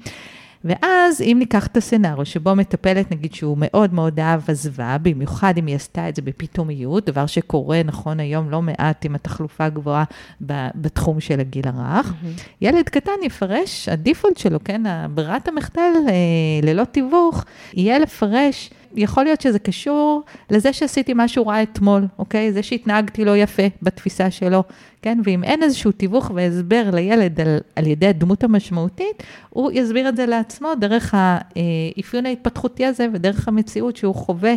ואז 0.65 1.23
אם 1.23 1.37
ניקח 1.39 1.67
את 1.67 1.77
הסצנריו 1.77 2.27
שבו 2.27 2.55
מטפלת, 2.55 3.11
נגיד 3.11 3.35
שהוא 3.35 3.57
מאוד 3.61 3.95
מאוד 3.95 4.21
אהב 4.21 4.51
עזבה, 4.51 4.97
במיוחד 5.03 5.59
אם 5.59 5.67
היא 5.67 5.77
עשתה 5.77 6.09
את 6.09 6.17
זה 6.17 6.23
בפתאומיות, 6.23 7.07
דבר 7.07 7.27
שקורה 7.27 7.83
נכון 7.85 8.21
היום 8.21 8.51
לא 8.51 8.63
מעט 8.63 9.05
עם 9.05 9.15
התחלופה 9.15 9.65
הגבוהה 9.65 10.05
בתחום 10.75 11.21
של 11.21 11.41
הגיל 11.41 11.65
הרך, 11.67 12.07
mm-hmm. 12.07 12.43
ילד 12.61 12.89
קטן 12.89 13.13
יפרש, 13.23 13.89
הדיפולט 13.89 14.37
שלו, 14.37 14.59
כן, 14.65 14.83
ברירת 15.15 15.49
המחדל 15.49 15.93
אה, 16.09 16.13
ללא 16.63 16.85
תיווך, 16.85 17.45
יהיה 17.75 17.99
לפרש 17.99 18.71
יכול 18.95 19.25
להיות 19.25 19.41
שזה 19.41 19.59
קשור 19.59 20.23
לזה 20.51 20.73
שעשיתי 20.73 21.13
משהו 21.17 21.47
רע 21.47 21.63
אתמול, 21.63 22.07
אוקיי? 22.19 22.53
זה 22.53 22.63
שהתנהגתי 22.63 23.25
לא 23.25 23.37
יפה 23.37 23.63
בתפיסה 23.83 24.31
שלו, 24.31 24.63
כן? 25.03 25.19
ואם 25.25 25.45
אין 25.45 25.63
איזשהו 25.63 25.93
תיווך 25.93 26.31
והסבר 26.35 26.91
לילד 26.93 27.41
על, 27.41 27.59
על 27.77 27.87
ידי 27.87 28.07
הדמות 28.07 28.45
המשמעותית, 28.45 29.23
הוא 29.51 29.71
יסביר 29.75 30.09
את 30.09 30.17
זה 30.17 30.27
לעצמו 30.27 30.75
דרך 30.81 31.15
האפיון 31.15 32.27
ההתפתחותי 32.27 32.87
הזה 32.87 33.07
ודרך 33.13 33.49
המציאות 33.49 33.97
שהוא 33.97 34.15
חווה 34.15 34.55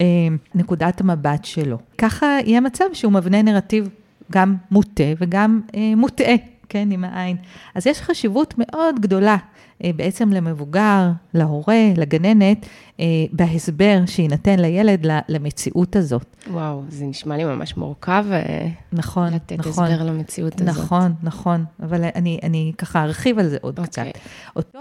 אה, 0.00 0.06
נקודת 0.54 1.00
המבט 1.00 1.44
שלו. 1.44 1.78
ככה 1.98 2.38
יהיה 2.44 2.60
מצב 2.60 2.84
שהוא 2.92 3.12
מבנה 3.12 3.42
נרטיב 3.42 3.88
גם 4.32 4.56
מוטה 4.70 5.04
וגם 5.18 5.60
אה, 5.74 5.92
מוטעה. 5.96 6.51
כן, 6.72 6.88
עם 6.90 7.04
העין. 7.04 7.36
אז 7.74 7.86
יש 7.86 8.00
חשיבות 8.00 8.54
מאוד 8.58 9.00
גדולה 9.00 9.36
אה, 9.84 9.90
בעצם 9.96 10.32
למבוגר, 10.32 11.10
להורה, 11.34 11.92
לגננת, 11.96 12.66
אה, 13.00 13.04
בהסבר 13.32 13.98
שיינתן 14.06 14.58
לילד 14.58 15.06
למציאות 15.28 15.96
הזאת. 15.96 16.36
וואו, 16.50 16.82
זה 16.88 17.04
נשמע 17.04 17.36
לי 17.36 17.44
ממש 17.44 17.76
מורכב. 17.76 18.24
אה, 18.32 18.68
נכון, 18.92 19.32
לתת 19.32 19.58
נכון. 19.58 19.84
הסבר 19.84 20.04
למציאות 20.04 20.60
הזאת. 20.60 20.68
נכון, 20.68 21.14
נכון, 21.22 21.64
אבל 21.82 22.04
אני, 22.14 22.38
אני 22.42 22.72
ככה 22.78 23.02
ארחיב 23.02 23.38
על 23.38 23.48
זה 23.48 23.56
עוד 23.60 23.78
okay. 23.78 23.82
אוקיי. 23.82 24.12
קצת. 24.12 24.20
אותו 24.56 24.78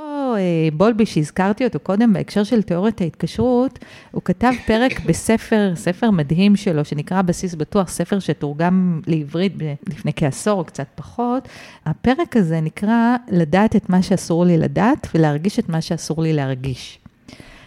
בולבי 0.73 1.05
שהזכרתי 1.05 1.65
אותו 1.65 1.79
קודם 1.79 2.13
בהקשר 2.13 2.43
של 2.43 2.61
תיאוריית 2.61 3.01
ההתקשרות, 3.01 3.79
הוא 4.11 4.21
כתב 4.25 4.51
פרק 4.65 4.99
בספר, 5.07 5.71
ספר 5.75 6.11
מדהים 6.11 6.55
שלו, 6.55 6.85
שנקרא 6.85 7.21
בסיס 7.21 7.55
בטוח, 7.55 7.89
ספר 7.89 8.19
שתורגם 8.19 9.01
לעברית 9.07 9.53
לפני 9.87 10.11
כעשור 10.15 10.59
או 10.59 10.65
קצת 10.65 10.87
פחות. 10.95 11.47
הפרק 11.85 12.37
הזה 12.37 12.61
נקרא 12.61 13.15
לדעת 13.31 13.75
את 13.75 13.89
מה 13.89 14.01
שאסור 14.01 14.45
לי 14.45 14.57
לדעת 14.57 15.07
ולהרגיש 15.15 15.59
את 15.59 15.69
מה 15.69 15.81
שאסור 15.81 16.21
לי 16.21 16.33
להרגיש. 16.33 17.00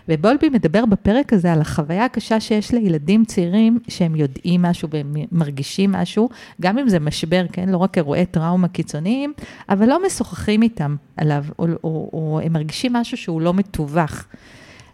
ובולבי 0.08 0.48
מדבר 0.48 0.86
בפרק 0.86 1.32
הזה 1.32 1.52
על 1.52 1.60
החוויה 1.60 2.04
הקשה 2.04 2.40
שיש 2.40 2.74
לילדים 2.74 3.24
צעירים 3.24 3.78
שהם 3.88 4.16
יודעים 4.16 4.62
משהו 4.62 4.88
והם 4.90 5.16
מרגישים 5.32 5.92
משהו, 5.92 6.28
גם 6.60 6.78
אם 6.78 6.88
זה 6.88 7.00
משבר, 7.00 7.44
כן? 7.52 7.68
לא 7.68 7.76
רק 7.76 7.98
אירועי 7.98 8.26
טראומה 8.26 8.68
קיצוניים, 8.68 9.32
אבל 9.68 9.88
לא 9.88 10.06
משוחחים 10.06 10.62
איתם 10.62 10.96
עליו, 11.16 11.44
או, 11.58 11.66
או, 11.84 12.10
או 12.12 12.40
הם 12.44 12.52
מרגישים 12.52 12.92
משהו 12.92 13.16
שהוא 13.16 13.40
לא 13.40 13.54
מתווך. 13.54 14.24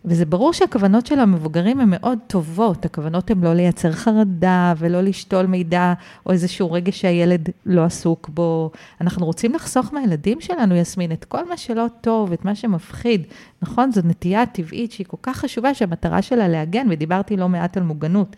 וזה 0.04 0.24
ברור 0.26 0.52
שהכוונות 0.52 1.06
של 1.06 1.20
המבוגרים 1.20 1.80
הן 1.80 1.88
מאוד 1.90 2.18
טובות, 2.26 2.84
הכוונות 2.84 3.30
הן 3.30 3.40
לא 3.40 3.54
לייצר 3.54 3.92
חרדה 3.92 4.74
ולא 4.78 5.00
לשתול 5.00 5.46
מידע 5.46 5.92
או 6.26 6.32
איזשהו 6.32 6.72
רגע 6.72 6.92
שהילד 6.92 7.48
לא 7.66 7.84
עסוק 7.84 8.28
בו. 8.28 8.70
אנחנו 9.00 9.26
רוצים 9.26 9.54
לחסוך 9.54 9.92
מהילדים 9.94 10.40
שלנו, 10.40 10.76
יסמין, 10.76 11.12
את 11.12 11.24
כל 11.24 11.48
מה 11.48 11.56
שלא 11.56 11.86
טוב, 12.00 12.32
את 12.32 12.44
מה 12.44 12.54
שמפחיד. 12.54 13.22
נכון? 13.62 13.92
זו 13.92 14.00
נטייה 14.04 14.46
טבעית 14.46 14.92
שהיא 14.92 15.06
כל 15.06 15.16
כך 15.22 15.36
חשובה, 15.36 15.74
שהמטרה 15.74 16.22
שלה 16.22 16.48
להגן, 16.48 16.86
ודיברתי 16.90 17.36
לא 17.36 17.48
מעט 17.48 17.76
על 17.76 17.82
מוגנות. 17.82 18.36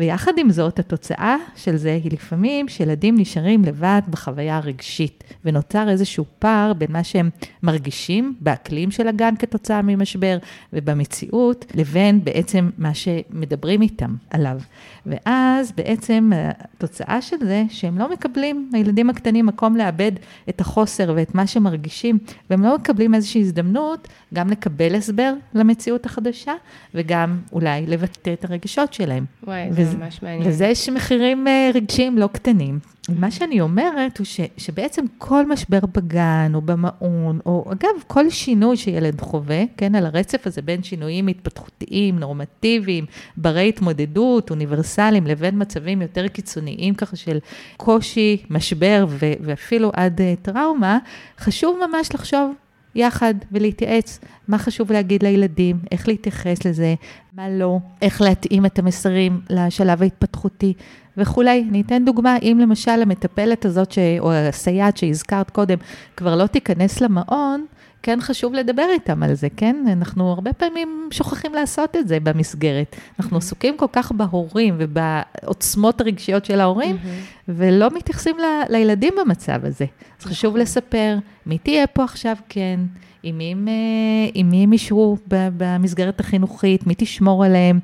ויחד 0.00 0.32
עם 0.38 0.50
זאת, 0.50 0.78
התוצאה 0.78 1.36
של 1.56 1.76
זה 1.76 1.98
היא 2.04 2.12
לפעמים 2.12 2.68
שילדים 2.68 3.18
נשארים 3.18 3.64
לבד 3.64 4.02
בחוויה 4.10 4.56
הרגשית, 4.56 5.24
ונוצר 5.44 5.88
איזשהו 5.88 6.24
פער 6.38 6.72
בין 6.72 6.92
מה 6.92 7.04
שהם 7.04 7.30
מרגישים 7.62 8.34
באקלים 8.40 8.90
של 8.90 9.08
הגן 9.08 9.34
כתוצאה 9.38 9.82
ממשבר 9.82 10.38
ובמציאות, 10.72 11.64
לבין 11.74 12.24
בעצם 12.24 12.70
מה 12.78 12.94
שמדברים 12.94 13.82
איתם 13.82 14.14
עליו. 14.30 14.60
ואז 15.06 15.72
בעצם 15.72 16.30
התוצאה 16.34 17.22
של 17.22 17.36
זה, 17.40 17.64
שהם 17.68 17.98
לא 17.98 18.12
מקבלים, 18.12 18.70
הילדים 18.72 19.10
הקטנים, 19.10 19.46
מקום 19.46 19.76
לאבד 19.76 20.12
את 20.48 20.60
החוסר 20.60 21.12
ואת 21.16 21.34
מה 21.34 21.46
שמרגישים, 21.46 22.18
והם 22.50 22.62
לא 22.62 22.78
מקבלים 22.78 23.14
איזושהי 23.14 23.40
הזדמנות 23.40 24.08
גם 24.34 24.48
לקבל 24.50 24.94
הסבר 24.94 25.32
למציאות 25.54 26.06
החדשה, 26.06 26.52
וגם 26.94 27.38
אולי 27.52 27.86
לבטא 27.86 28.32
את 28.32 28.44
הרגשות 28.44 28.92
שלהם. 28.92 29.24
וואי, 29.46 29.68
ממש 29.94 30.22
מעניין. 30.22 30.48
לזה 30.48 30.66
יש 30.66 30.88
מחירים 30.88 31.48
אה, 31.48 31.70
רגשיים 31.74 32.18
לא 32.18 32.28
קטנים. 32.32 32.78
מה 33.08 33.30
שאני 33.30 33.60
אומרת 33.60 34.18
הוא 34.18 34.24
ש, 34.24 34.40
שבעצם 34.56 35.04
כל 35.18 35.46
משבר 35.46 35.78
בגן 35.94 36.52
או 36.54 36.60
במעון, 36.60 37.38
או 37.46 37.64
אגב, 37.72 37.90
כל 38.06 38.30
שינוי 38.30 38.76
שילד 38.76 39.20
חווה, 39.20 39.62
כן, 39.76 39.94
על 39.94 40.06
הרצף 40.06 40.46
הזה 40.46 40.62
בין 40.62 40.82
שינויים 40.82 41.28
התפתחותיים, 41.28 42.18
נורמטיביים, 42.18 43.06
ברי 43.36 43.68
התמודדות, 43.68 44.50
אוניברסליים, 44.50 45.26
לבין 45.26 45.62
מצבים 45.62 46.02
יותר 46.02 46.28
קיצוניים 46.28 46.94
ככה 46.94 47.16
של 47.16 47.38
קושי, 47.76 48.42
משבר 48.50 49.06
ו, 49.08 49.32
ואפילו 49.40 49.90
עד 49.94 50.20
uh, 50.20 50.22
טראומה, 50.42 50.98
חשוב 51.38 51.78
ממש 51.88 52.14
לחשוב 52.14 52.54
יחד 52.94 53.34
ולהתייעץ 53.52 54.18
מה 54.48 54.58
חשוב 54.58 54.92
להגיד 54.92 55.22
לילדים, 55.22 55.78
איך 55.92 56.08
להתייחס 56.08 56.64
לזה, 56.64 56.94
מה 57.32 57.48
לא, 57.48 57.78
איך 58.02 58.20
להתאים 58.20 58.66
את 58.66 58.78
המסרים 58.78 59.40
לשלב 59.50 60.02
ההתפתחותי 60.02 60.72
וכולי. 61.16 61.64
אני 61.70 61.80
אתן 61.80 62.04
דוגמה, 62.04 62.36
אם 62.42 62.58
למשל 62.62 63.02
המטפלת 63.02 63.64
הזאת, 63.64 63.92
ש... 63.92 63.98
או 64.18 64.32
הסייעת 64.32 64.96
שהזכרת 64.96 65.50
קודם, 65.50 65.78
כבר 66.16 66.36
לא 66.36 66.46
תיכנס 66.46 67.00
למעון, 67.00 67.66
כן 68.02 68.18
חשוב 68.20 68.54
לדבר 68.54 68.86
איתם 68.92 69.22
על 69.22 69.34
זה, 69.34 69.48
כן? 69.56 69.84
אנחנו 69.92 70.32
הרבה 70.32 70.52
פעמים 70.52 71.08
שוכחים 71.10 71.54
לעשות 71.54 71.96
את 71.96 72.08
זה 72.08 72.20
במסגרת. 72.20 72.96
אנחנו 73.20 73.36
mm-hmm. 73.36 73.40
עסוקים 73.40 73.76
כל 73.76 73.86
כך 73.92 74.12
בהורים 74.12 74.76
ובעוצמות 74.78 76.00
הרגשיות 76.00 76.44
של 76.44 76.60
ההורים, 76.60 76.96
mm-hmm. 76.96 77.48
ולא 77.48 77.90
מתייחסים 77.94 78.36
ל... 78.38 78.42
לילדים 78.68 79.14
במצב 79.20 79.64
הזה. 79.64 79.84
אז 80.20 80.26
חשוב 80.26 80.50
נכון. 80.50 80.60
לספר 80.60 81.16
מי 81.46 81.58
תהיה 81.58 81.86
פה 81.86 82.04
עכשיו 82.04 82.36
כן, 82.48 82.80
עם 83.22 83.38
מי 83.38 84.62
הם 84.62 84.72
ישרו 84.72 85.16
במסגרת 85.28 86.20
החינוכית, 86.20 86.86
מי 86.86 86.94
תשמור 86.96 87.44
עליהם. 87.44 87.80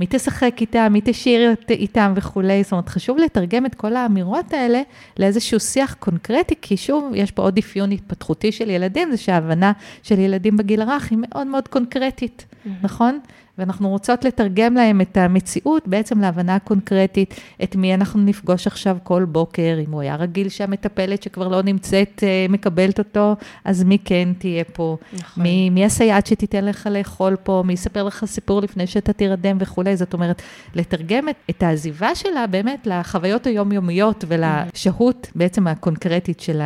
מי 0.00 0.06
תשחק 0.10 0.56
איתם, 0.60 0.88
מי 0.92 1.00
תשאיר 1.04 1.54
איתם 1.70 2.12
וכולי. 2.16 2.62
זאת 2.62 2.72
אומרת, 2.72 2.88
חשוב 2.88 3.18
לתרגם 3.18 3.66
את 3.66 3.74
כל 3.74 3.96
האמירות 3.96 4.52
האלה 4.52 4.82
לאיזשהו 5.18 5.60
שיח 5.60 5.94
קונקרטי, 5.98 6.54
כי 6.62 6.76
שוב, 6.76 7.12
יש 7.14 7.30
פה 7.30 7.42
עוד 7.42 7.58
אפיון 7.58 7.92
התפתחותי 7.92 8.52
של 8.52 8.70
ילדים, 8.70 9.10
זה 9.10 9.16
שההבנה 9.16 9.72
של 10.02 10.18
ילדים 10.18 10.56
בגיל 10.56 10.82
הרך 10.82 11.10
היא 11.10 11.18
מאוד 11.20 11.46
מאוד 11.46 11.68
קונקרטית, 11.68 12.46
mm-hmm. 12.48 12.68
נכון? 12.82 13.20
ואנחנו 13.58 13.88
רוצות 13.88 14.24
לתרגם 14.24 14.74
להם 14.74 15.00
את 15.00 15.16
המציאות 15.16 15.88
בעצם 15.88 16.20
להבנה 16.20 16.58
קונקרטית, 16.58 17.34
את 17.62 17.76
מי 17.76 17.94
אנחנו 17.94 18.20
נפגוש 18.20 18.66
עכשיו 18.66 18.96
כל 19.02 19.24
בוקר, 19.24 19.76
אם 19.86 19.92
הוא 19.92 20.00
היה 20.00 20.16
רגיל 20.16 20.48
שהמטפלת 20.48 21.22
שכבר 21.22 21.48
לא 21.48 21.62
נמצאת 21.62 22.22
אה, 22.22 22.46
מקבלת 22.48 22.98
אותו, 22.98 23.36
אז 23.64 23.82
מי 23.82 23.98
כן 24.04 24.28
תהיה 24.38 24.64
פה? 24.64 24.96
נכון. 25.12 25.42
מי, 25.42 25.70
מי 25.70 25.84
הסייעת 25.84 26.26
שתיתן 26.26 26.64
לך 26.64 26.88
לאכול 26.90 27.36
פה? 27.42 27.62
מי 27.66 27.72
יספר 27.72 28.02
לך 28.02 28.24
סיפור 28.24 28.60
לפני 28.60 28.86
שאתה 28.86 29.12
תירדם 29.12 29.56
וכולי? 29.60 29.96
זאת 29.96 30.14
אומרת, 30.14 30.42
לתרגם 30.74 31.28
את, 31.28 31.36
את 31.50 31.62
העזיבה 31.62 32.14
שלה 32.14 32.46
באמת 32.46 32.86
לחוויות 32.86 33.46
היומיומיות 33.46 34.24
ולשהות 34.28 35.30
בעצם 35.34 35.66
הקונקרטית 35.66 36.40
של 36.40 36.60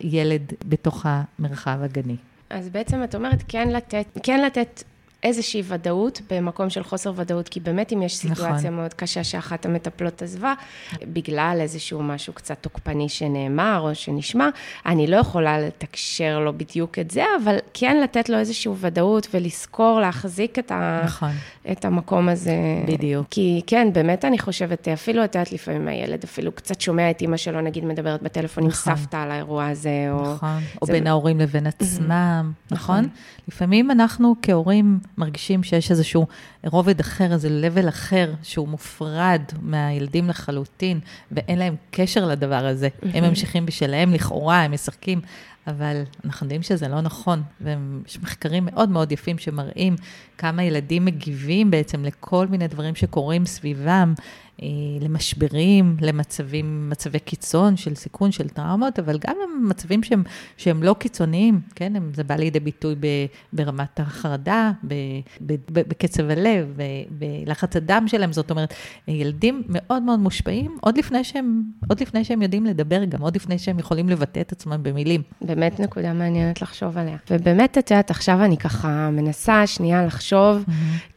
הילד 0.00 0.52
בתוך 0.68 1.06
המרחב 1.08 1.78
הגני. 1.82 2.16
אז 2.50 2.68
בעצם 2.68 3.04
את 3.04 3.14
אומרת 3.14 3.44
כן 3.48 3.68
לתת, 3.68 4.06
כן 4.22 4.40
לתת 4.40 4.82
איזושהי 5.22 5.62
ודאות 5.68 6.20
במקום 6.30 6.70
של 6.70 6.82
חוסר 6.82 7.12
ודאות, 7.16 7.48
כי 7.48 7.60
באמת 7.60 7.92
אם 7.92 8.02
יש 8.02 8.16
סיטואציה 8.16 8.54
נכון. 8.54 8.74
מאוד 8.74 8.94
קשה 8.94 9.24
שאחת 9.24 9.66
המטפלות 9.66 10.22
עזבה, 10.22 10.54
בגלל 11.02 11.58
איזשהו 11.60 12.02
משהו 12.02 12.32
קצת 12.32 12.56
תוקפני 12.60 13.08
שנאמר 13.08 13.80
או 13.80 13.94
שנשמע, 13.94 14.48
אני 14.86 15.06
לא 15.06 15.16
יכולה 15.16 15.60
לתקשר 15.60 16.38
לו 16.38 16.58
בדיוק 16.58 16.98
את 16.98 17.10
זה, 17.10 17.24
אבל 17.44 17.56
כן 17.74 18.00
לתת 18.02 18.28
לו 18.28 18.38
איזושהי 18.38 18.72
ודאות 18.80 19.26
ולזכור, 19.34 20.00
להחזיק 20.00 20.58
את, 20.58 20.70
ה... 20.70 21.00
נכון. 21.04 21.30
את 21.72 21.84
המקום 21.84 22.28
הזה. 22.28 22.56
בדיוק. 22.86 23.26
כי 23.30 23.62
כן, 23.66 23.88
באמת 23.92 24.24
אני 24.24 24.38
חושבת, 24.38 24.88
אפילו 24.88 25.24
את 25.24 25.34
יודעת, 25.34 25.52
לפעמים 25.52 25.88
הילד 25.88 26.24
אפילו 26.24 26.52
קצת 26.52 26.80
שומע 26.80 27.10
את 27.10 27.20
אימא 27.20 27.36
שלו, 27.36 27.60
נגיד 27.60 27.84
מדברת 27.84 28.22
בטלפון 28.22 28.66
נכון. 28.66 28.92
עם 28.92 28.98
סבתא 28.98 29.16
על 29.16 29.30
האירוע 29.30 29.66
הזה, 29.66 30.08
או... 30.10 30.34
נכון, 30.34 30.60
או 30.82 30.86
בין 30.86 31.06
ההורים 31.06 31.40
לבין 31.40 31.66
עצמם, 31.66 32.52
נכון? 32.70 32.96
נכון? 32.98 33.08
לפעמים 33.48 33.90
אנחנו 33.90 34.34
כהורים... 34.42 34.98
מרגישים 35.18 35.62
שיש 35.62 35.90
איזשהו 35.90 36.26
רובד 36.66 37.00
אחר, 37.00 37.32
איזה 37.32 37.48
level 37.48 37.88
אחר, 37.88 38.34
שהוא 38.42 38.68
מופרד 38.68 39.42
מהילדים 39.60 40.28
לחלוטין, 40.28 41.00
ואין 41.32 41.58
להם 41.58 41.76
קשר 41.90 42.26
לדבר 42.26 42.66
הזה. 42.66 42.88
הם 43.14 43.24
ממשיכים 43.24 43.66
בשלהם, 43.66 44.12
לכאורה, 44.12 44.62
הם 44.62 44.72
משחקים. 44.72 45.20
אבל 45.66 46.02
אנחנו 46.24 46.44
יודעים 46.44 46.62
שזה 46.62 46.88
לא 46.88 47.00
נכון, 47.00 47.42
ויש 47.60 48.18
מחקרים 48.22 48.64
מאוד 48.64 48.88
מאוד 48.88 49.12
יפים 49.12 49.38
שמראים 49.38 49.96
כמה 50.38 50.62
ילדים 50.62 51.04
מגיבים 51.04 51.70
בעצם 51.70 52.04
לכל 52.04 52.46
מיני 52.46 52.68
דברים 52.68 52.94
שקורים 52.94 53.46
סביבם, 53.46 54.14
למשברים, 55.00 55.96
למצבים, 56.00 56.90
מצבי 56.90 57.18
קיצון 57.18 57.76
של 57.76 57.94
סיכון, 57.94 58.32
של 58.32 58.48
טראומות, 58.48 58.98
אבל 58.98 59.18
גם 59.18 59.36
למצבים 59.42 60.02
שהם, 60.02 60.22
שהם 60.56 60.82
לא 60.82 60.94
קיצוניים, 60.98 61.60
כן? 61.74 61.92
זה 62.14 62.24
בא 62.24 62.34
לידי 62.34 62.60
ביטוי 62.60 62.94
ב, 63.00 63.06
ברמת 63.52 64.00
החרדה, 64.00 64.70
ב, 64.88 64.94
ב, 65.40 65.52
ב, 65.52 65.80
בקצב 65.88 66.30
הלב, 66.30 66.72
ב, 66.76 66.82
בלחץ 67.10 67.76
הדם 67.76 68.04
שלהם, 68.06 68.32
זאת 68.32 68.50
אומרת, 68.50 68.74
ילדים 69.08 69.62
מאוד 69.68 70.02
מאוד 70.02 70.18
מושפעים, 70.18 70.76
עוד 70.80 70.98
לפני 70.98 71.24
שהם, 71.24 71.62
עוד 71.88 72.00
לפני 72.00 72.24
שהם 72.24 72.42
יודעים 72.42 72.66
לדבר, 72.66 73.04
גם 73.04 73.22
עוד 73.22 73.36
לפני 73.36 73.58
שהם 73.58 73.78
יכולים 73.78 74.08
לבטא 74.08 74.40
את 74.40 74.52
עצמם 74.52 74.82
במילים. 74.82 75.22
באמת 75.40 75.80
נקודה 75.80 76.12
מעניינת 76.12 76.62
לחשוב 76.62 76.98
עליה. 76.98 77.16
ובאמת, 77.30 77.78
את 77.78 77.90
יודעת, 77.90 78.10
עכשיו 78.10 78.44
אני 78.44 78.56
ככה 78.56 79.10
מנסה 79.10 79.66
שנייה 79.66 80.06
לחשוב. 80.06 80.64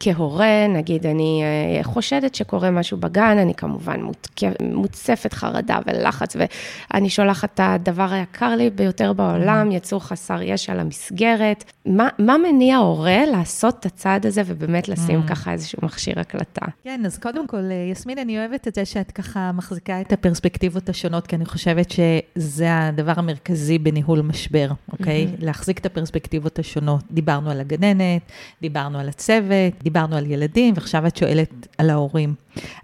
כהורה, 0.00 0.66
נגיד, 0.68 1.06
אני 1.06 1.42
אה, 1.42 1.84
חושדת 1.84 2.34
שקורה 2.34 2.70
משהו 2.70 2.98
בגן, 2.98 3.35
כמובן, 3.56 3.92
אני 3.92 4.12
כמובן 4.34 4.74
מוצפת 4.74 5.32
חרדה 5.32 5.78
ולחץ, 5.86 6.36
ואני 6.36 7.10
שולחת 7.10 7.54
את 7.54 7.60
הדבר 7.62 8.12
היקר 8.12 8.56
לי 8.56 8.70
ביותר 8.70 9.12
בעולם, 9.12 9.72
יצור 9.72 10.04
חסר 10.04 10.42
ישע 10.42 10.74
למסגרת. 10.74 11.64
מה, 11.86 12.08
מה 12.18 12.38
מניע 12.38 12.76
הורה 12.76 13.26
לעשות 13.26 13.76
את 13.80 13.86
הצעד 13.86 14.26
הזה 14.26 14.42
ובאמת 14.46 14.88
לשים 14.88 15.20
mm. 15.20 15.28
ככה 15.28 15.52
איזשהו 15.52 15.78
מכשיר 15.82 16.20
הקלטה? 16.20 16.66
כן, 16.84 17.02
אז 17.06 17.18
קודם 17.18 17.46
כל, 17.46 17.56
אה, 17.56 17.88
יסמין, 17.92 18.18
אני 18.18 18.38
אוהבת 18.38 18.68
את 18.68 18.74
זה 18.74 18.84
שאת 18.84 19.10
ככה 19.10 19.52
מחזיקה 19.52 20.00
את 20.00 20.12
הפרספקטיבות 20.12 20.88
השונות, 20.88 21.26
כי 21.26 21.36
אני 21.36 21.44
חושבת 21.44 21.90
שזה 21.90 22.66
הדבר 22.68 23.12
המרכזי 23.16 23.78
בניהול 23.78 24.20
משבר, 24.20 24.68
אוקיי? 24.92 25.26
Mm-hmm. 25.26 25.44
להחזיק 25.44 25.78
את 25.78 25.86
הפרספקטיבות 25.86 26.58
השונות. 26.58 27.04
דיברנו 27.10 27.50
על 27.50 27.60
הגננת, 27.60 28.22
דיברנו 28.62 28.98
על 28.98 29.08
הצוות, 29.08 29.82
דיברנו 29.82 30.16
על 30.16 30.30
ילדים, 30.30 30.74
ועכשיו 30.76 31.06
את 31.06 31.16
שואלת 31.16 31.66
על 31.78 31.90
ההורים. 31.90 32.34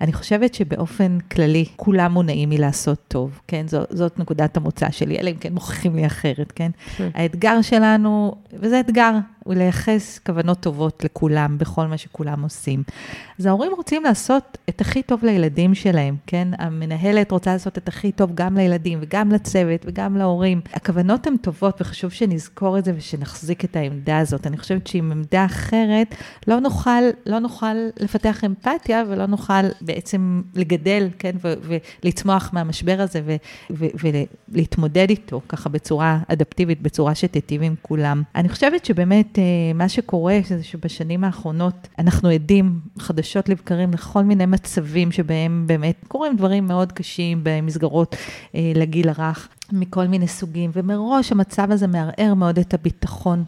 אני 0.01 0.13
חושבת 0.13 0.55
שבאופן 0.55 1.19
כללי, 1.33 1.65
כולם 1.77 2.13
מונעים 2.13 2.51
מלעשות 2.51 2.99
טוב, 3.09 3.41
כן? 3.49 3.69
זו, 3.69 3.81
זאת 3.91 4.19
נקודת 4.19 4.57
המוצא 4.57 4.91
שלי, 4.91 5.19
אלא 5.19 5.31
אם 5.31 5.37
כן 5.37 5.53
מוכיחים 5.53 5.97
לי 5.97 6.07
אחרת, 6.07 6.53
כן? 6.57 6.71
כן. 6.97 7.09
האתגר 7.15 7.63
שלנו, 7.63 8.35
וזה 8.53 8.81
אתגר, 8.81 9.13
הוא 9.45 9.55
לייחס 9.55 10.19
כוונות 10.27 10.61
טובות 10.61 11.05
לכולם, 11.05 11.59
בכל 11.59 11.87
מה 11.87 11.99
שכולם 11.99 12.43
עושים. 12.43 12.83
אז 13.39 13.47
ההורים 13.47 13.73
רוצים 13.77 14.03
לעשות 14.03 14.59
את 14.69 14.81
הכי 14.81 15.03
טוב 15.03 15.25
לילדים 15.25 15.75
שלהם, 15.75 16.17
כן? 16.27 16.49
המנהלת 16.59 17.31
רוצה 17.31 17.53
לעשות 17.53 17.79
את 17.79 17.89
הכי 17.89 18.13
טוב 18.13 18.31
גם 18.35 18.57
לילדים 18.57 18.99
וגם 19.03 19.33
לצוות 19.33 19.81
וגם 19.87 20.17
להורים. 20.17 20.61
הכוונות 20.73 21.27
הן 21.27 21.37
טובות 21.37 21.81
וחשוב 21.81 22.11
שנזכור 22.11 22.79
את 22.79 22.85
זה 22.85 22.93
ושנחזיק 22.97 23.65
את 23.65 23.77
העמדה 23.77 24.19
הזאת. 24.19 24.47
אני 24.47 24.57
חושבת 24.57 24.87
שעם 24.87 25.13
עמדה 25.13 25.45
אחרת 25.45 26.15
לא 26.49 26.61
נוכל, 26.61 27.03
לא 27.27 27.39
נוכל 27.39 27.75
לפתח 28.01 28.45
אמפתיה 28.45 29.03
ולא 29.09 29.27
נוכל 29.27 29.62
בעצם 29.81 30.43
לגדל, 30.55 31.09
כן? 31.19 31.37
ולצמוח 31.43 32.51
מהמשבר 32.53 32.97
הזה 32.99 33.37
ולהתמודד 33.71 35.07
איתו 35.11 35.41
ככה 35.49 35.69
בצורה 35.69 36.19
אדפטיבית, 36.29 36.83
בצורה 36.83 37.15
שתיטיב 37.15 37.63
עם 37.63 37.75
כולם. 37.83 38.23
אני 38.35 38.49
חושבת 38.49 38.85
שבאמת 38.85 39.13
באמת 39.13 39.39
אה, 39.39 39.73
מה 39.75 39.89
שקורה 39.89 40.39
זה 40.49 40.63
שבשנים 40.63 41.25
האחרונות 41.25 41.89
אנחנו 41.99 42.29
עדים 42.29 42.81
חדשות 42.99 43.49
לבקרים 43.49 43.93
לכל 43.93 44.25
מיני 44.25 44.47
מצבים 44.47 45.13
שבהם 45.13 45.65
באמת 45.67 46.05
קורים 46.09 46.37
דברים 46.37 46.67
מאוד 46.67 46.93
קשים 46.93 47.41
במסגרות 47.43 48.17
אה, 48.55 48.73
לגיל 48.75 49.09
הרך 49.09 49.49
מכל 49.73 50.07
מיני 50.07 50.29
סוגים, 50.29 50.71
ומראש 50.75 51.33
המצב 51.33 51.71
הזה 51.71 51.87
מערער 51.87 52.35
מאוד 52.35 52.59
את 52.59 52.75
הביטחון 52.75 53.45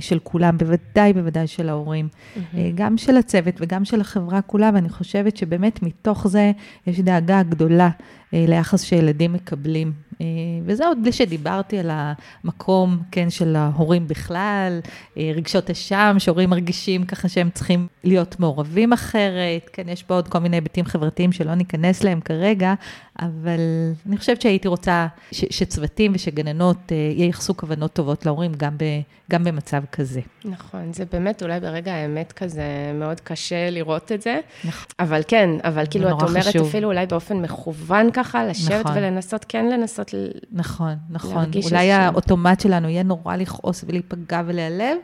של 0.00 0.18
כולם, 0.22 0.58
בוודאי, 0.58 1.12
בוודאי 1.12 1.46
של 1.46 1.68
ההורים, 1.68 2.08
mm-hmm. 2.08 2.56
גם 2.74 2.98
של 2.98 3.16
הצוות 3.16 3.54
וגם 3.58 3.84
של 3.84 4.00
החברה 4.00 4.42
כולה, 4.42 4.70
ואני 4.74 4.88
חושבת 4.88 5.36
שבאמת 5.36 5.82
מתוך 5.82 6.28
זה 6.28 6.52
יש 6.86 7.00
דאגה 7.00 7.42
גדולה 7.42 7.90
ליחס 8.32 8.82
שילדים 8.82 9.32
מקבלים. 9.32 9.92
אה, 10.20 10.26
וזה 10.64 10.86
עוד 10.86 10.98
בלי 11.02 11.12
שדיברתי 11.12 11.78
על 11.78 11.90
המקום, 11.92 12.98
כן, 13.10 13.30
של 13.30 13.56
ההורים 13.56 14.08
בכלל, 14.08 14.80
אה, 15.16 15.32
רגשות 15.34 15.70
אשם, 15.70 16.16
שהורים 16.18 16.50
מרגישים 16.50 17.04
ככה 17.04 17.28
שהם 17.28 17.50
צריכים 17.50 17.86
להיות 18.04 18.40
מעורבים 18.40 18.92
אחרת, 18.92 19.70
כן, 19.72 19.88
יש 19.88 20.02
פה 20.02 20.14
עוד 20.14 20.28
כל 20.28 20.38
מיני 20.38 20.56
היבטים 20.56 20.84
חברתיים 20.84 21.32
שלא 21.32 21.54
ניכנס 21.54 22.04
להם 22.04 22.20
כרגע, 22.20 22.74
אבל 23.20 23.60
אני 24.06 24.16
חושבת 24.16 24.40
שהייתי 24.40 24.68
רוצה 24.68 25.06
ש, 25.32 25.44
שצוותים 25.50 26.12
ושגננות 26.14 26.92
אה, 26.92 26.96
ייחסו 27.16 27.56
כוונות 27.56 27.92
טובות 27.92 28.26
להורים 28.26 28.52
גם, 28.56 28.78
ב, 28.78 28.84
גם 29.30 29.44
במצב 29.44 29.82
כזה. 29.92 30.20
נכון, 30.44 30.92
זה 30.92 31.04
באמת 31.12 31.42
אולי 31.42 31.60
ברגע 31.60 31.94
האמת 31.94 32.32
כזה 32.32 32.62
מאוד 32.94 33.20
קשה 33.20 33.70
לראות 33.70 34.12
את 34.12 34.22
זה, 34.22 34.40
נכון. 34.64 34.86
אבל 34.98 35.20
כן, 35.28 35.50
אבל 35.64 35.84
כאילו 35.90 36.08
את 36.08 36.22
אומרת 36.22 36.44
חשוב. 36.44 36.66
אפילו 36.66 36.88
אולי 36.88 37.06
באופן 37.06 37.36
מכוון 37.36 38.10
ככה, 38.12 38.44
לשבת 38.44 38.86
נכון. 38.86 38.98
ולנסות, 38.98 39.44
כן 39.48 39.66
לנסות 39.66 40.14
נכון, 40.52 40.94
נכון. 41.10 41.50
אולי 41.70 41.92
האוטומט 41.92 42.60
שלנו 42.60 42.88
יהיה 42.88 43.02
נורא 43.02 43.36
לכעוס 43.36 43.84
ולהיפגע 43.88 44.42
ולהיעלב, 44.46 44.96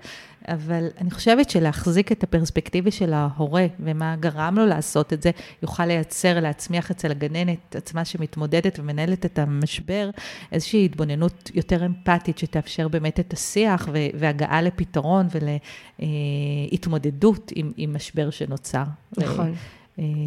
אבל 0.48 0.88
אני 1.00 1.10
חושבת 1.10 1.50
שלהחזיק 1.50 2.12
את 2.12 2.22
הפרספקטיבה 2.22 2.90
של 2.90 3.12
ההורה 3.12 3.66
ומה 3.80 4.16
גרם 4.16 4.54
לו 4.58 4.66
לעשות 4.66 5.12
את 5.12 5.22
זה, 5.22 5.30
יוכל 5.62 5.86
לייצר, 5.86 6.40
להצמיח 6.40 6.90
אצל 6.90 7.10
הגננת 7.10 7.76
עצמה 7.76 8.04
שמתמודדת 8.04 8.78
ומנהלת 8.78 9.26
את 9.26 9.38
המשבר, 9.38 10.10
איזושהי 10.52 10.84
התבוננות 10.84 11.50
יותר 11.54 11.86
אמפתית 11.86 12.38
שתאפשר 12.38 12.88
באמת 12.88 13.20
את 13.20 13.32
השיח 13.32 13.88
והגעה 14.18 14.62
לפתרון 14.62 15.26
ולהתמודדות 16.00 17.52
עם, 17.54 17.72
עם 17.76 17.96
משבר 17.96 18.30
שנוצר. 18.30 18.84
נכון. 19.18 19.46
אה, 19.48 19.52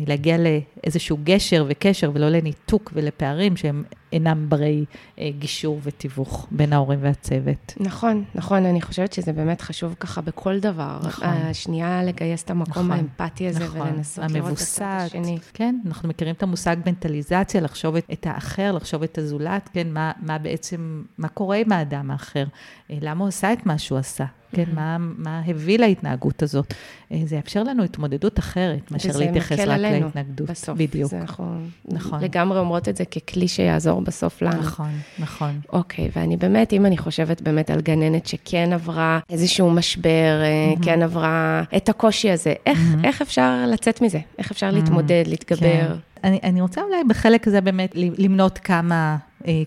להגיע 0.08 0.38
לאיזשהו 0.38 1.18
גשר 1.24 1.66
וקשר 1.70 2.12
ולא 2.14 2.30
לניתוק 2.30 2.92
ולפערים 2.96 3.58
שהם 3.58 3.84
אינם 4.14 4.50
ברי 4.50 4.86
אה, 5.20 5.30
גישור 5.40 5.80
ותיווך 5.84 6.48
בין 6.52 6.74
ההורים 6.74 7.00
והצוות. 7.02 7.74
נכון, 7.80 8.24
נכון, 8.36 8.66
אני 8.66 8.82
חושבת 8.82 9.14
שזה 9.14 9.34
באמת 9.34 9.62
חשוב 9.62 9.96
ככה 10.00 10.22
בכל 10.22 10.60
דבר. 10.60 11.00
נכון. 11.04 11.28
השנייה 11.28 12.04
לגייס 12.04 12.44
את 12.44 12.50
המקום 12.50 12.72
נכון, 12.72 12.92
האמפתי 12.92 13.48
הזה 13.48 13.66
נכון, 13.66 13.82
ולנסות 13.82 14.24
המבוסת, 14.24 14.82
לראות 14.82 15.12
את 15.12 15.16
השני. 15.16 15.38
כן, 15.54 15.80
אנחנו 15.86 16.10
מכירים 16.10 16.34
את 16.34 16.44
המושג 16.44 16.76
מנטליזציה, 16.86 17.62
לחשוב 17.62 17.96
את 17.96 18.28
האחר, 18.30 18.72
לחשוב 18.72 19.04
את 19.04 19.18
הזולת, 19.18 19.70
כן, 19.74 19.88
מה, 19.94 20.12
מה 20.22 20.38
בעצם, 20.38 21.04
מה 21.18 21.28
קורה 21.28 21.58
עם 21.58 21.72
האדם 21.72 22.12
האחר, 22.12 22.46
אה, 22.92 22.98
למה 23.02 23.22
הוא 23.22 23.28
עשה 23.28 23.54
את 23.54 23.66
מה 23.66 23.78
שהוא 23.78 24.00
עשה. 24.00 24.26
כן, 24.52 24.64
מה, 24.74 24.98
מה 25.00 25.42
הביא 25.48 25.80
להתנהגות 25.80 26.44
הזאת. 26.44 26.74
אה, 27.12 27.22
זה 27.26 27.36
יאפשר 27.36 27.64
לנו 27.64 27.84
התמודדות 27.84 28.40
אחרת, 28.40 28.92
מאשר 28.92 29.18
להתייחס 29.20 29.60
רק 29.60 29.80
להתנגדות. 29.80 30.50
בסוף. 30.50 30.78
בדיוק. 30.78 31.12
זה 31.12 31.20
אנחנו 31.22 31.58
נכון. 31.86 32.24
לגמרי 32.24 32.60
אומרות 32.60 32.90
את 32.90 32.98
זה 32.98 33.06
ככלי 33.06 33.48
שיעזור 33.48 34.02
בסוף 34.02 34.42
לנו. 34.42 34.62
נכון, 34.62 34.92
נכון. 35.20 35.60
אוקיי, 35.74 36.10
ואני 36.16 36.38
באמת, 36.38 36.74
אם 36.74 36.86
אני 36.86 36.98
חושבת 36.98 37.42
באמת 37.42 37.70
על 37.70 37.82
גננת 37.82 38.28
שכן 38.28 38.74
עברה 38.74 39.20
איזשהו 39.30 39.72
משבר, 39.72 40.42
mm-hmm. 40.42 40.86
כן 40.86 41.04
עברה 41.04 41.64
את 41.78 41.90
הקושי 41.90 42.32
הזה, 42.32 42.54
איך, 42.66 42.80
mm-hmm. 42.80 43.06
איך 43.06 43.22
אפשר 43.22 43.66
לצאת 43.68 44.02
מזה? 44.02 44.20
איך 44.38 44.52
אפשר 44.52 44.72
להתמודד, 44.72 45.24
mm-hmm. 45.26 45.30
להתגבר? 45.30 45.88
כן. 45.88 45.94
אני, 46.24 46.40
אני 46.44 46.62
רוצה 46.62 46.82
אולי 46.82 47.04
בחלק 47.08 47.48
הזה 47.48 47.62
באמת 47.62 47.92
למנות 47.96 48.58
כמה 48.58 49.18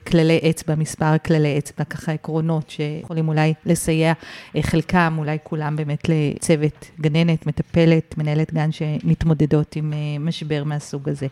כללי 0.06 0.40
אצבע, 0.50 0.74
מספר 0.74 1.18
כללי 1.18 1.58
אצבע, 1.58 1.84
ככה 1.84 2.12
עקרונות 2.12 2.70
שיכולים 2.70 3.28
אולי 3.28 3.54
לסייע, 3.66 4.12
אה, 4.56 4.62
חלקם, 4.62 5.14
אולי 5.18 5.38
כולם 5.42 5.76
באמת 5.76 6.08
לצוות, 6.08 6.90
גננת, 7.00 7.46
מטפלת, 7.46 8.14
מנהלת 8.18 8.54
גן 8.54 8.72
שמתמודדות 8.72 9.76
עם 9.76 9.92
אה, 9.92 9.98
משבר 10.20 10.64
מהסוג 10.64 11.08
הזה. 11.08 11.26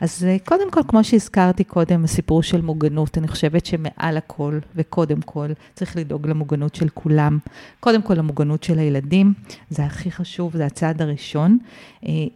אז 0.00 0.26
קודם 0.44 0.70
כל, 0.70 0.80
כמו 0.88 1.04
שהזכרתי 1.04 1.64
קודם, 1.64 2.04
הסיפור 2.04 2.42
של 2.42 2.60
מוגנות, 2.60 3.18
אני 3.18 3.28
חושבת 3.28 3.66
שמעל 3.66 4.16
הכל 4.16 4.58
וקודם 4.76 5.20
כל 5.20 5.48
צריך 5.74 5.96
לדאוג 5.96 6.26
למוגנות 6.26 6.74
של 6.74 6.88
כולם. 6.88 7.38
קודם 7.80 8.02
כל 8.02 8.14
למוגנות 8.14 8.62
של 8.62 8.78
הילדים, 8.78 9.32
זה 9.70 9.84
הכי 9.84 10.10
חשוב, 10.10 10.56
זה 10.56 10.66
הצעד 10.66 11.02
הראשון. 11.02 11.58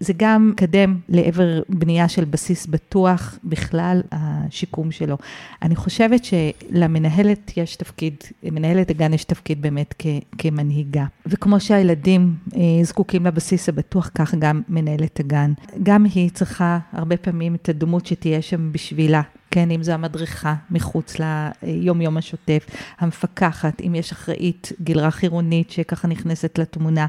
זה 0.00 0.12
גם 0.16 0.52
קדם 0.56 0.98
לעבר 1.08 1.62
בנייה 1.68 2.08
של 2.08 2.24
בסיס 2.24 2.66
בטוח 2.66 3.38
בכלל 3.44 4.02
השיקום 4.12 4.90
שלו. 4.90 5.16
אני 5.62 5.76
חושבת 5.76 6.20
שלמנהלת 6.24 7.52
יש 7.56 7.76
תפקיד, 7.76 8.14
מנהלת 8.42 8.90
הגן 8.90 9.14
יש 9.14 9.24
תפקיד 9.24 9.62
באמת 9.62 9.94
כ, 9.98 10.06
כמנהיגה. 10.38 11.04
וכמו 11.26 11.60
שהילדים 11.60 12.34
אה, 12.56 12.60
זקוקים 12.82 13.26
לבסיס 13.26 13.68
הבטוח, 13.68 14.10
כך 14.14 14.34
גם 14.34 14.62
מנהלת 14.68 15.20
הגן. 15.20 15.52
גם 15.82 16.04
היא 16.04 16.30
צריכה 16.30 16.78
הרבה 16.92 17.16
פעמים 17.16 17.54
את 17.54 17.68
הדמות 17.68 18.06
שתהיה 18.06 18.42
שם 18.42 18.72
בשבילה. 18.72 19.22
כן, 19.50 19.70
אם 19.70 19.82
זו 19.82 19.92
המדריכה 19.92 20.54
מחוץ 20.70 21.16
ליום-יום 21.62 22.16
השוטף, 22.16 22.66
המפקחת, 22.98 23.80
אם 23.80 23.94
יש 23.94 24.12
אחראית 24.12 24.72
גיל 24.80 25.00
רך 25.00 25.22
עירונית 25.22 25.70
שככה 25.70 26.08
נכנסת 26.08 26.58
לתמונה, 26.58 27.06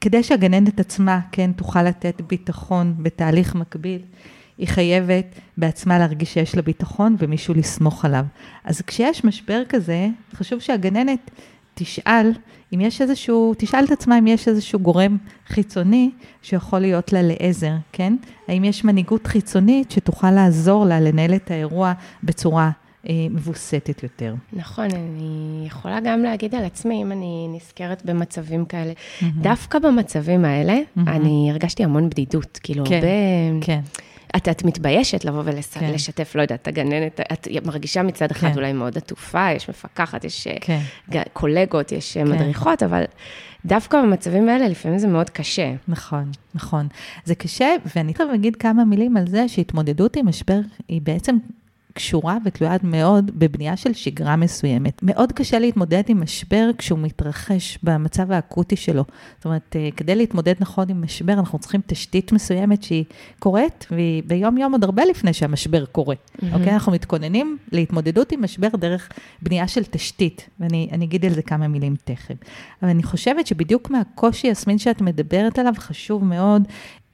כדי 0.00 0.22
שהגננת 0.22 0.80
עצמה, 0.80 1.20
כן, 1.32 1.52
תוכל 1.52 1.82
לתת 1.82 2.20
ביטחון 2.20 2.94
בתהליך 2.98 3.54
מקביל. 3.54 4.00
היא 4.58 4.68
חייבת 4.68 5.26
בעצמה 5.56 5.98
להרגיש 5.98 6.34
שיש 6.34 6.56
לה 6.56 6.62
ביטחון 6.62 7.16
ומישהו 7.18 7.54
לסמוך 7.54 8.04
עליו. 8.04 8.24
אז 8.64 8.82
כשיש 8.86 9.24
משבר 9.24 9.62
כזה, 9.68 10.08
חשוב 10.34 10.60
שהגננת 10.60 11.30
תשאל 11.74 12.32
אם 12.74 12.80
יש 12.80 13.00
איזשהו, 13.00 13.54
תשאל 13.58 13.84
את 13.84 13.90
עצמה 13.90 14.18
אם 14.18 14.26
יש 14.26 14.48
איזשהו 14.48 14.78
גורם 14.78 15.16
חיצוני 15.46 16.10
שיכול 16.42 16.78
להיות 16.78 17.12
לה 17.12 17.20
לעזר, 17.22 17.72
כן? 17.92 18.16
האם 18.48 18.64
יש 18.64 18.84
מנהיגות 18.84 19.26
חיצונית 19.26 19.90
שתוכל 19.90 20.30
לעזור 20.30 20.84
לה 20.84 21.00
לנהל 21.00 21.34
את 21.34 21.50
האירוע 21.50 21.92
בצורה 22.22 22.70
אה, 23.08 23.14
מבוסתת 23.30 24.02
יותר. 24.02 24.34
נכון, 24.52 24.84
אני 24.90 25.64
יכולה 25.66 26.00
גם 26.00 26.22
להגיד 26.22 26.54
על 26.54 26.64
עצמי, 26.64 27.02
אם 27.02 27.12
אני 27.12 27.48
נזכרת 27.54 28.04
במצבים 28.04 28.64
כאלה. 28.64 28.92
Mm-hmm. 28.92 29.24
דווקא 29.36 29.78
במצבים 29.78 30.44
האלה, 30.44 30.74
mm-hmm. 30.74 31.00
אני 31.06 31.48
הרגשתי 31.50 31.84
המון 31.84 32.10
בדידות, 32.10 32.58
כאילו, 32.62 32.84
כן, 32.86 32.94
הרבה... 32.94 33.66
כן. 33.66 33.80
את, 34.36 34.48
את 34.48 34.64
מתביישת 34.64 35.24
לבוא 35.24 35.42
ולשתף, 35.44 36.32
כן. 36.32 36.38
לא 36.38 36.42
יודעת, 36.42 36.62
את 36.62 36.68
הגננת, 36.68 37.20
את 37.20 37.48
מרגישה 37.66 38.02
מצד 38.02 38.30
אחד 38.30 38.48
כן. 38.48 38.54
אולי 38.56 38.72
מאוד 38.72 38.96
עטופה, 38.96 39.50
יש 39.52 39.68
מפקחת, 39.68 40.24
יש 40.24 40.46
אה, 40.46 40.56
כן. 40.60 41.22
קולגות, 41.32 41.92
יש 41.92 42.16
אה, 42.16 42.24
כן. 42.24 42.30
מדריכות, 42.30 42.82
אבל 42.82 43.04
דווקא 43.64 44.02
במצבים 44.02 44.48
האלה 44.48 44.68
לפעמים 44.68 44.98
זה 44.98 45.06
מאוד 45.06 45.30
קשה. 45.30 45.72
נכון, 45.88 46.30
נכון. 46.54 46.88
זה 47.24 47.34
קשה, 47.34 47.68
ואני 47.96 48.12
תכף 48.12 48.24
אגיד 48.34 48.56
כמה 48.56 48.84
מילים 48.84 49.16
על 49.16 49.26
זה 49.26 49.48
שהתמודדות 49.48 50.16
עם 50.16 50.28
משבר 50.28 50.60
היא 50.88 51.00
בעצם 51.02 51.36
קשורה 51.94 52.38
ותלויה 52.44 52.76
מאוד 52.82 53.30
בבנייה 53.34 53.76
של 53.76 53.92
שגרה 53.92 54.36
מסוימת. 54.36 55.02
מאוד 55.02 55.32
קשה 55.32 55.58
להתמודד 55.58 56.02
עם 56.08 56.22
משבר 56.22 56.70
כשהוא 56.78 56.98
מתרחש 56.98 57.78
במצב 57.82 58.32
האקוטי 58.32 58.76
שלו. 58.76 59.04
זאת 59.36 59.44
אומרת, 59.44 59.76
אה, 59.76 59.88
כדי 59.96 60.14
להתמודד 60.14 60.54
נכון 60.60 60.86
עם 60.88 61.02
משבר, 61.02 61.32
אנחנו 61.32 61.58
צריכים 61.58 61.80
תשתית 61.86 62.32
מסוימת 62.32 62.82
שהיא 62.82 63.04
קורית, 63.38 63.86
והיא 63.90 64.22
ביום-יום 64.26 64.72
עוד 64.72 64.84
הרבה 64.84 65.04
לפני 65.04 65.32
שהמשבר 65.32 65.84
קורה. 65.84 66.14
Mm-hmm. 66.14 66.44
אוקיי? 66.52 66.72
אנחנו 66.72 66.92
מתכוננים 66.92 67.58
להתמודדות 67.72 68.32
עם 68.32 68.44
משבר 68.44 68.68
דרך 68.68 69.08
בנייה 69.42 69.68
של 69.68 69.84
תשתית, 69.84 70.48
ואני 70.60 71.04
אגיד 71.04 71.24
על 71.24 71.32
זה 71.32 71.42
כמה 71.42 71.68
מילים 71.68 71.94
תכף. 72.04 72.34
אבל 72.82 72.90
אני 72.90 73.02
חושבת 73.02 73.46
שבדיוק 73.46 73.90
מהקושי, 73.90 74.46
יסמין, 74.46 74.78
שאת 74.78 75.00
מדברת 75.00 75.58
עליו, 75.58 75.74
חשוב 75.78 76.24
מאוד 76.24 76.62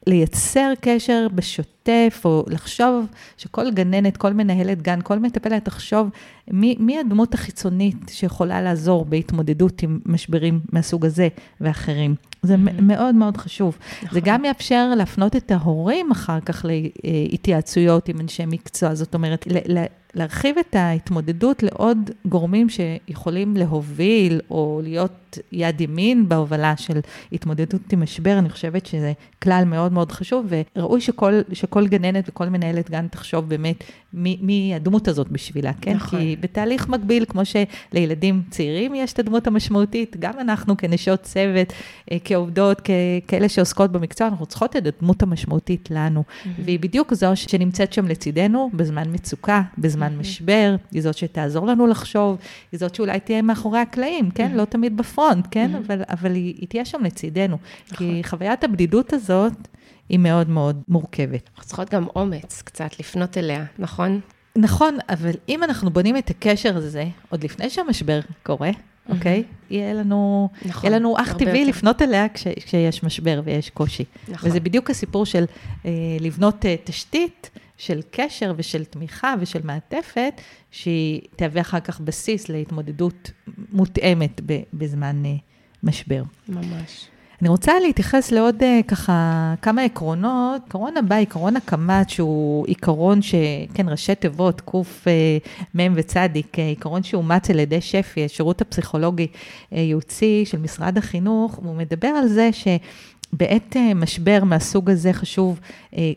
לייצר 0.09 0.73
קשר 0.81 1.27
בשוטף, 1.35 2.23
או 2.25 2.45
לחשוב 2.49 3.07
שכל 3.37 3.71
גננת, 3.71 4.17
כל 4.17 4.33
מנהלת 4.33 4.83
גן, 4.83 5.01
כל 5.03 5.19
מטפלת 5.19 5.65
תחשוב 5.65 6.09
מי, 6.51 6.77
מי 6.79 6.99
הדמות 6.99 7.35
החיצונית 7.35 7.97
שיכולה 8.11 8.63
לעזור 8.63 9.05
בהתמודדות 9.05 9.83
עם 9.83 10.01
משברים 10.07 10.61
מהסוג 10.73 11.07
הזה 11.07 11.29
ואחרים. 11.61 12.15
זה 12.43 12.55
mm-hmm. 12.55 12.83
מאוד 12.83 13.15
מאוד 13.15 13.37
חשוב. 13.37 13.79
נכון. 14.03 14.09
זה 14.15 14.21
גם 14.25 14.45
יאפשר 14.45 14.93
להפנות 14.97 15.37
את 15.37 15.51
ההורים 15.51 16.11
אחר 16.11 16.41
כך 16.41 16.67
להתייעצויות 17.05 18.09
עם 18.09 18.21
אנשי 18.21 18.43
מקצוע, 18.47 18.95
זאת 18.95 19.15
אומרת, 19.15 19.47
להרחיב 20.15 20.59
את 20.59 20.75
ההתמודדות 20.75 21.63
לעוד 21.63 22.11
גורמים 22.27 22.69
שיכולים 22.69 23.57
להוביל 23.57 24.41
או 24.51 24.81
להיות 24.85 25.28
יד 25.53 25.81
ימין 25.81 26.29
בהובלה 26.29 26.76
של 26.76 27.01
התמודדות 27.33 27.93
עם 27.93 28.03
משבר, 28.03 28.39
אני 28.39 28.51
חושבת 28.51 28.87
שזה 28.87 29.12
כלל 29.43 29.64
מאוד 29.66 29.93
מאוד 29.93 30.12
חשוב, 30.12 30.47
וראוי 30.76 31.01
שכל, 31.01 31.41
שכל 31.53 31.87
גננת 31.87 32.29
וכל 32.29 32.49
מנהלת 32.49 32.91
גן 32.91 33.09
תחשוב 33.09 33.49
באמת 33.49 33.85
מי, 34.12 34.39
מי 34.41 34.72
הדמות 34.74 35.09
הזאת 35.09 35.29
בשבילה, 35.29 35.72
כן? 35.81 35.95
נכון. 35.95 36.20
כי 36.20 36.37
בתהליך 36.41 36.89
מקביל, 36.89 37.24
כמו 37.24 37.43
שלילדים 37.45 38.43
צעירים 38.51 38.95
יש 38.95 39.12
את 39.12 39.18
הדמות 39.18 39.47
המשמעותית, 39.47 40.16
גם 40.18 40.33
אנחנו 40.41 40.76
כנשות 40.76 41.22
צוות, 41.22 41.72
אה, 42.12 42.16
כעובדות, 42.24 42.81
כ- 42.85 42.91
כאלה 43.29 43.49
שעוסקות 43.49 43.93
במקצוע, 43.93 44.26
אנחנו 44.26 44.47
צריכות 44.47 44.76
את 44.76 44.87
הדמות 44.87 45.22
המשמעותית 45.22 45.89
לנו, 45.91 46.24
mm-hmm. 46.29 46.49
והיא 46.64 46.81
בדיוק 46.81 47.14
זו 47.14 47.31
שנמצאת 47.35 47.93
שם 47.93 48.09
לצידנו 48.09 48.70
בזמן 48.74 49.05
מצוקה, 49.12 49.62
בזמן 49.79 50.12
mm-hmm. 50.14 50.20
משבר, 50.20 50.76
היא 50.93 51.03
זאת 51.03 51.18
שתעזור 51.18 51.66
לנו 51.66 51.87
לחשוב, 51.87 52.37
היא 52.72 52.81
זאת 52.81 52.95
שאולי 52.95 53.20
תהיה 53.20 53.43
מאחורי 53.43 53.79
הקלעים, 53.79 54.31
כן? 54.31 54.51
Mm-hmm. 54.53 54.57
לא 54.57 54.64
תמיד 54.64 54.97
בפרונט, 55.19 55.47
כן? 55.51 55.71
Mm-hmm. 55.75 55.79
אבל, 55.79 56.03
אבל 56.09 56.35
היא, 56.35 56.55
היא 56.59 56.69
תהיה 56.69 56.85
שם 56.85 57.05
לצידנו. 57.05 57.59
נכון. 57.93 57.99
כי 57.99 58.23
חוויית 58.25 58.64
הבדידות 58.64 59.12
הזאת, 59.12 59.53
היא 60.09 60.19
מאוד 60.19 60.49
מאוד 60.49 60.83
מורכבת. 60.89 61.51
אנחנו 61.51 61.69
צריכות 61.69 61.91
גם 61.91 62.07
אומץ 62.16 62.62
קצת 62.62 63.01
לפנות 63.01 63.39
אליה, 63.39 63.64
נכון? 63.79 64.21
נכון, 64.57 64.99
אבל 65.09 65.31
אם 65.49 65.64
אנחנו 65.64 65.91
בונים 65.91 66.16
את 66.16 66.31
הקשר 66.31 66.77
הזה, 66.77 67.05
עוד 67.29 67.45
לפני 67.45 67.71
שהמשבר 67.71 68.21
קורה, 68.43 68.71
אוקיי? 69.09 69.45
יהיה 69.71 69.95
לנו, 69.95 70.49
נכון, 70.65 70.91
יהיה 70.91 70.99
לנו 70.99 71.17
אך 71.21 71.33
טבעי 71.33 71.59
יותר. 71.59 71.71
לפנות 71.71 72.03
אליה 72.03 72.29
כש, 72.29 72.49
כשיש 72.49 73.03
משבר 73.03 73.41
ויש 73.45 73.71
קושי. 73.71 74.05
נכון. 74.29 74.51
וזה 74.51 74.61
בדיוק 74.61 74.91
הסיפור 74.91 75.27
של 75.27 75.45
אה, 75.87 75.91
לבנות 76.21 76.67
אה, 76.67 76.75
תשתית 76.85 77.51
של 77.77 78.01
קשר 78.11 78.53
ושל 78.57 78.85
תמיכה 78.85 79.35
ושל 79.41 79.61
מעטפת, 79.65 80.41
שהיא 80.71 81.21
תהווה 81.37 81.61
אחר 81.61 81.81
כך 81.81 82.01
בסיס 82.01 82.49
להתמודדות 82.49 83.31
מותאמת 83.73 84.41
בזמן 84.73 85.23
אה, 85.25 85.35
משבר. 85.83 86.23
ממש. 86.49 87.09
אני 87.41 87.49
רוצה 87.49 87.72
להתייחס 87.80 88.30
לעוד 88.30 88.62
אה, 88.62 88.80
ככה 88.89 89.55
כמה 89.62 89.82
עקרונות. 89.82 90.62
עקרון 90.66 90.97
הבא, 90.97 91.16
עקרון 91.16 91.57
הקמ"ט, 91.57 92.11
שהוא 92.11 92.66
עיקרון 92.66 93.22
שכן, 93.22 93.89
ראשי 93.89 94.14
תיבות, 94.14 94.61
קמ"ם 94.61 95.80
אה, 95.80 95.89
וצדיק, 95.95 96.59
אה, 96.59 96.68
עיקרון 96.68 97.03
שאומץ 97.03 97.51
על 97.51 97.59
ידי 97.59 97.80
שפי, 97.80 98.24
השירות 98.24 98.61
הפסיכולוגי 98.61 99.26
ייעוצי 99.72 100.45
של 100.47 100.59
משרד 100.59 100.99
החינוך, 100.99 101.55
הוא 101.55 101.76
מדבר 101.76 102.09
על 102.09 102.28
זה 102.28 102.49
ש... 102.53 102.68
בעת 103.32 103.76
משבר 103.95 104.45
מהסוג 104.45 104.91
הזה 104.91 105.12
חשוב 105.12 105.61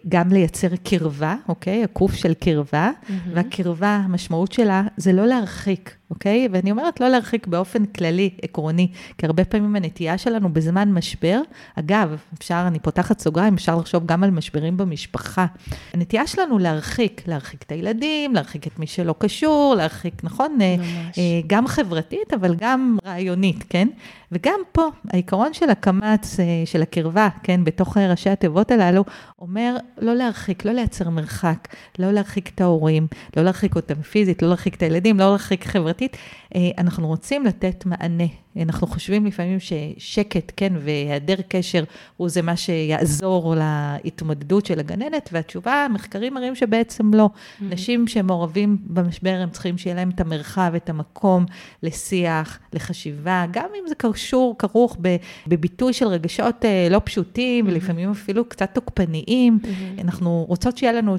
גם 0.08 0.30
לייצר 0.30 0.68
קרבה, 0.84 1.36
אוקיי? 1.48 1.84
הקוף 1.84 2.14
של 2.14 2.34
קרבה, 2.34 2.92
mm-hmm. 2.92 3.12
והקרבה, 3.34 4.02
המשמעות 4.06 4.52
שלה 4.52 4.84
זה 4.98 5.14
לא 5.14 5.26
להרחיק, 5.26 5.96
אוקיי? 6.10 6.48
ואני 6.52 6.72
אומרת 6.72 7.02
לא 7.02 7.08
להרחיק 7.10 7.48
באופן 7.48 7.86
כללי, 7.86 8.30
עקרוני, 8.42 8.88
כי 9.18 9.26
הרבה 9.26 9.46
פעמים 9.46 9.76
הנטייה 9.76 10.18
שלנו 10.18 10.54
בזמן 10.54 10.94
משבר, 10.94 11.42
אגב, 11.76 12.18
אפשר, 12.38 12.64
אני 12.68 12.80
פותחת 12.80 13.20
סוגריים, 13.20 13.54
אפשר 13.54 13.78
לחשוב 13.78 14.06
גם 14.06 14.24
על 14.24 14.32
משברים 14.32 14.78
במשפחה. 14.78 15.46
הנטייה 15.94 16.28
שלנו 16.28 16.58
להרחיק, 16.58 17.22
להרחיק 17.28 17.64
את 17.64 17.72
הילדים, 17.72 18.36
להרחיק 18.36 18.68
את 18.68 18.80
מי 18.80 18.88
שלא 18.88 19.16
קשור, 19.18 19.76
להרחיק, 19.78 20.24
נכון? 20.24 20.58
אה, 20.62 20.76
ממש. 20.78 21.20
גם 21.48 21.68
חברתית, 21.68 22.34
אבל 22.34 22.56
גם 22.56 22.98
רעיונית, 23.06 23.64
כן? 23.70 23.88
וגם 24.32 24.60
פה, 24.72 24.88
העיקרון 25.10 25.54
של 25.54 25.70
הקמ"ץ, 25.70 26.40
אה, 26.40 26.46
של 26.66 26.82
הקרבה, 26.82 27.30
כן, 27.44 27.64
בתוך 27.64 27.98
ראשי 27.98 28.30
התיבות 28.30 28.72
הללו, 28.72 29.04
אומר 29.40 29.61
לא 29.98 30.16
להרחיק, 30.16 30.66
לא 30.66 30.72
לייצר 30.72 31.10
מרחק, 31.10 31.68
לא 32.00 32.12
להרחיק 32.12 32.50
את 32.56 32.62
ההורים, 32.62 33.08
לא 33.38 33.44
להרחיק 33.44 33.76
אותם 33.76 34.02
פיזית, 34.02 34.42
לא 34.42 34.48
להרחיק 34.48 34.76
את 34.76 34.82
הילדים, 34.82 35.20
לא 35.20 35.26
להרחיק 35.26 35.66
חברתית. 35.66 36.18
אה, 36.56 36.62
אנחנו 36.78 37.08
רוצים 37.08 37.46
לתת 37.46 37.86
מענה 37.86 38.28
אנחנו 38.58 38.88
חושבים 38.88 39.26
לפעמים 39.26 39.58
ששקט, 39.60 40.52
כן, 40.56 40.74
והיעדר 40.80 41.36
קשר 41.48 41.84
הוא 42.18 42.30
זה 42.30 42.42
מה 42.42 42.56
שיעזור 42.56 43.56
להתמודדות 44.04 44.66
של 44.66 44.80
הגננת, 44.80 45.30
והתשובה, 45.32 45.74
המחקרים 45.74 46.34
מראים 46.34 46.56
שבעצם 46.56 47.14
לא. 47.14 47.30
Mm-hmm. 47.34 47.64
נשים 47.64 48.08
שמעורבים 48.08 48.78
במשבר, 48.82 49.40
הם 49.44 49.50
צריכים 49.50 49.78
שיהיה 49.78 49.96
להם 49.96 50.10
את 50.10 50.22
המרחב, 50.22 50.72
את 50.76 50.90
המקום 50.90 51.46
לשיח, 51.84 52.60
לחשיבה, 52.74 53.46
גם 53.52 53.68
אם 53.80 53.88
זה 53.88 53.96
קשור, 53.96 54.56
כרוך 54.60 54.98
בביטוי 55.48 55.94
של 55.94 56.08
רגשות 56.08 56.66
אה, 56.66 56.88
לא 56.90 57.02
פשוטים, 57.04 57.66
mm-hmm. 57.66 57.72
ולפעמים 57.72 58.12
אפילו 58.12 58.46
קצת 58.46 58.70
תוקפניים. 58.74 59.60
Mm-hmm. 59.64 60.02
אנחנו 60.02 60.46
רוצות 60.48 60.78
שיהיה 60.78 60.94
לנו 60.94 61.16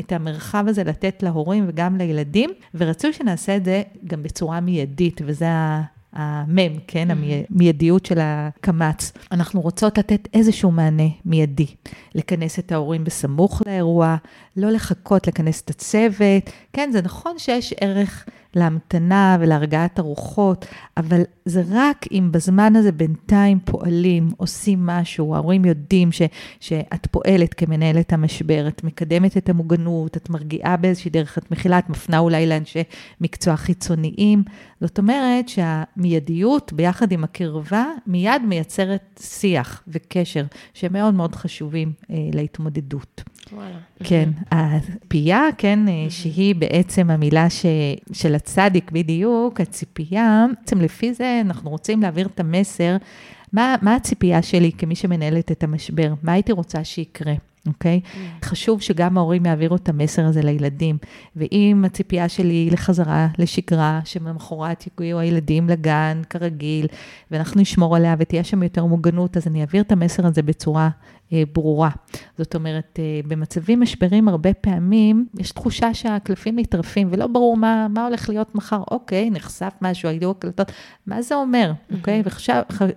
את 0.00 0.12
המרחב 0.12 0.64
הזה 0.68 0.84
לתת 0.84 1.22
להורים 1.22 1.64
וגם 1.68 1.96
לילדים, 1.96 2.50
ורצוי 2.74 3.12
שנעשה 3.12 3.56
את 3.56 3.64
זה 3.64 3.82
גם 4.06 4.22
בצורה 4.22 4.60
מיידית, 4.60 5.20
וזה 5.24 5.48
ה... 5.48 5.99
המם, 6.12 6.78
כן, 6.86 7.10
mm-hmm. 7.10 7.14
המיידיות 7.50 8.06
של 8.06 8.18
הקמ"ץ. 8.22 9.12
אנחנו 9.32 9.60
רוצות 9.60 9.98
לתת 9.98 10.28
איזשהו 10.34 10.70
מענה 10.70 11.08
מיידי, 11.24 11.66
לכנס 12.14 12.58
את 12.58 12.72
ההורים 12.72 13.04
בסמוך 13.04 13.62
לאירוע, 13.66 14.16
לא 14.56 14.70
לחכות 14.70 15.26
לכנס 15.26 15.62
את 15.62 15.70
הצוות. 15.70 16.50
כן, 16.72 16.90
זה 16.92 17.02
נכון 17.02 17.38
שיש 17.38 17.74
ערך 17.80 18.26
להמתנה 18.54 19.36
ולהרגעת 19.40 19.98
הרוחות, 19.98 20.66
אבל 20.96 21.22
זה 21.44 21.62
רק 21.70 22.06
אם 22.12 22.28
בזמן 22.32 22.76
הזה 22.76 22.92
בינתיים 22.92 23.58
פועלים, 23.64 24.30
עושים 24.36 24.86
משהו, 24.86 25.34
ההורים 25.34 25.64
יודעים 25.64 26.12
ש, 26.12 26.22
שאת 26.60 27.06
פועלת 27.10 27.54
כמנהלת 27.54 28.12
המשבר, 28.12 28.68
את 28.68 28.84
מקדמת 28.84 29.36
את 29.36 29.48
המוגנות, 29.48 30.16
את 30.16 30.30
מרגיעה 30.30 30.76
באיזושהי 30.76 31.10
דרך, 31.10 31.38
את 31.38 31.50
מכילה, 31.50 31.78
את 31.78 31.88
מפנה 31.88 32.18
אולי 32.18 32.46
לאנשי 32.46 32.82
מקצוע 33.20 33.56
חיצוניים. 33.56 34.42
זאת 34.80 34.98
אומרת 34.98 35.48
שהמיידיות 35.48 36.72
ביחד 36.72 37.12
עם 37.12 37.24
הקרבה 37.24 37.84
מיד 38.06 38.42
מייצרת 38.48 39.20
שיח 39.22 39.82
וקשר 39.88 40.44
שהם 40.74 41.16
מאוד 41.16 41.34
חשובים 41.34 41.92
אה, 42.10 42.16
להתמודדות. 42.32 43.22
וואלה. 43.52 43.78
כן, 44.04 44.30
הציפייה, 44.50 45.42
כן, 45.58 45.88
אה, 45.88 46.06
שהיא 46.08 46.54
בעצם 46.54 47.10
המילה 47.10 47.50
ש, 47.50 47.66
של 48.12 48.34
הצדיק 48.40 48.90
בדיוק, 48.90 49.60
הציפייה, 49.60 50.46
בעצם 50.60 50.80
לפי 50.80 51.14
זה 51.14 51.40
אנחנו 51.44 51.70
רוצים 51.70 52.02
להעביר 52.02 52.26
את 52.26 52.40
המסר, 52.40 52.96
מה, 53.52 53.76
מה 53.82 53.94
הציפייה 53.94 54.42
שלי 54.42 54.72
כמי 54.72 54.94
שמנהלת 54.94 55.52
את 55.52 55.64
המשבר? 55.64 56.14
מה 56.22 56.32
הייתי 56.32 56.52
רוצה 56.52 56.84
שיקרה? 56.84 57.34
אוקיי? 57.66 58.00
Okay? 58.04 58.08
Mm. 58.16 58.44
חשוב 58.44 58.82
שגם 58.82 59.18
ההורים 59.18 59.46
יעבירו 59.46 59.76
את 59.76 59.88
המסר 59.88 60.24
הזה 60.24 60.42
לילדים. 60.42 60.98
ואם 61.36 61.82
הציפייה 61.86 62.28
שלי 62.28 62.54
היא 62.54 62.72
לחזרה 62.72 63.28
לשגרה, 63.38 64.00
שממחרת 64.04 64.84
יגיעו 64.86 65.20
הילדים 65.20 65.68
לגן 65.68 66.22
כרגיל, 66.30 66.86
ואנחנו 67.30 67.60
נשמור 67.60 67.96
עליה 67.96 68.14
ותהיה 68.18 68.44
שם 68.44 68.62
יותר 68.62 68.84
מוגנות, 68.84 69.36
אז 69.36 69.46
אני 69.46 69.60
אעביר 69.60 69.82
את 69.82 69.92
המסר 69.92 70.26
הזה 70.26 70.42
בצורה 70.42 70.88
ברורה. 71.52 71.90
זאת 72.38 72.54
אומרת, 72.54 72.98
אה, 72.98 73.20
במצבים 73.28 73.80
משברים 73.80 74.28
הרבה 74.28 74.54
פעמים 74.54 75.26
יש 75.38 75.50
תחושה 75.50 75.94
שהקלפים 75.94 76.58
נטרפים 76.58 77.08
ולא 77.10 77.26
ברור 77.26 77.56
מה, 77.56 77.86
מה 77.88 78.06
הולך 78.06 78.28
להיות 78.28 78.54
מחר. 78.54 78.82
אוקיי, 78.90 79.30
נחשף 79.30 79.72
משהו, 79.80 80.08
היו 80.08 80.30
הקלטות, 80.30 80.72
מה 81.06 81.22
זה 81.22 81.34
אומר, 81.34 81.72
אוקיי? 81.92 82.22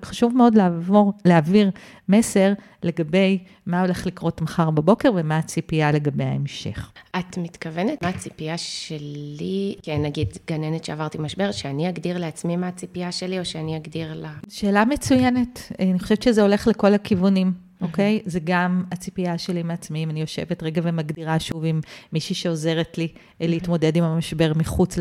וחשוב 0.02 0.38
מאוד 0.38 0.56
לעבור, 0.56 1.14
להעביר 1.26 1.72
מסר 2.10 2.54
לגבי 2.84 3.40
מה 3.66 3.82
הולך 3.82 4.06
לקרות 4.06 4.42
מחר 4.42 4.70
בבוקר 4.70 5.10
ומה 5.16 5.38
הציפייה 5.38 5.92
לגבי 5.92 6.24
ההמשך. 6.24 6.92
את 7.20 7.38
מתכוונת 7.38 8.04
מה 8.04 8.10
הציפייה 8.10 8.58
שלי, 8.58 9.76
כן, 9.82 10.02
נגיד 10.02 10.28
גננת 10.48 10.86
שעברתי 10.86 11.18
משבר, 11.18 11.52
שאני 11.52 11.90
אגדיר 11.90 12.18
לעצמי 12.18 12.56
מה 12.56 12.68
הציפייה 12.68 13.12
שלי 13.12 13.40
או 13.40 13.46
שאני 13.46 13.78
אגדיר 13.78 14.14
לה? 14.14 14.34
שאלה 14.50 14.86
מצוינת. 14.86 15.72
אני 15.80 16.00
חושבת 16.00 16.22
שזה 16.22 16.42
הולך 16.42 16.68
לכל 16.68 16.94
הכיוונים. 16.94 17.73
אוקיי? 17.84 18.22
Okay? 18.24 18.30
זה 18.30 18.40
גם 18.44 18.84
הציפייה 18.92 19.38
שלי 19.38 19.64
מעצמי, 19.64 20.04
אם 20.04 20.10
אני 20.10 20.22
יושבת 20.22 20.64
רגע 20.64 20.82
ומגדירה 20.84 21.40
שוב 21.40 21.66
עם 21.66 21.82
מישהי 22.14 22.36
שעוזרת 22.36 22.98
לי 22.98 23.08
להתמודד 23.40 23.96
עם 23.96 24.04
המשבר 24.04 24.52
מחוץ 24.56 25.00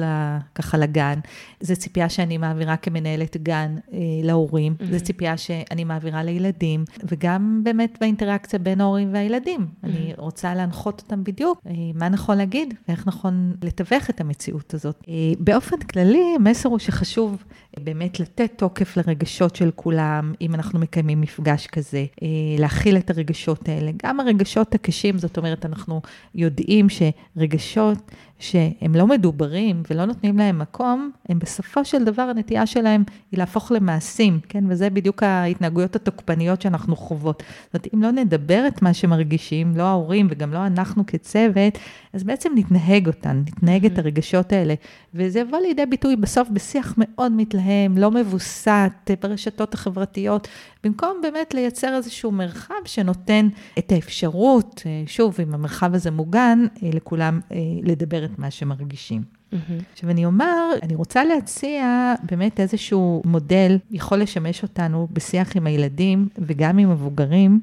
ככה 0.55 0.79
לגן. 0.79 1.19
זו 1.61 1.77
ציפייה 1.77 2.09
שאני 2.09 2.39
מעבירה 2.39 2.77
כמנהלת 2.77 3.37
גן 3.37 3.77
אה, 3.93 3.99
להורים, 4.23 4.75
זו 4.91 5.01
ציפייה 5.01 5.37
שאני 5.37 5.85
מעבירה 5.85 6.23
לילדים, 6.23 6.85
וגם 7.05 7.61
באמת 7.65 7.99
באינטראקציה 8.01 8.59
בין 8.59 8.81
ההורים 8.81 9.15
והילדים. 9.15 9.67
אני 9.85 10.13
רוצה 10.17 10.55
להנחות 10.55 11.01
אותם 11.01 11.25
בדיוק 11.25 11.61
אה, 11.67 11.73
מה 11.95 12.09
נכון 12.09 12.39
להגיד 12.39 12.75
ואיך 12.89 13.07
נכון 13.07 13.55
לתווך 13.63 14.11
את 14.11 14.21
המציאות 14.21 14.75
הזאת. 14.75 15.05
אה, 15.09 15.15
באופן 15.39 15.77
כללי, 15.77 16.35
המסר 16.37 16.69
הוא 16.69 16.79
שחשוב 16.79 17.45
באמת 17.81 18.21
לתת 18.21 18.53
תוקף 18.57 18.97
לרגשות 18.97 19.57
של 19.57 19.71
כולם, 19.77 20.33
אם 20.41 20.55
אנחנו 20.55 20.79
מקיימים 20.79 21.21
מפגש 21.21 21.67
כזה, 21.67 22.05
אה, 22.23 22.29
להכיל 22.73 22.97
את 22.97 23.11
הרגשות 23.11 23.69
האלה. 23.69 23.91
גם 24.03 24.21
הרגשות 24.21 24.75
הקשים, 24.75 25.19
זאת 25.19 25.39
אומרת, 25.39 25.67
אנחנו 25.67 26.01
יודעים 26.35 26.87
שרגשות 26.89 28.11
שהם 28.43 28.95
לא 28.95 29.07
מדוברים 29.07 29.83
ולא 29.91 30.05
נותנים 30.05 30.39
להם 30.39 30.59
מקום, 30.59 31.11
הם 31.29 31.39
בסופו 31.39 31.85
של 31.85 32.05
דבר 32.05 32.23
הנטייה 32.23 32.67
שלהם 32.67 33.05
היא 33.33 33.39
להפוך 33.39 33.73
למעשים, 33.73 34.41
כן? 34.49 34.65
וזה 34.69 34.91
בדיוק 34.91 35.23
ההתנהגויות 35.23 35.97
התוקפניות 35.97 36.63
שאנחנו 36.63 36.97
חוות. 36.97 37.43
זאת 37.65 37.75
אומרת, 37.75 37.89
אם 37.95 38.03
לא 38.03 38.11
נדבר 38.11 38.65
את 38.69 38.83
מה 38.83 38.95
שמרגישים, 38.95 39.77
לא 39.77 39.83
ההורים 39.83 40.27
וגם 40.31 40.53
לא 40.53 40.67
אנחנו 40.67 41.07
כצוות, 41.07 41.79
אז 42.13 42.25
בעצם 42.25 42.53
נתנהג 42.55 43.07
אותן, 43.07 43.43
נתנהג 43.47 43.87
את 43.87 43.99
הרגשות 43.99 44.53
האלה. 44.53 44.75
וזה 45.15 45.41
יבוא 45.41 45.59
לידי 45.59 45.87
ביטוי 45.87 46.17
בסוף 46.17 46.49
בשיח 46.49 46.95
מאוד 46.99 47.33
מתלהם, 47.33 47.99
לא 47.99 48.11
מבוסת 48.11 49.11
ברשתות 49.23 49.75
החברתיות, 49.75 50.49
במקום 50.85 51.17
באמת 51.23 51.55
לייצר 51.55 51.95
איזשהו 51.97 52.33
מרחב 52.33 52.75
שנותן 52.85 53.49
את 53.79 53.93
האפשרות, 53.93 54.83
שוב, 55.07 55.37
אם 55.43 55.55
המרחב 55.55 55.95
הזה 55.95 56.11
מוגן, 56.11 56.67
לכולם 56.83 57.41
לדבר 57.83 58.25
את 58.25 58.32
את 58.33 58.39
מה 58.39 58.51
שמרגישים. 58.51 59.23
Mm-hmm. 59.53 59.83
עכשיו 59.93 60.11
אני 60.11 60.25
אומר, 60.25 60.71
אני 60.83 60.95
רוצה 60.95 61.25
להציע 61.25 62.15
באמת 62.31 62.61
איזשהו 62.61 63.23
מודל, 63.25 63.79
יכול 63.91 64.19
לשמש 64.19 64.63
אותנו 64.63 65.09
בשיח 65.13 65.57
עם 65.57 65.67
הילדים 65.67 66.29
וגם 66.39 66.79
עם 66.79 66.91
מבוגרים, 66.91 67.61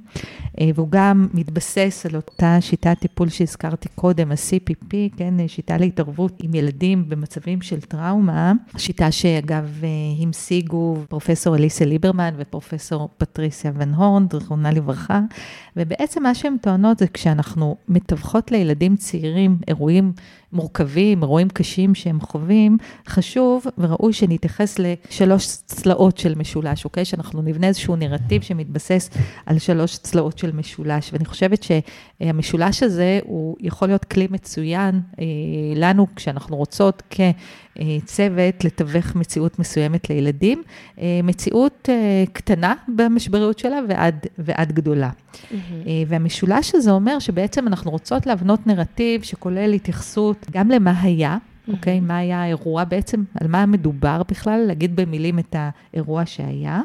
אה, 0.60 0.70
והוא 0.76 0.88
גם 0.92 1.28
מתבסס 1.34 2.06
על 2.10 2.16
אותה 2.16 2.58
שיטת 2.62 2.98
טיפול 3.00 3.30
שהזכרתי 3.30 3.90
קודם, 3.96 4.32
ה-CPP, 4.32 4.94
כן, 5.18 5.34
שיטה 5.48 5.78
להתערבות 5.78 6.34
עם 6.44 6.56
ילדים 6.56 7.10
במצבים 7.10 7.62
של 7.62 7.82
טראומה, 7.82 8.54
שיטה 8.78 9.12
שאגב 9.12 9.82
אה, 9.84 9.90
המשיגו 10.24 10.98
פרופסור 11.10 11.56
אליסה 11.56 11.86
ליברמן 11.86 12.34
ופרופסור 12.38 13.10
פטריסיה 13.18 13.72
ון 13.76 13.94
הורן, 13.94 14.26
זכרונה 14.34 14.72
לברכה, 14.72 15.20
ובעצם 15.78 16.24
מה 16.24 16.36
שהן 16.36 16.58
טוענות 16.62 17.00
זה 17.00 17.08
כשאנחנו 17.08 17.76
מתווכות 17.88 18.52
לילדים 18.52 18.96
צעירים 18.96 19.58
אירועים 19.68 20.14
מורכבים, 20.54 21.24
אירועים 21.24 21.50
קשים 21.50 21.96
שהם 21.96 22.22
חווים, 22.22 22.78
חשוב 23.08 23.66
וראוי 23.78 24.14
שנתייחס 24.14 24.80
לשלוש 24.80 25.48
צלעות 25.48 26.18
של 26.18 26.36
משולש, 26.36 26.86
אוקיי? 26.86 27.06
שאנחנו 27.06 27.42
נבנה 27.42 27.68
איזשהו 27.68 27.96
נרטיב 27.96 28.42
שמתבסס 28.42 29.10
על 29.46 29.60
שלוש 29.60 29.98
צלעות 29.98 30.38
של 30.38 30.52
משולש. 30.52 31.14
ואני 31.14 31.26
חושבת 31.26 31.64
שהמשולש 31.64 32.84
הזה 32.84 33.20
הוא 33.24 33.58
יכול 33.60 33.88
להיות 33.88 34.06
כלי 34.06 34.28
מצוין 34.32 35.02
אה, 35.20 35.26
לנו 35.76 36.08
כשאנחנו 36.16 36.58
רוצות 36.58 37.04
כ... 37.10 37.20
צוות 38.06 38.64
לתווך 38.64 39.16
מציאות 39.16 39.60
מסוימת 39.60 40.10
לילדים, 40.10 40.64
אה, 41.00 41.20
מציאות 41.24 41.90
אה, 41.90 42.24
קטנה 42.34 42.74
במשבריות 42.96 43.60
שלה 43.60 43.80
ועד, 43.90 44.28
ועד 44.38 44.72
גדולה. 44.72 45.10
Mm-hmm. 45.10 45.56
והמשולש 46.08 46.76
הזה 46.76 46.92
אומר 46.92 47.20
שבעצם 47.20 47.68
אנחנו 47.68 47.92
רוצות 47.92 48.26
להבנות 48.26 48.68
נרטיב 48.68 49.22
שכולל 49.22 49.74
התייחסות 49.74 50.39
גם 50.52 50.70
למה 50.70 51.02
היה, 51.02 51.38
אוקיי? 51.68 51.98
Mm-hmm. 51.98 52.08
מה 52.08 52.18
היה 52.18 52.42
האירוע 52.42 52.84
בעצם, 52.84 53.24
על 53.42 53.48
מה 53.48 53.66
מדובר 53.66 54.22
בכלל, 54.32 54.64
להגיד 54.68 54.96
במילים 54.96 55.40
את 55.40 55.56
האירוע 55.60 56.26
שהיה. 56.26 56.82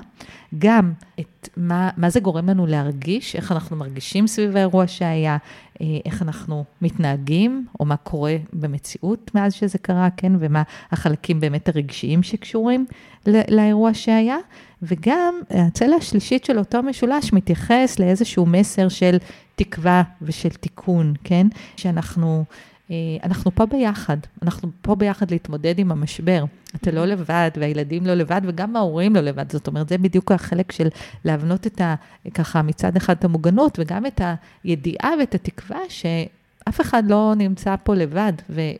גם 0.58 0.92
את 1.20 1.48
מה, 1.56 1.90
מה 1.96 2.10
זה 2.10 2.20
גורם 2.20 2.48
לנו 2.48 2.66
להרגיש, 2.66 3.36
איך 3.36 3.52
אנחנו 3.52 3.76
מרגישים 3.76 4.26
סביב 4.26 4.56
האירוע 4.56 4.86
שהיה, 4.86 5.36
אה, 5.80 5.86
איך 6.04 6.22
אנחנו 6.22 6.64
מתנהגים, 6.82 7.66
או 7.80 7.84
מה 7.84 7.96
קורה 7.96 8.36
במציאות 8.52 9.30
מאז 9.34 9.54
שזה 9.54 9.78
קרה, 9.78 10.08
כן? 10.16 10.32
ומה 10.38 10.62
החלקים 10.92 11.40
באמת 11.40 11.68
הרגשיים 11.68 12.22
שקשורים 12.22 12.86
לאירוע 13.26 13.94
שהיה. 13.94 14.36
וגם 14.82 15.34
הצלע 15.50 15.96
השלישית 15.96 16.44
של 16.44 16.58
אותו 16.58 16.82
משולש 16.82 17.32
מתייחס 17.32 17.98
לאיזשהו 17.98 18.46
מסר 18.46 18.88
של 18.88 19.16
תקווה 19.54 20.02
ושל 20.22 20.48
תיקון, 20.48 21.14
כן? 21.24 21.46
שאנחנו... 21.76 22.44
אה, 22.90 22.96
אנחנו 23.22 23.54
פה 23.54 23.66
ביחד, 23.66 24.16
אנחנו 24.42 24.70
פה 24.82 24.94
ביחד 24.94 25.30
להתמודד 25.30 25.78
עם 25.78 25.92
המשבר. 25.92 26.44
אתה 26.76 26.90
לא 26.90 27.06
לבד, 27.06 27.50
והילדים 27.56 28.06
לא 28.06 28.14
לבד, 28.14 28.40
וגם 28.44 28.76
ההורים 28.76 29.14
לא 29.14 29.20
לבד. 29.20 29.52
זאת 29.52 29.66
אומרת, 29.66 29.88
זה 29.88 29.98
בדיוק 29.98 30.32
החלק 30.32 30.72
של 30.72 30.88
להבנות 31.24 31.66
את 31.66 31.80
ה... 31.80 31.94
ככה, 32.34 32.62
מצד 32.62 32.96
אחד 32.96 33.16
את 33.16 33.24
המוגנות, 33.24 33.78
וגם 33.78 34.06
את 34.06 34.20
הידיעה 34.64 35.10
ואת 35.20 35.34
התקווה 35.34 35.78
שאף 35.88 36.80
אחד 36.80 37.02
לא 37.10 37.32
נמצא 37.36 37.74
פה 37.82 37.94
לבד 37.94 38.32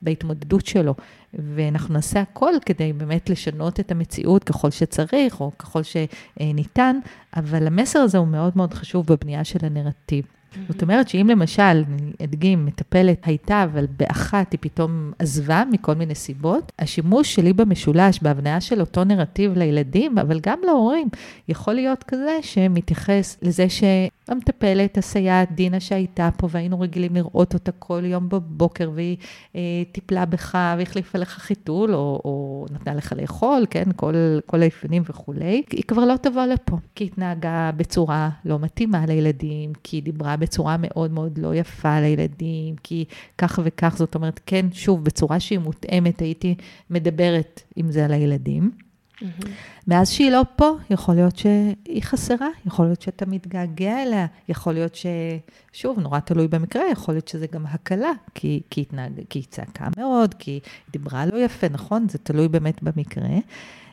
בהתמודדות 0.02 0.66
שלו. 0.66 0.94
ואנחנו 1.38 1.94
נעשה 1.94 2.20
הכל 2.20 2.52
כדי 2.66 2.92
באמת 2.92 3.30
לשנות 3.30 3.80
את 3.80 3.90
המציאות 3.90 4.44
ככל 4.44 4.70
שצריך, 4.70 5.40
או 5.40 5.50
ככל 5.59 5.80
שניתן, 5.82 6.98
אבל 7.36 7.66
המסר 7.66 7.98
הזה 7.98 8.18
הוא 8.18 8.28
מאוד 8.28 8.52
מאוד 8.57 8.74
חשוב 8.74 9.07
בבנייה 9.07 9.44
של 9.44 9.59
הנרטיב. 9.62 10.24
זאת 10.68 10.82
אומרת 10.82 11.09
שאם 11.09 11.26
למשל, 11.30 11.62
אני 11.62 12.12
אדגים, 12.24 12.66
מטפלת 12.66 13.18
הייתה, 13.24 13.64
אבל 13.64 13.86
באחת 13.98 14.52
היא 14.52 14.59
פתאום 14.61 15.12
עזבה 15.18 15.62
מכל 15.70 15.94
מיני 15.94 16.14
סיבות, 16.14 16.72
השימוש 16.78 17.34
שלי 17.34 17.52
במשולש, 17.52 18.22
בהבניה 18.22 18.61
של 18.61 18.80
אותו 18.80 19.05
נרטיב 19.05 19.52
לילדים, 19.57 20.18
אבל 20.18 20.40
גם 20.40 20.59
להורים, 20.64 21.09
יכול 21.48 21.74
להיות 21.74 22.02
כזה 22.02 22.38
שמתייחס 22.42 23.36
לזה 23.42 23.66
שהמטפלת, 23.68 24.98
הסייעת, 24.98 25.52
דינה 25.52 25.80
שהייתה 25.80 26.28
פה, 26.36 26.48
והיינו 26.50 26.80
רגילים 26.80 27.14
לראות 27.14 27.55
אותה 27.55 27.72
כל 27.72 28.02
יום 28.05 28.28
בבוקר, 28.28 28.90
והיא 28.94 29.16
אה, 29.57 29.61
טיפלה 29.92 30.24
בך 30.24 30.59
והחליפה 30.78 31.18
לך 31.18 31.28
חיתול, 31.28 31.94
או, 31.94 32.20
או 32.24 32.66
נתנה 32.72 32.94
לך 32.94 33.12
לאכול, 33.16 33.66
כן, 33.70 33.84
כל, 33.96 34.14
כל 34.46 34.62
האפיונים 34.62 35.02
וכולי, 35.09 35.62
היא 35.70 35.82
כבר 35.88 36.05
לא 36.05 36.14
תבוא 36.16 36.44
לפה, 36.44 36.76
כי 36.94 37.05
היא 37.05 37.11
התנהגה 37.12 37.70
בצורה 37.76 38.30
לא 38.44 38.59
מתאימה 38.59 39.07
לילדים, 39.07 39.72
כי 39.82 39.96
היא 39.96 40.02
דיברה 40.02 40.36
בצורה 40.45 40.76
מאוד 40.78 41.11
מאוד 41.11 41.38
לא 41.38 41.55
יפה 41.55 42.01
לילדים, 42.01 42.76
כי 42.82 43.05
כך 43.38 43.59
וכך, 43.64 43.95
זאת 43.99 44.14
אומרת, 44.14 44.40
כן, 44.47 44.66
שוב, 44.72 45.05
בצורה 45.05 45.40
שהיא 45.40 45.59
מותאמת, 45.59 46.20
הייתי 46.20 46.55
מדברת 46.90 47.62
עם 47.76 47.90
זה 47.90 48.05
על 48.05 48.12
הילדים. 48.12 48.70
Mm-hmm. 48.70 49.49
מאז 49.86 50.11
שהיא 50.11 50.30
לא 50.30 50.42
פה, 50.57 50.70
יכול 50.90 51.14
להיות 51.14 51.36
שהיא 51.36 52.03
חסרה, 52.03 52.49
יכול 52.66 52.86
להיות 52.86 53.03
שאתה 53.03 53.26
מתגעגע 53.26 54.03
אליה, 54.03 54.26
יכול 54.49 54.72
להיות 54.72 54.95
ש... 54.95 55.07
שוב, 55.72 56.01
נורא 56.01 56.20
תלוי 56.20 56.49
במקרה, 56.49 56.82
יכול 56.92 57.14
להיות 57.14 57.28
שזה 57.28 57.47
גם 57.47 57.66
הקלה, 57.66 58.12
כי, 58.34 58.61
כי, 58.70 58.80
התנהג, 58.80 59.12
כי 59.30 59.38
היא 59.38 59.47
צעקה 59.51 59.88
מאוד, 59.97 60.34
כי 60.34 60.51
היא 60.51 60.61
דיברה 60.92 61.26
לא 61.26 61.45
יפה, 61.45 61.68
נכון? 61.68 62.07
זה 62.09 62.18
תלוי 62.18 62.49
באמת 62.49 62.82
במקרה. 62.82 63.28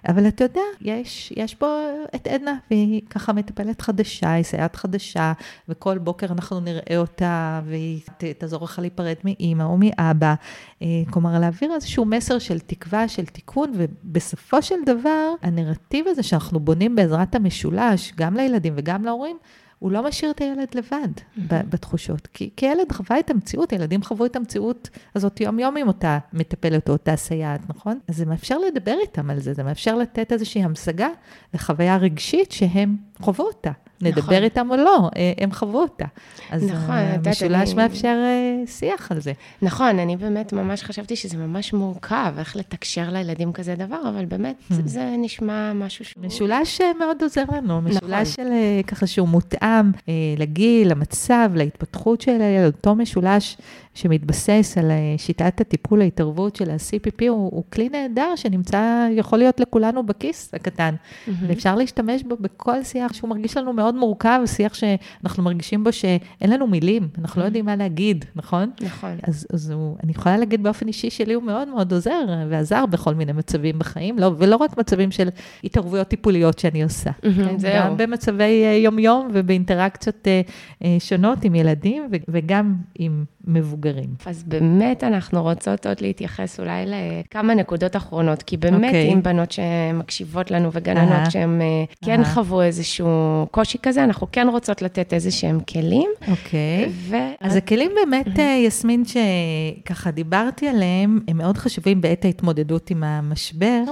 אבל 0.08 0.28
אתה 0.28 0.44
יודע, 0.44 0.62
יש, 0.82 1.34
יש 1.38 1.56
פה 1.56 1.80
את 2.16 2.28
עדנה, 2.28 2.58
והיא 2.72 3.02
ככה 3.10 3.34
מטפלת 3.34 3.82
חדשה, 3.82 4.32
היא 4.32 4.44
סייעת 4.44 4.76
חדשה, 4.76 5.34
וכל 5.70 5.98
בוקר 5.98 6.28
אנחנו 6.32 6.60
נראה 6.60 6.98
אותה, 6.98 7.62
והיא 7.66 8.02
תעזור 8.38 8.64
לך 8.64 8.80
להיפרד 8.80 9.16
מאימא 9.24 9.64
או 9.64 9.78
מאבא. 9.78 10.34
אה, 10.82 10.88
כלומר, 11.10 11.40
להעביר 11.40 11.74
איזשהו 11.74 12.06
מסר 12.06 12.40
של 12.40 12.60
תקווה, 12.60 13.08
של 13.08 13.26
תיקון, 13.26 13.72
ובסופו 13.76 14.62
של 14.62 14.76
דבר, 14.86 15.34
הנרטיב 15.42 16.08
הזה 16.08 16.24
שאנחנו 16.24 16.60
בונים 16.60 16.96
בעזרת 16.96 17.36
המשולש, 17.36 18.14
גם 18.18 18.36
לילדים 18.36 18.74
וגם 18.78 19.06
להורים, 19.06 19.38
הוא 19.82 19.92
לא 19.92 20.04
משאיר 20.04 20.32
את 20.32 20.42
הילד 20.42 20.68
לבד 20.76 21.08
mm-hmm. 21.18 21.42
בתחושות. 21.70 22.28
כי, 22.28 22.50
כי 22.58 22.66
ילד 22.66 22.92
חווה 22.92 23.20
את 23.20 23.30
המציאות, 23.30 23.72
ילדים 23.72 24.04
חוו 24.04 24.26
את 24.26 24.36
המציאות 24.36 24.90
הזאת 25.16 25.42
יום-יום 25.42 25.78
עם 25.78 25.88
אותה 25.88 26.20
מטפלת 26.34 26.90
או 26.90 26.94
אותה 26.94 27.16
סייעת, 27.16 27.70
נכון? 27.70 28.00
אז 28.08 28.18
זה 28.18 28.26
מאפשר 28.26 28.58
לדבר 28.58 28.96
איתם 29.02 29.30
על 29.30 29.40
זה, 29.40 29.54
זה 29.54 29.64
מאפשר 29.64 29.96
לתת 29.96 30.32
איזושהי 30.32 30.64
המשגה 30.64 31.08
לחוויה 31.54 31.98
רגשית 31.98 32.52
שהם 32.52 32.98
חוו 33.20 33.44
אותה. 33.44 33.72
נדבר 34.02 34.22
נכון. 34.22 34.44
איתם 34.44 34.68
או 34.72 34.76
לא, 34.76 35.10
אה, 35.16 35.34
הם 35.38 35.52
חוו 35.52 35.78
אותה. 35.78 36.06
אז 36.52 36.64
נכון, 36.64 36.96
המשולש 36.96 37.70
אני... 37.70 37.76
מאפשר 37.78 38.18
אה, 38.24 38.68
שיח 38.68 39.12
על 39.12 39.20
זה. 39.20 39.34
נכון, 39.62 40.00
אני 40.00 40.18
באמת 40.18 40.54
ממש 40.54 40.84
חשבתי 40.84 41.16
שזה 41.16 41.38
ממש 41.38 41.74
מורכב, 41.74 42.34
איך 42.38 42.56
לתקשר 42.56 43.10
לילדים 43.12 43.54
כזה 43.54 43.76
דבר, 43.76 44.10
אבל 44.10 44.26
באמת, 44.26 44.56
hmm. 44.70 44.74
זה, 44.86 45.16
נשמע 45.18 45.74
משהו 45.74 46.06
שהוא... 46.06 46.24
משולש 46.26 46.82
אה, 46.82 46.92
מאוד 47.00 47.24
עוזר 47.24 47.44
לנו, 47.54 47.82
משולש 47.82 48.40
נכון. 48.40 48.46
של 48.46 48.52
ככה 48.88 49.08
שהוא 49.08 49.28
מותאם 49.28 49.92
לגיל, 50.38 50.92
למצב, 50.92 51.52
להתפתחות 51.56 52.22
של 52.22 52.42
הילד, 52.42 52.74
אותו 52.74 52.96
משולש 52.96 53.58
שמתבסס 53.94 54.78
על 54.78 54.92
שיטת 55.18 55.62
הטיפול, 55.62 56.02
ההתערבות 56.02 56.56
של 56.56 56.70
ה-CPP, 56.70 57.26
הוא, 57.30 57.50
הוא 57.52 57.64
כלי 57.74 57.90
נהדר 57.90 58.36
שנמצא, 58.36 59.08
יכול 59.12 59.40
להיות 59.40 59.60
לכולנו 59.60 60.06
בכיס 60.06 60.54
הקטן, 60.54 60.96
mm-hmm. 60.96 61.32
ואפשר 61.48 61.76
להשתמש 61.76 62.24
בו 62.24 62.36
בכל 62.40 62.84
שיח 62.84 63.14
שהוא 63.14 63.30
מרגיש 63.30 63.58
לנו 63.58 63.74
מאוד 63.74 63.96
מורכב, 63.96 64.42
שיח 64.46 64.74
שאנחנו 64.74 65.44
מרגישים 65.44 65.84
בו 65.84 65.92
שאין 65.92 66.50
לנו 66.50 66.68
מילים, 66.68 67.08
אנחנו 67.18 67.42
לא 67.42 67.46
mm-hmm. 67.46 67.48
יודעים 67.48 67.66
מה 67.66 67.76
להגיד, 67.76 68.26
נכון? 68.36 68.72
נכון. 68.82 69.18
אז, 69.24 69.48
אז 69.54 69.72
הוא, 69.72 69.98
אני 70.04 70.12
יכולה 70.12 70.38
להגיד 70.38 70.64
באופן 70.64 70.88
אישי 70.88 71.10
שלי 71.10 71.34
הוא 71.34 71.44
מאוד 71.44 71.68
מאוד 71.68 71.94
עוזר 71.94 72.26
ועזר 72.50 72.86
בכל 72.86 73.14
מיני 73.14 73.32
מצבים 73.32 73.80
בחיים, 73.80 74.20
לא, 74.20 74.32
ולא 74.38 74.56
רק 74.56 74.78
מצבים 74.78 75.12
של 75.12 75.30
התערבויות 75.64 76.08
טיפוליות 76.08 76.60
שאני 76.60 76.84
עושה. 76.84 77.10
Mm-hmm, 77.10 77.26
כן? 77.36 77.60
זהו. 77.60 77.72
גם 77.76 77.98
במצבי 77.98 78.64
uh, 78.64 78.84
יומיום 78.84 79.28
ובאינטראקציות 79.34 80.28
uh, 80.28 80.86
שונות 81.00 81.44
עם 81.44 81.56
ילדים 81.56 82.10
וגם 82.28 82.76
עם 82.96 83.26
מבוגרים. 83.48 83.81
אז 84.26 84.44
באמת 84.44 85.04
אנחנו 85.04 85.44
רוצות 85.44 85.86
עוד 85.86 86.02
להתייחס 86.02 86.60
אולי 86.60 86.86
לכמה 86.86 87.54
נקודות 87.54 87.96
אחרונות, 87.96 88.44
כי 88.44 88.58
באמת, 88.58 88.82
okay. 88.82 88.86
אוקיי. 88.86 89.12
עם 89.12 89.24
בנות 89.24 89.52
שמקשיבות 89.52 90.52
לנו 90.52 90.70
וגננות 90.74 91.28
uh-huh. 91.28 91.30
שהן 91.30 91.62
uh, 91.62 92.06
כן 92.06 92.22
uh-huh. 92.22 92.26
חוו 92.26 92.62
איזשהו 92.62 93.48
קושי 93.52 93.78
כזה, 93.82 94.04
אנחנו 94.04 94.28
כן 94.32 94.48
רוצות 94.52 94.82
לתת 94.82 95.14
איזה 95.14 95.32
שהם 95.32 95.60
כלים. 95.60 96.10
אוקיי. 96.22 96.86
Okay. 96.86 96.90
ו... 96.92 97.16
אז 97.40 97.56
הכלים 97.56 97.92
באמת, 97.96 98.28
uh-huh. 98.28 98.42
יסמין, 98.42 99.04
שככה 99.06 100.12
דיברתי 100.12 100.68
עליהם, 100.68 101.20
הם 101.28 101.38
מאוד 101.38 101.58
חשובים 101.58 102.02
בעת 102.02 102.26
ההתמודדות 102.26 102.90
עם 102.90 103.04
המשבר. 103.04 103.84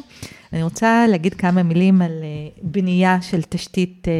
אני 0.53 0.63
רוצה 0.63 1.05
להגיד 1.07 1.33
כמה 1.33 1.63
מילים 1.63 2.01
על 2.01 2.11
אה, 2.23 2.27
בנייה 2.61 3.21
של 3.21 3.41
תשתית 3.41 4.07
אה, 4.07 4.13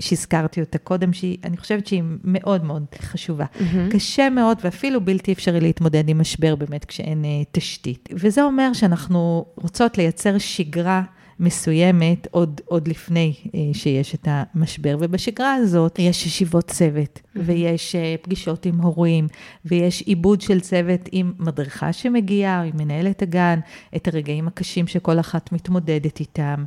שהזכרתי 0.00 0.60
אותה 0.60 0.78
קודם, 0.78 1.12
שאני 1.12 1.56
חושבת 1.56 1.86
שהיא 1.86 2.02
מאוד 2.24 2.64
מאוד 2.64 2.84
חשובה. 2.98 3.44
Mm-hmm. 3.44 3.92
קשה 3.92 4.30
מאוד 4.30 4.58
ואפילו 4.64 5.00
בלתי 5.00 5.32
אפשרי 5.32 5.60
להתמודד 5.60 6.08
עם 6.08 6.20
משבר 6.20 6.56
באמת 6.56 6.84
כשאין 6.84 7.24
אה, 7.24 7.30
תשתית. 7.52 8.08
וזה 8.12 8.42
אומר 8.42 8.72
שאנחנו 8.72 9.44
רוצות 9.56 9.98
לייצר 9.98 10.38
שגרה. 10.38 11.02
מסוימת 11.40 12.26
עוד, 12.30 12.60
עוד 12.64 12.88
לפני 12.88 13.34
אה, 13.54 13.60
שיש 13.72 14.14
את 14.14 14.28
המשבר. 14.30 14.96
ובשגרה 15.00 15.54
הזאת 15.54 15.98
יש 15.98 16.26
ישיבות 16.26 16.64
צוות. 16.70 17.20
ויש 17.36 17.94
אה, 17.94 18.14
פגישות 18.22 18.66
עם 18.66 18.80
הורים, 18.80 19.26
ויש 19.64 20.00
עיבוד 20.00 20.40
של 20.40 20.60
צוות 20.60 21.08
עם 21.12 21.32
מדריכה 21.38 21.92
שמגיעה, 21.92 22.60
או 22.60 22.68
עם 22.68 22.76
מנהלת 22.76 23.22
הגן, 23.22 23.60
את 23.96 24.08
הרגעים 24.08 24.48
הקשים 24.48 24.86
שכל 24.86 25.20
אחת 25.20 25.52
מתמודדת 25.52 26.20
איתם. 26.20 26.64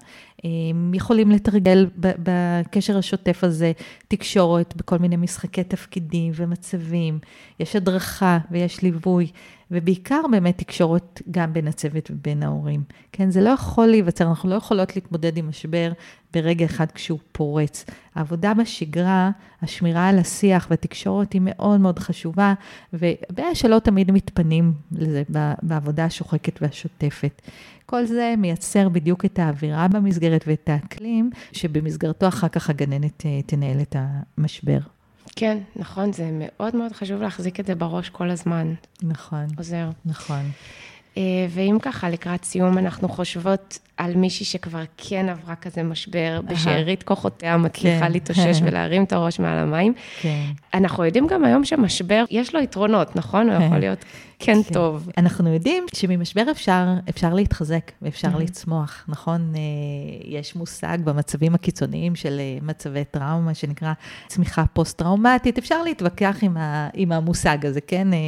יכולים 0.93 1.31
לתרגל 1.31 1.87
בקשר 1.97 2.97
השוטף 2.97 3.43
הזה 3.43 3.71
תקשורת 4.07 4.73
בכל 4.75 4.97
מיני 4.97 5.15
משחקי 5.15 5.63
תפקידים 5.63 6.31
ומצבים. 6.35 7.19
יש 7.59 7.75
הדרכה 7.75 8.37
ויש 8.51 8.81
ליווי. 8.81 9.27
ובעיקר 9.71 10.21
באמת 10.31 10.57
תקשורת 10.57 11.21
גם 11.31 11.53
בין 11.53 11.67
הצוות 11.67 12.11
ובין 12.11 12.43
ההורים. 12.43 12.83
כן, 13.11 13.31
זה 13.31 13.41
לא 13.41 13.49
יכול 13.49 13.87
להיווצר, 13.87 14.27
אנחנו 14.27 14.49
לא 14.49 14.55
יכולות 14.55 14.95
להתמודד 14.95 15.37
עם 15.37 15.49
משבר 15.49 15.91
ברגע 16.33 16.65
אחד 16.65 16.91
כשהוא 16.91 17.19
פורץ. 17.31 17.85
העבודה 18.15 18.53
בשגרה, 18.53 19.31
השמירה 19.61 20.09
על 20.09 20.19
השיח 20.19 20.67
והתקשורת 20.69 21.33
היא 21.33 21.41
מאוד 21.43 21.79
מאוד 21.79 21.99
חשובה, 21.99 22.53
והבעיה 22.93 23.55
שלא 23.55 23.79
תמיד 23.79 24.11
מתפנים 24.11 24.73
לזה 24.91 25.23
בעבודה 25.61 26.05
השוחקת 26.05 26.61
והשוטפת. 26.61 27.41
כל 27.85 28.05
זה 28.05 28.33
מייצר 28.37 28.89
בדיוק 28.89 29.25
את 29.25 29.39
האווירה 29.39 29.87
במסגרת 29.87 30.43
ואת 30.47 30.69
האקלים, 30.69 31.29
שבמסגרתו 31.51 32.27
אחר 32.27 32.47
כך 32.47 32.69
הגננת 32.69 33.25
אה, 33.25 33.41
תנהל 33.45 33.81
את 33.81 33.95
המשבר. 34.37 34.79
כן, 35.35 35.57
נכון, 35.75 36.13
זה 36.13 36.29
מאוד 36.33 36.75
מאוד 36.75 36.91
חשוב 36.91 37.21
להחזיק 37.21 37.59
את 37.59 37.65
זה 37.65 37.75
בראש 37.75 38.09
כל 38.09 38.29
הזמן. 38.29 38.73
נכון. 39.03 39.45
עוזר. 39.57 39.89
נכון. 40.05 40.51
אה, 41.17 41.21
ואם 41.49 41.77
ככה, 41.81 42.09
לקראת 42.09 42.43
סיום, 42.43 42.77
אנחנו 42.77 43.09
חושבות 43.09 43.79
על 43.97 44.15
מישהי 44.15 44.45
שכבר 44.45 44.83
כן 44.97 45.29
עברה 45.29 45.55
כזה 45.55 45.83
משבר, 45.83 46.41
בשארית 46.45 47.03
כוחותיה 47.03 47.57
מצליחה 47.57 48.05
כן. 48.05 48.11
להתאושש 48.11 48.59
ולהרים 48.63 49.03
את 49.03 49.13
הראש 49.13 49.39
מעל 49.39 49.57
המים. 49.57 49.93
כן. 50.21 50.45
אנחנו 50.73 51.05
יודעים 51.05 51.27
גם 51.27 51.45
היום 51.45 51.65
שמשבר, 51.65 52.23
יש 52.29 52.55
לו 52.55 52.61
יתרונות, 52.61 53.15
נכון? 53.15 53.49
הוא 53.49 53.63
יכול 53.63 53.77
להיות 53.77 54.05
כן, 54.43 54.63
כן 54.63 54.73
טוב. 54.73 55.09
אנחנו 55.17 55.53
יודעים 55.53 55.85
שממשבר 55.95 56.51
אפשר, 56.51 56.85
אפשר 57.09 57.33
להתחזק 57.33 57.91
ואפשר. 58.01 58.37
לצמוח, 58.37 59.05
נכון? 59.07 59.53
אה, 59.55 59.59
יש 60.25 60.55
מושג 60.55 60.97
במצבים 61.03 61.55
הקיצוניים 61.55 62.15
של 62.15 62.39
אה, 62.39 62.57
מצבי 62.61 63.03
טראומה, 63.11 63.53
שנקרא 63.53 63.93
צמיחה 64.27 64.63
פוסט-טראומטית. 64.73 65.57
אפשר 65.57 65.83
להתווכח 65.83 66.37
עם, 66.41 66.57
ה, 66.57 66.89
עם 66.93 67.11
המושג 67.11 67.65
הזה, 67.65 67.81
כן? 67.81 68.13
אה, 68.13 68.19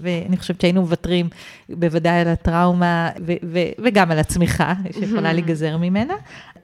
ואני 0.00 0.36
חושבת 0.36 0.60
שהיינו 0.60 0.80
מוותרים 0.80 1.28
בוודאי 1.68 2.20
על 2.20 2.28
הטראומה 2.28 3.10
ו, 3.26 3.32
ו, 3.52 3.58
וגם 3.84 4.10
על 4.10 4.18
הצמיחה 4.18 4.74
שיכולה 4.92 5.32
להיגזר 5.32 5.76
ממנה. 5.76 6.14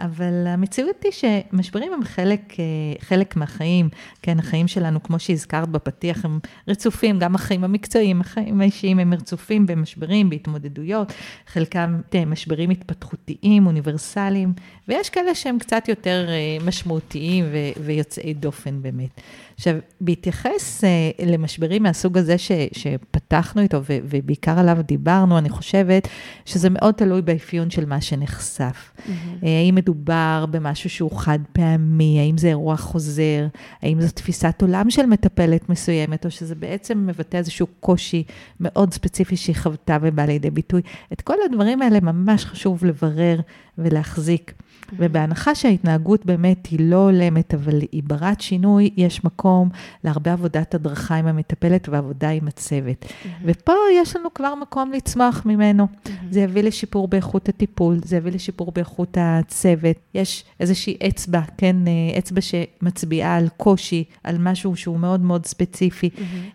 אבל 0.01 0.47
המציאות 0.47 1.05
היא 1.05 1.13
שמשברים 1.13 1.93
הם 1.93 2.05
חלק, 2.05 2.55
חלק 3.01 3.37
מהחיים, 3.37 3.89
כן, 4.23 4.39
החיים 4.39 4.69
שלנו, 4.69 5.03
כמו 5.03 5.19
שהזכרת 5.19 5.69
בפתיח, 5.69 6.25
הם 6.25 6.39
רצופים, 6.69 7.19
גם 7.19 7.35
החיים 7.35 7.65
המקצועיים, 7.65 8.21
החיים 8.21 8.61
האישיים 8.61 8.99
הם 8.99 9.15
רצופים 9.15 9.67
במשברים, 9.67 10.31
בהתמודדויות, 10.31 11.13
חלקם 11.47 12.01
משברים 12.27 12.71
התפתחותיים, 12.71 13.67
אוניברסליים, 13.67 14.53
ויש 14.89 15.11
כאלה 15.11 15.35
שהם 15.35 15.59
קצת 15.59 15.89
יותר 15.89 16.27
אה, 16.29 16.67
משמעותיים 16.67 17.45
ויוצאי 17.85 18.35
דופן 18.35 18.83
באמת. 18.83 19.21
עכשיו, 19.57 19.75
בהתייחס 20.01 20.85
uh, 20.85 21.25
למשברים 21.27 21.83
מהסוג 21.83 22.19
הזה 22.19 22.39
ש, 22.39 22.53
שפתחנו 22.73 23.63
איתו, 23.63 23.81
ו, 23.83 23.99
ובעיקר 24.03 24.59
עליו 24.59 24.79
דיברנו, 24.87 25.39
אני 25.39 25.49
חושבת 25.49 26.09
שזה 26.45 26.71
מאוד 26.71 26.95
תלוי 26.95 27.23
באפיון 27.23 27.71
של 27.71 27.87
מה 27.87 28.01
שנחשף. 28.01 28.91
Mm-hmm. 28.97 29.11
Uh, 29.43 29.47
האם 29.47 29.75
מדובר 29.75 30.45
במשהו 30.51 30.91
שהוא 30.91 31.11
חד 31.19 31.39
פעמי, 31.53 32.21
האם 32.21 32.39
זה 32.39 32.49
אירוע 32.49 32.77
חוזר, 32.77 33.47
האם 33.83 34.01
זו 34.01 34.13
תפיסת 34.13 34.63
עולם 34.63 34.91
של 34.91 35.07
מטפלת 35.07 35.69
מסוימת, 35.69 36.25
או 36.25 36.31
שזה 36.31 36.55
בעצם 36.55 37.07
מבטא 37.07 37.37
איזשהו 37.37 37.67
קושי 37.81 38.23
מאוד 38.61 38.95
ספציפי 38.95 39.37
שהיא 39.37 39.57
חוותה 39.57 39.99
ובא 40.03 40.25
לידי 40.25 40.51
ביטוי. 40.51 40.83
את 41.13 41.21
כל 41.21 41.37
הדברים 41.45 41.83
האלה 41.83 42.01
ממש 42.01 42.45
חשוב 42.45 42.85
לברר 42.85 43.41
ולהחזיק. 43.79 44.53
ובהנחה 44.93 45.55
שההתנהגות 45.55 46.27
באמת 46.27 46.67
היא 46.67 46.79
לא 46.83 46.97
הולמת, 46.97 47.55
אבל 47.55 47.81
היא 47.93 48.03
ברת 48.07 48.41
שינוי, 48.41 48.91
יש 48.97 49.25
מקום 49.25 49.69
להרבה 50.05 50.33
עבודת 50.33 50.75
הדרכה 50.75 51.17
עם 51.17 51.27
המטפלת 51.27 51.89
ועבודה 51.89 52.29
עם 52.29 52.49
הצוות. 52.49 53.05
ופה 53.45 53.73
יש 53.95 54.17
לנו 54.17 54.35
כבר 54.35 54.55
מקום 54.55 54.93
לצמוח 54.93 55.43
ממנו. 55.45 55.87
זה 56.31 56.41
יביא 56.41 56.63
לשיפור 56.63 57.09
באיכות 57.09 57.49
הטיפול, 57.49 57.99
זה 58.05 58.17
יביא 58.17 58.33
לשיפור 58.33 58.73
באיכות 58.75 59.17
הצוות. 59.21 59.97
יש 60.15 60.45
איזושהי 60.61 60.97
אצבע, 61.09 61.41
כן, 61.57 61.77
אה, 61.87 62.19
אצבע 62.19 62.41
שמצביעה 62.41 63.37
על 63.37 63.49
קושי, 63.57 64.05
על 64.25 64.37
משהו 64.39 64.77
שהוא 64.77 64.99
מאוד 64.99 65.21
מאוד 65.21 65.47
ספציפי. 65.47 66.11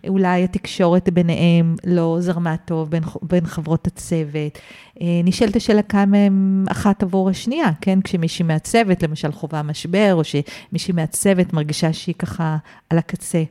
אולי 0.07 0.43
התקשורת 0.43 1.09
ביניהם 1.09 1.75
לא 1.85 2.17
זרמה 2.19 2.57
טוב 2.57 2.89
בין, 2.89 3.03
בין 3.21 3.45
חברות 3.45 3.87
הצוות. 3.87 4.59
אה, 5.01 5.21
נשאלת 5.23 5.55
השאלה 5.55 5.81
כמה 5.81 6.17
הם 6.17 6.65
אחת 6.69 7.03
עבור 7.03 7.29
השנייה, 7.29 7.69
כן? 7.81 8.01
כשמישהי 8.01 8.45
מהצוות, 8.45 9.03
למשל 9.03 9.31
חווה 9.31 9.63
משבר, 9.63 10.13
או 10.13 10.21
שמישהי 10.23 10.93
מהצוות 10.93 11.53
מרגישה 11.53 11.93
שהיא 11.93 12.15
ככה 12.15 12.57
על 12.89 12.97
הקצה. 12.97 13.43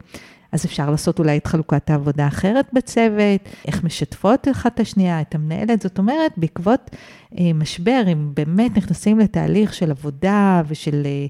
אז 0.52 0.64
אפשר 0.64 0.90
לעשות 0.90 1.18
אולי 1.18 1.36
את 1.36 1.46
חלוקת 1.46 1.90
העבודה 1.90 2.24
האחרת 2.24 2.66
בצוות, 2.72 3.40
איך 3.66 3.84
משתפות 3.84 4.48
אחת 4.48 4.74
את 4.74 4.80
השנייה, 4.80 5.20
את 5.20 5.34
המנהלת. 5.34 5.82
זאת 5.82 5.98
אומרת, 5.98 6.32
בעקבות 6.36 6.90
אה, 7.38 7.52
משבר, 7.54 8.02
אם 8.12 8.30
באמת 8.34 8.76
נכנסים 8.76 9.18
לתהליך 9.18 9.74
של 9.74 9.90
עבודה 9.90 10.62
ושל 10.68 11.02
אה, 11.04 11.26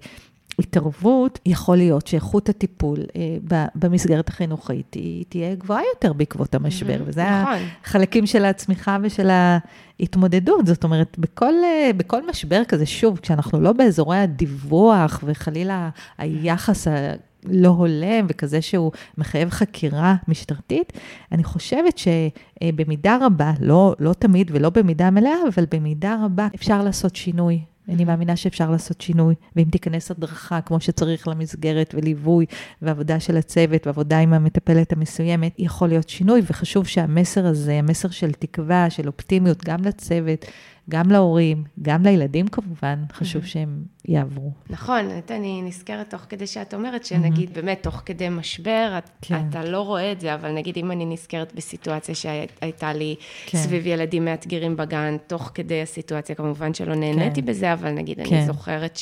התערבות, 0.61 1.39
יכול 1.47 1.77
להיות 1.77 2.07
שאיכות 2.07 2.49
הטיפול 2.49 2.99
אה, 3.17 3.59
במסגרת 3.75 4.29
החינוכית 4.29 4.95
היא 4.95 5.25
תהיה 5.29 5.55
גבוהה 5.55 5.83
יותר 5.95 6.13
בעקבות 6.13 6.55
המשבר, 6.55 6.97
mm-hmm, 6.99 7.07
וזה 7.09 7.25
נכון. 7.43 7.59
החלקים 7.85 8.27
של 8.27 8.45
הצמיחה 8.45 8.99
ושל 9.03 9.31
ההתמודדות. 9.31 10.67
זאת 10.67 10.85
אומרת, 10.85 11.19
בכל, 11.19 11.55
אה, 11.65 11.91
בכל 11.97 12.29
משבר 12.31 12.63
כזה, 12.69 12.87
שוב, 12.87 13.19
כשאנחנו 13.19 13.61
לא 13.61 13.73
באזורי 13.73 14.19
הדיווח 14.19 15.21
וחלילה 15.27 15.91
היחס 16.19 16.89
ה... 16.89 17.13
לא 17.45 17.69
הולם 17.69 18.27
וכזה 18.29 18.63
שהוא 18.63 18.93
מחייב 19.19 19.51
חקירה 19.51 20.15
משטרתית, 20.29 20.93
אני 21.33 21.45
חושבת 21.45 21.99
שבמידה 21.99 23.19
רבה, 23.21 23.53
לא, 23.61 23.95
לא 23.99 24.13
תמיד 24.13 24.51
ולא 24.55 24.71
במידה 24.71 25.11
מלאה, 25.11 25.35
אבל 25.55 25.65
במידה 25.71 26.17
רבה 26.25 26.49
אפשר 26.55 26.83
לעשות 26.83 27.17
שינוי 27.17 27.61
אני 27.91 28.05
מאמינה 28.05 28.37
שאפשר 28.37 28.71
לעשות 28.71 29.01
שינוי, 29.01 29.35
ואם 29.57 29.65
תיכנס 29.65 30.11
הדרכה 30.11 30.61
כמו 30.61 30.81
שצריך 30.81 31.29
למסגרת 31.29 31.95
וליווי 31.95 32.47
ועבודה 32.83 33.21
של 33.21 33.37
הצוות 33.37 33.87
ועבודה 33.87 34.19
עם 34.19 34.33
המטפלת 34.33 34.93
המסוימת, 34.93 35.53
יכול 35.59 35.89
להיות 35.89 36.09
שינוי, 36.09 36.43
וחשוב 36.47 36.87
שהמסר 36.87 37.47
הזה, 37.47 37.79
המסר 37.79 38.11
של 38.11 38.33
תקווה, 38.33 38.91
של 38.91 39.07
אופטימיות, 39.07 39.65
גם 39.65 39.85
לצוות, 39.85 40.45
גם 40.91 41.11
להורים, 41.11 41.65
גם 41.83 42.03
לילדים 42.03 42.49
כמובן, 42.49 43.05
חשוב 43.13 43.45
שהם 43.45 43.83
יעברו. 44.09 44.53
נכון, 44.71 45.09
אני 45.31 45.63
נזכרת 45.63 46.11
תוך 46.11 46.21
כדי 46.29 46.47
שאת 46.47 46.75
אומרת, 46.75 47.05
שנגיד 47.05 47.55
באמת 47.55 47.83
תוך 47.83 48.03
כדי 48.07 48.29
משבר, 48.29 48.95
את, 48.99 49.11
כן. 49.23 49.49
אתה 49.51 49.65
לא 49.65 49.81
רואה 49.81 50.13
את 50.13 50.21
זה, 50.21 50.35
אבל 50.35 50.53
נגיד 50.53 50.77
אם 50.77 50.91
אני 50.91 51.07
נזכרת 51.07 51.55
בסיטואציה 51.55 52.15
שהייתה 52.15 52.93
לי 52.93 53.15
כן. 53.47 53.59
סביב 53.59 53.87
ילדים 53.87 54.25
מאתגרים 54.25 54.77
בגן, 54.77 55.17
תוך 55.27 55.51
כדי 55.55 55.83
הסיטואציה, 55.83 56.35
כמובן 56.35 56.75
שלא 56.75 56.95
נהניתי 56.95 57.41
כן. 57.41 57.47
בזה, 57.47 57.73
אבל 57.73 57.91
נגיד 57.91 58.21
כן. 58.25 58.35
אני 58.35 58.47
זוכרת 58.47 58.99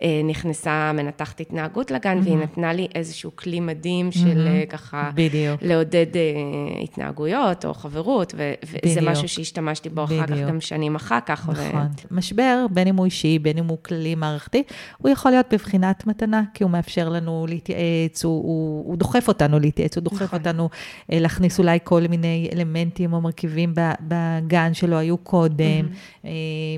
שנכנסה 0.00 0.92
מנתחת 0.94 1.40
התנהגות 1.40 1.90
לגן, 1.90 2.18
והיא 2.22 2.36
נתנה 2.36 2.72
לי 2.72 2.88
איזשהו 2.94 3.30
כלי 3.36 3.60
מדהים 3.60 4.12
של 4.12 4.48
ככה, 4.68 5.10
בדיוק. 5.14 5.62
לעודד 5.62 6.16
אה, 6.16 6.82
התנהגויות 6.82 7.64
או 7.64 7.74
חברות, 7.74 8.34
וזה 8.84 9.00
משהו 9.00 9.28
שהשתמשתי 9.28 9.88
בו 9.88 10.04
אחר 10.04 10.26
כך 10.26 10.36
גם 10.48 10.60
שנים 10.60 10.96
אחר 11.02 11.18
כך. 11.26 11.48
נכון. 11.48 11.86
ו... 12.10 12.14
משבר, 12.14 12.66
בין 12.70 12.88
אם 12.88 12.96
הוא 12.96 13.04
אישי, 13.04 13.38
בין 13.38 13.58
אם 13.58 13.68
הוא 13.68 13.78
כללי 13.82 14.14
מערכתי, 14.14 14.62
הוא 14.98 15.10
יכול 15.10 15.30
להיות 15.30 15.46
בבחינת 15.52 16.06
מתנה, 16.06 16.42
כי 16.54 16.64
הוא 16.64 16.70
מאפשר 16.70 17.08
לנו 17.08 17.46
להתייעץ, 17.48 18.24
הוא, 18.24 18.42
הוא, 18.42 18.84
הוא 18.86 18.96
דוחף 18.96 19.28
אותנו 19.28 19.58
להתייעץ, 19.58 19.96
הוא 19.96 20.04
דוחף 20.04 20.22
נכון. 20.22 20.38
אותנו 20.38 20.68
אה, 21.12 21.18
להכניס 21.20 21.58
אולי 21.58 21.78
כל 21.84 22.02
מיני 22.08 22.48
אלמנטים 22.52 23.12
או 23.12 23.20
מרכיבים 23.20 23.74
בגן 24.00 24.74
שלא 24.74 24.96
היו 24.96 25.16
קודם, 25.18 25.88
mm-hmm. 25.88 26.26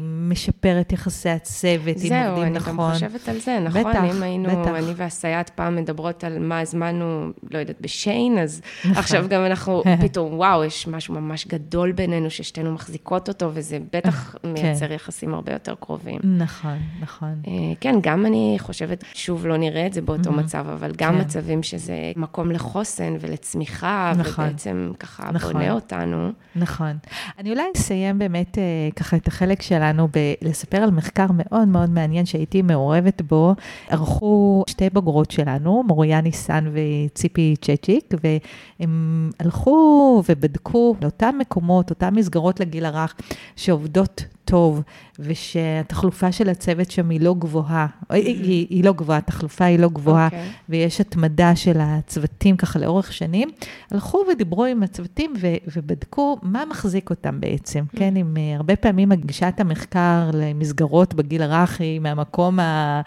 משפר 0.02 0.80
את 0.80 0.92
יחסי 0.92 1.28
הצוות, 1.28 1.96
אם 1.96 2.12
עובדים 2.28 2.54
נכון. 2.54 2.74
זהו, 2.76 2.86
אני 2.86 2.98
גם 2.98 3.10
חושבת 3.10 3.28
על 3.28 3.38
זה, 3.38 3.58
נכון? 3.60 3.90
בטח, 3.90 4.04
אם 4.16 4.22
היינו, 4.22 4.48
בטח. 4.48 4.70
אני 4.70 4.92
והסייעת 4.96 5.50
פעם 5.50 5.76
מדברות 5.76 6.24
על 6.24 6.38
מה 6.38 6.60
הזמנו, 6.60 7.30
לא 7.50 7.58
יודעת, 7.58 7.80
בשיין, 7.80 8.38
אז 8.38 8.62
נכון. 8.84 8.96
עכשיו 8.96 9.24
גם 9.28 9.46
אנחנו 9.46 9.82
פתאום, 10.02 10.34
וואו, 10.34 10.64
יש 10.64 10.86
משהו 10.86 11.14
ממש 11.14 11.46
גדול 11.46 11.92
בינינו, 11.92 12.30
ששתינו 12.30 12.72
מחזיקות 12.72 13.28
אותו, 13.28 13.50
וזה 13.54 13.78
בטח 13.92 14.03
בטח 14.04 14.34
כן. 14.42 14.52
מייצר 14.52 14.92
יחסים 14.92 15.34
הרבה 15.34 15.52
יותר 15.52 15.74
קרובים. 15.80 16.20
נכון, 16.24 16.78
נכון. 17.00 17.34
אה, 17.46 17.52
כן, 17.80 17.94
גם 18.00 18.26
אני 18.26 18.56
חושבת, 18.60 19.04
שוב, 19.14 19.46
לא 19.46 19.56
נראה 19.56 19.86
את 19.86 19.92
זה 19.92 20.02
באותו 20.02 20.30
mm-hmm. 20.30 20.32
מצב, 20.32 20.66
אבל 20.72 20.92
גם 20.96 21.14
כן. 21.14 21.20
מצבים 21.20 21.62
שזה 21.62 22.12
מקום 22.16 22.50
לחוסן 22.50 23.16
ולצמיחה, 23.20 24.12
נכון. 24.16 24.44
ובעצם 24.44 24.92
ככה 24.98 25.30
נכון. 25.32 25.52
בונה 25.52 25.72
אותנו. 25.72 26.32
נכון. 26.56 26.96
אני 27.38 27.50
אולי 27.50 27.62
אסיים 27.76 28.18
באמת 28.18 28.58
אה, 28.58 28.62
ככה 28.96 29.16
את 29.16 29.28
החלק 29.28 29.62
שלנו 29.62 30.08
בלספר 30.42 30.76
על 30.76 30.90
מחקר 30.90 31.26
מאוד 31.32 31.68
מאוד 31.68 31.90
מעניין 31.90 32.26
שהייתי 32.26 32.62
מעורבת 32.62 33.22
בו. 33.22 33.54
ערכו 33.88 34.64
שתי 34.66 34.90
בוגרות 34.90 35.30
שלנו, 35.30 35.82
מוריה 35.86 36.20
ניסן 36.20 36.64
וציפי 36.72 37.54
צ'צ'יק, 37.60 38.14
והם 38.24 39.30
הלכו 39.40 40.22
ובדקו 40.28 40.96
לאותם 41.02 41.34
מקומות, 41.38 41.90
אותן 41.90 42.14
מסגרות 42.14 42.60
לגיל 42.60 42.84
הרך, 42.84 43.14
שעובדות 43.56 43.93
עובדות 43.96 44.24
טוב, 44.44 44.82
ושהתחלופה 45.18 46.32
של 46.32 46.48
הצוות 46.48 46.90
שם 46.90 47.10
היא 47.10 47.20
לא 47.20 47.34
גבוהה, 47.38 47.86
mm-hmm. 47.86 48.14
היא, 48.14 48.66
היא 48.70 48.84
לא 48.84 48.92
גבוהה, 48.92 49.18
התחלופה 49.18 49.64
היא 49.64 49.78
לא 49.78 49.88
גבוהה, 49.88 50.28
okay. 50.28 50.34
אוקיי. 50.34 50.52
ויש 50.68 51.00
התמדה 51.00 51.56
של 51.56 51.76
הצוותים 51.80 52.56
ככה 52.56 52.78
לאורך 52.78 53.12
שנים, 53.12 53.50
הלכו 53.90 54.24
ודיברו 54.32 54.64
עם 54.64 54.82
הצוותים 54.82 55.34
ו, 55.40 55.46
ובדקו 55.76 56.38
מה 56.42 56.64
מחזיק 56.70 57.10
אותם 57.10 57.40
בעצם, 57.40 57.80
mm-hmm. 57.80 57.98
כן, 57.98 58.16
אם 58.16 58.34
uh, 58.36 58.56
הרבה 58.56 58.76
פעמים 58.76 59.12
הגישת 59.12 59.54
המחקר 59.58 60.30
למסגרות 60.32 61.14
בגיל 61.14 61.42
הרך 61.42 61.80
היא 61.80 62.00
מהמקום 62.00 62.60
ה... 62.60 63.00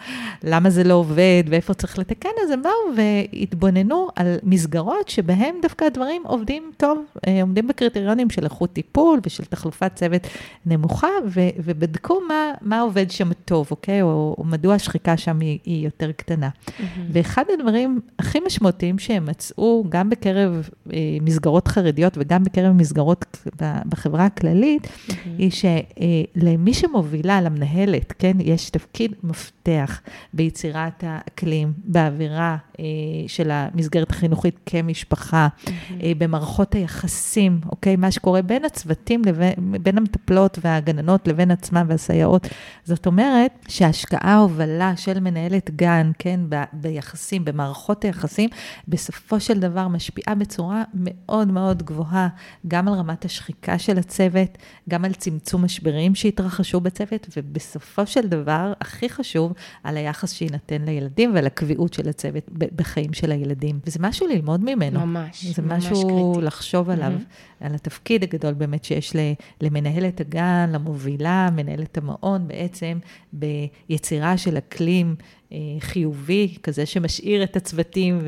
למה 0.44 0.70
זה 0.70 0.84
לא 0.84 0.94
עובד 0.94 1.44
ואיפה 1.50 1.74
צריך 1.74 2.00
לתקן, 2.00 2.30
אז 2.46 2.52
הם 2.52 2.62
באו 2.62 2.72
והתבוננו 2.98 4.08
על 4.16 4.36
מסגרות 4.44 5.10
שבהן 5.10 5.56
דווקא 5.62 5.86
הדברים 5.86 6.22
עובדים 6.26 6.72
טוב, 6.78 7.06
uh, 7.18 7.30
עומדים 7.42 7.68
בקריטריונים 7.68 8.30
של 8.30 8.44
איכות 8.44 8.74
טיפול 8.74 9.20
ושל 9.26 9.46
תחלופת 9.46 9.92
צוות 9.96 10.28
נמוכה, 10.66 11.08
ו- 11.28 11.50
ובדקו 11.58 11.97
מה, 12.28 12.52
מה 12.62 12.82
עובד 12.82 13.12
שם 13.12 13.34
טוב, 13.34 13.68
אוקיי? 13.72 14.02
או, 14.02 14.36
או 14.38 14.44
מדוע 14.44 14.76
השחיקה 14.76 15.18
שם 15.18 15.40
היא, 15.40 15.60
היא 15.66 15.86
יותר 15.86 16.12
קטנה. 16.12 16.50
Mm-hmm. 16.50 16.82
ואחד 17.12 17.44
הדברים 17.54 18.00
הכי 18.20 18.40
משמעותיים 18.46 19.00
שהם 19.00 19.26
מצאו, 19.26 19.86
גם 19.90 20.10
בקרב 20.10 20.70
אה, 20.94 20.98
מסגרות 21.22 21.68
חרדיות 21.68 22.18
וגם 22.18 22.44
בקרב 22.44 22.72
מסגרות 22.76 23.48
בחברה 23.90 24.26
הכללית, 24.26 24.86
mm-hmm. 24.86 25.14
היא 25.38 25.52
שלמי 25.52 26.72
אה, 26.72 26.76
שמובילה, 26.76 27.42
למנהלת, 27.42 28.14
כן, 28.20 28.38
יש 28.40 28.70
תפקיד 28.70 29.14
מפתח 29.24 30.02
ביצירת 30.34 31.04
האקלים, 31.08 31.74
באווירה 31.86 32.58
אה, 32.80 32.86
של 33.28 33.52
המסגרת 33.52 34.10
החינוכית 34.10 34.60
כמשפחה, 34.66 35.48
mm-hmm. 35.48 35.72
אה, 36.04 36.12
במערכות 36.18 36.76
היחסים, 36.76 37.60
אוקיי? 37.70 37.96
מה 37.96 38.12
שקורה 38.12 38.42
בין 38.42 38.66
הצוותים, 38.66 39.22
לבין, 39.26 39.54
בין 39.84 39.98
המטפלות 39.98 40.60
והגננות. 40.62 41.08
הגננות 41.08 41.28
לבין 41.28 41.52
עצמם 41.52 41.86
והסייעות. 41.88 42.48
זאת 42.84 43.06
אומרת 43.06 43.52
שהשקעה, 43.68 44.38
הובלה 44.38 44.98
של 44.98 45.20
מנהלת 45.20 45.70
גן, 45.76 46.12
כן, 46.20 46.40
ב, 46.50 46.64
ביחסים, 46.74 47.46
במערכות 47.46 48.06
היחסים, 48.06 48.50
בסופו 48.88 49.40
של 49.40 49.60
דבר 49.60 49.88
משפיעה 49.88 50.36
בצורה 50.36 50.84
מאוד 50.94 51.48
מאוד 51.48 51.84
גבוהה, 51.84 52.28
גם 52.68 52.88
על 52.88 52.94
רמת 52.94 53.26
השחיקה 53.26 53.80
של 53.80 53.98
הצוות, 53.98 54.58
גם 54.90 55.06
על 55.06 55.14
צמצום 55.14 55.64
משברים 55.66 56.16
שהתרחשו 56.16 56.80
בצוות, 56.80 57.28
ובסופו 57.38 58.08
של 58.08 58.28
דבר, 58.28 58.74
הכי 58.82 59.10
חשוב, 59.10 59.54
על 59.84 59.98
היחס 59.98 60.32
שיינתן 60.32 60.82
לילדים 60.82 61.36
ועל 61.36 61.46
הקביעות 61.46 61.94
של 61.94 62.10
הצוות 62.10 62.44
בחיים 62.52 63.14
של 63.14 63.32
הילדים. 63.32 63.80
וזה 63.86 64.00
משהו 64.02 64.28
ללמוד 64.28 64.64
ממנו. 64.64 65.00
ממש, 65.00 65.46
זה 65.46 65.62
ממש 65.62 65.86
משהו 65.86 66.32
קריטי. 66.34 66.46
לחשוב 66.46 66.90
עליו, 66.90 67.12
mm-hmm. 67.12 67.66
על 67.66 67.76
התפקיד 67.76 68.24
הגדול 68.24 68.54
באמת 68.54 68.84
שיש 68.84 69.16
למנהלת 69.62 70.22
הגן, 70.22 70.70
למוביל. 70.74 71.08
מובילה, 71.08 71.50
מנהלת 71.78 71.98
המעון, 71.98 72.48
בעצם 72.48 73.00
ביצירה 73.34 74.38
של 74.38 74.58
אקלים 74.58 75.16
אה, 75.52 75.58
חיובי, 75.80 76.58
כזה 76.64 76.86
שמשאיר 76.86 77.44
את 77.44 77.56
הצוותים 77.56 78.20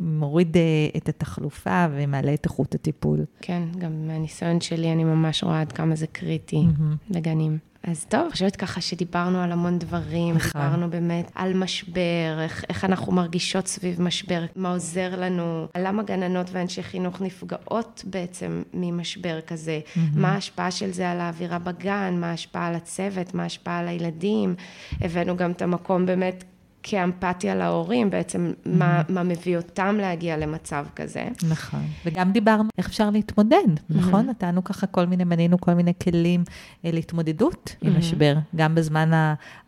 ומוריד 0.00 0.56
אה, 0.56 0.62
את 0.96 1.08
התחלופה 1.08 1.86
ומעלה 1.90 2.34
את 2.34 2.44
איכות 2.44 2.74
הטיפול. 2.74 3.24
כן, 3.40 3.62
גם 3.78 4.06
מהניסיון 4.06 4.60
שלי 4.60 4.92
אני 4.92 5.04
ממש 5.04 5.44
רואה 5.44 5.60
עד 5.60 5.72
כמה 5.72 5.96
זה 5.96 6.06
קריטי 6.06 6.56
mm-hmm. 6.56 7.16
לגנים. 7.16 7.58
אז 7.90 8.06
טוב, 8.08 8.20
אני 8.20 8.30
חושבת 8.30 8.56
ככה 8.56 8.80
שדיברנו 8.80 9.38
על 9.38 9.52
המון 9.52 9.78
דברים, 9.78 10.34
נכון. 10.34 10.60
דיברנו 10.62 10.90
באמת 10.90 11.30
על 11.34 11.54
משבר, 11.54 12.40
איך, 12.42 12.64
איך 12.68 12.84
אנחנו 12.84 13.12
מרגישות 13.12 13.66
סביב 13.66 14.02
משבר, 14.02 14.44
מה 14.56 14.72
עוזר 14.72 15.20
לנו, 15.20 15.66
למה 15.78 16.02
גננות 16.02 16.50
ואנשי 16.52 16.82
חינוך 16.82 17.20
נפגעות 17.20 18.04
בעצם 18.06 18.62
ממשבר 18.74 19.40
כזה, 19.40 19.80
מה 20.14 20.32
ההשפעה 20.32 20.70
של 20.70 20.92
זה 20.92 21.10
על 21.10 21.20
האווירה 21.20 21.58
בגן, 21.58 22.16
מה 22.20 22.30
ההשפעה 22.30 22.66
על 22.66 22.74
הצוות, 22.74 23.34
מה 23.34 23.42
ההשפעה 23.42 23.78
על 23.78 23.88
הילדים, 23.88 24.54
הבאנו 25.00 25.36
גם 25.36 25.50
את 25.50 25.62
המקום 25.62 26.06
באמת 26.06 26.44
כאמפתיה 26.90 27.54
להורים, 27.54 28.10
בעצם 28.10 28.52
מה, 28.66 29.02
מה 29.08 29.22
מביא 29.22 29.56
אותם 29.56 29.96
להגיע 30.00 30.36
למצב 30.36 30.86
כזה. 30.96 31.24
נכון. 31.48 31.80
וגם 32.04 32.32
דיברנו 32.32 32.68
איך 32.78 32.86
אפשר 32.86 33.10
להתמודד, 33.10 33.68
נכון? 33.90 34.26
נתנו 34.26 34.64
ככה 34.64 34.86
כל 34.86 35.06
מיני, 35.06 35.24
מנינו 35.24 35.60
כל 35.60 35.74
מיני 35.74 35.92
כלים 36.02 36.44
אה, 36.84 36.90
להתמודדות 36.90 37.76
עם 37.82 37.98
משבר, 37.98 38.34
גם 38.56 38.74
בזמן 38.74 39.10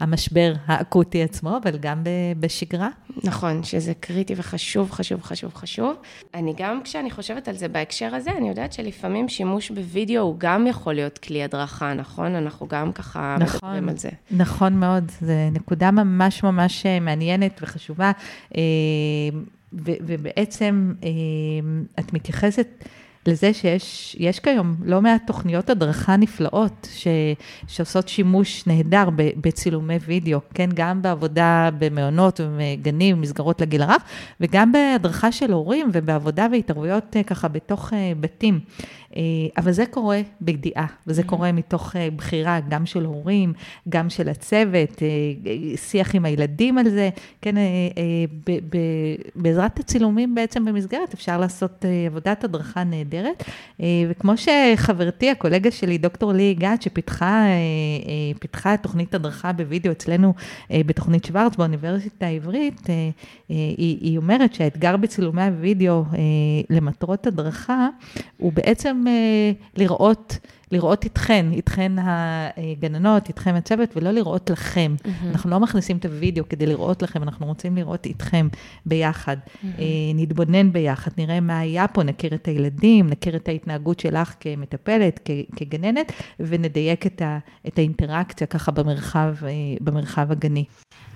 המשבר 0.00 0.52
האקוטי 0.66 1.22
עצמו, 1.22 1.56
אבל 1.62 1.78
גם 1.78 2.02
בשגרה. 2.40 2.88
נכון, 3.24 3.62
שזה 3.62 3.92
קריטי 4.00 4.34
וחשוב, 4.36 4.90
חשוב, 4.90 5.22
חשוב, 5.22 5.54
חשוב. 5.54 5.96
אני 6.34 6.54
גם, 6.56 6.80
כשאני 6.84 7.10
חושבת 7.10 7.48
על 7.48 7.56
זה 7.56 7.68
בהקשר 7.68 8.14
הזה, 8.14 8.30
אני 8.38 8.48
יודעת 8.48 8.72
שלפעמים 8.72 9.28
שימוש 9.28 9.70
בווידאו 9.70 10.22
הוא 10.22 10.34
גם 10.38 10.66
יכול 10.66 10.94
להיות 10.94 11.18
כלי 11.18 11.42
הדרכה, 11.42 11.94
נכון? 11.94 12.34
אנחנו 12.34 12.68
גם 12.68 12.92
ככה 12.92 13.36
נכון. 13.40 13.60
מדברים 13.62 13.88
על 13.88 13.96
זה. 13.96 14.08
נכון 14.30 14.72
מאוד, 14.72 15.10
זו 15.20 15.32
נקודה 15.52 15.90
ממש 15.90 16.42
ממש 16.42 16.86
אה, 16.86 17.00
מעניינת 17.10 17.60
וחשובה, 17.62 18.12
אה, 18.56 18.62
ובעצם 19.72 20.92
אה, 21.02 21.08
את 21.98 22.12
מתייחסת 22.12 22.84
לזה 23.30 23.54
שיש 23.54 24.16
יש 24.18 24.40
כיום 24.40 24.76
לא 24.84 25.02
מעט 25.02 25.26
תוכניות 25.26 25.70
הדרכה 25.70 26.16
נפלאות 26.16 26.88
ש, 26.92 27.06
שעושות 27.68 28.08
שימוש 28.08 28.66
נהדר 28.66 29.08
בצילומי 29.16 29.96
וידאו, 30.06 30.40
כן, 30.54 30.70
גם 30.74 31.02
בעבודה 31.02 31.70
במעונות 31.78 32.40
ובגנים, 32.40 33.20
מסגרות 33.20 33.60
לגיל 33.60 33.82
הרך, 33.82 34.02
וגם 34.40 34.72
בהדרכה 34.72 35.32
של 35.32 35.52
הורים 35.52 35.90
ובעבודה 35.92 36.46
והתערבויות 36.52 37.16
אה, 37.16 37.22
ככה 37.22 37.48
בתוך 37.48 37.92
אה, 37.92 38.12
בתים. 38.20 38.60
אה, 39.16 39.22
אבל 39.56 39.72
זה 39.72 39.86
קורה 39.86 40.20
בידיעה, 40.40 40.86
וזה 41.06 41.22
קורה 41.22 41.52
מתוך 41.52 41.96
בחירה 42.16 42.60
גם 42.68 42.86
של 42.86 43.04
הורים, 43.04 43.52
גם 43.88 44.10
של 44.10 44.28
הצוות, 44.28 45.02
שיח 45.76 46.14
עם 46.14 46.24
הילדים 46.24 46.78
על 46.78 46.88
זה. 46.88 47.10
כן, 47.42 47.54
בעזרת 49.36 49.78
הצילומים 49.80 50.34
בעצם 50.34 50.64
במסגרת 50.64 51.14
אפשר 51.14 51.38
לעשות 51.38 51.84
עבודת 52.06 52.44
הדרכה 52.44 52.84
נהדרת. 52.84 53.19
אה, 53.80 53.86
וכמו 54.08 54.32
שחברתי, 54.36 55.30
הקולגה 55.30 55.70
שלי, 55.70 55.98
דוקטור 55.98 56.32
לי 56.32 56.54
גת, 56.58 56.82
שפיתחה 56.82 57.42
אה, 57.42 58.66
אה, 58.66 58.76
תוכנית 58.76 59.14
הדרכה 59.14 59.52
בווידאו 59.52 59.92
אצלנו 59.92 60.34
בתוכנית 60.70 61.24
שוורץ 61.24 61.56
באוניברסיטה 61.56 62.26
העברית, 62.26 62.80
היא, 63.48 63.98
היא 64.00 64.18
אומרת 64.18 64.54
שהאתגר 64.54 64.96
בצילומי 64.96 65.42
הווידאו 65.42 66.04
למטרות 66.70 67.26
הדרכה 67.26 67.88
הוא 68.36 68.52
בעצם 68.52 69.04
לראות, 69.76 70.38
לראות 70.72 71.06
אתכן, 71.06 71.46
אתכן 71.58 71.92
הגננות, 71.98 73.30
אתכם 73.30 73.54
הצוות, 73.54 73.96
ולא 73.96 74.10
לראות 74.10 74.50
לכם. 74.50 74.94
אנחנו 75.30 75.50
לא 75.50 75.60
מכניסים 75.60 75.96
את 75.96 76.04
הווידאו 76.04 76.48
כדי 76.48 76.66
לראות 76.66 77.02
לכם, 77.02 77.22
אנחנו 77.22 77.46
רוצים 77.46 77.76
לראות 77.76 78.06
איתכם 78.06 78.48
ביחד. 78.86 79.36
אה, 79.78 79.84
נתבונן 80.14 80.72
ביחד, 80.72 81.10
נראה 81.18 81.40
מה 81.40 81.58
היה 81.58 81.88
פה, 81.88 82.02
נכיר 82.02 82.34
את 82.34 82.48
הילדים, 82.48 83.06
נכיר 83.06 83.36
את 83.36 83.48
ההתנהגות 83.48 84.00
שלך 84.00 84.34
כמטפלת, 84.40 85.20
כ- 85.24 85.30
כגננת, 85.56 86.12
ונדייק 86.40 87.06
את, 87.06 87.22
ה, 87.22 87.38
את 87.68 87.78
האינטראקציה 87.78 88.46
ככה 88.46 88.72
במרחב, 88.72 89.34
אה, 89.42 89.48
במרחב 89.80 90.32
הגני. 90.32 90.64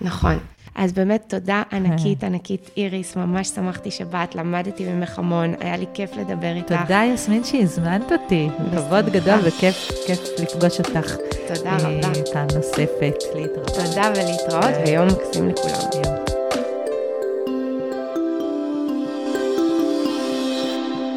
נכון. 0.00 0.38
אז 0.74 0.92
באמת 0.92 1.24
תודה 1.28 1.62
ענקית, 1.72 2.24
ענקית 2.24 2.70
איריס, 2.76 3.16
ממש 3.16 3.48
שמחתי 3.48 3.90
שבאת, 3.90 4.34
למדתי 4.34 4.84
ממך 4.84 5.18
המון, 5.18 5.54
היה 5.60 5.76
לי 5.76 5.86
כיף 5.94 6.16
לדבר 6.16 6.52
איתך. 6.56 6.74
תודה, 6.82 7.02
יסמין, 7.14 7.44
שהזמנת 7.44 8.12
אותי. 8.12 8.48
כבוד 8.76 9.08
גדול 9.08 9.38
וכיף 9.44 9.90
כיף 10.06 10.20
לפגוש 10.42 10.78
אותך. 10.78 11.16
תודה 11.54 11.70
אה, 11.70 11.76
רבה. 11.76 12.08
פעם 12.32 12.46
נוספת, 12.56 13.14
להתראות. 13.34 13.68
תודה 13.68 14.12
ולהתראות, 14.16 14.86
ויום 14.86 15.06
מקסים 15.06 15.48
לכולם. 15.48 16.04
יום. 16.04 16.23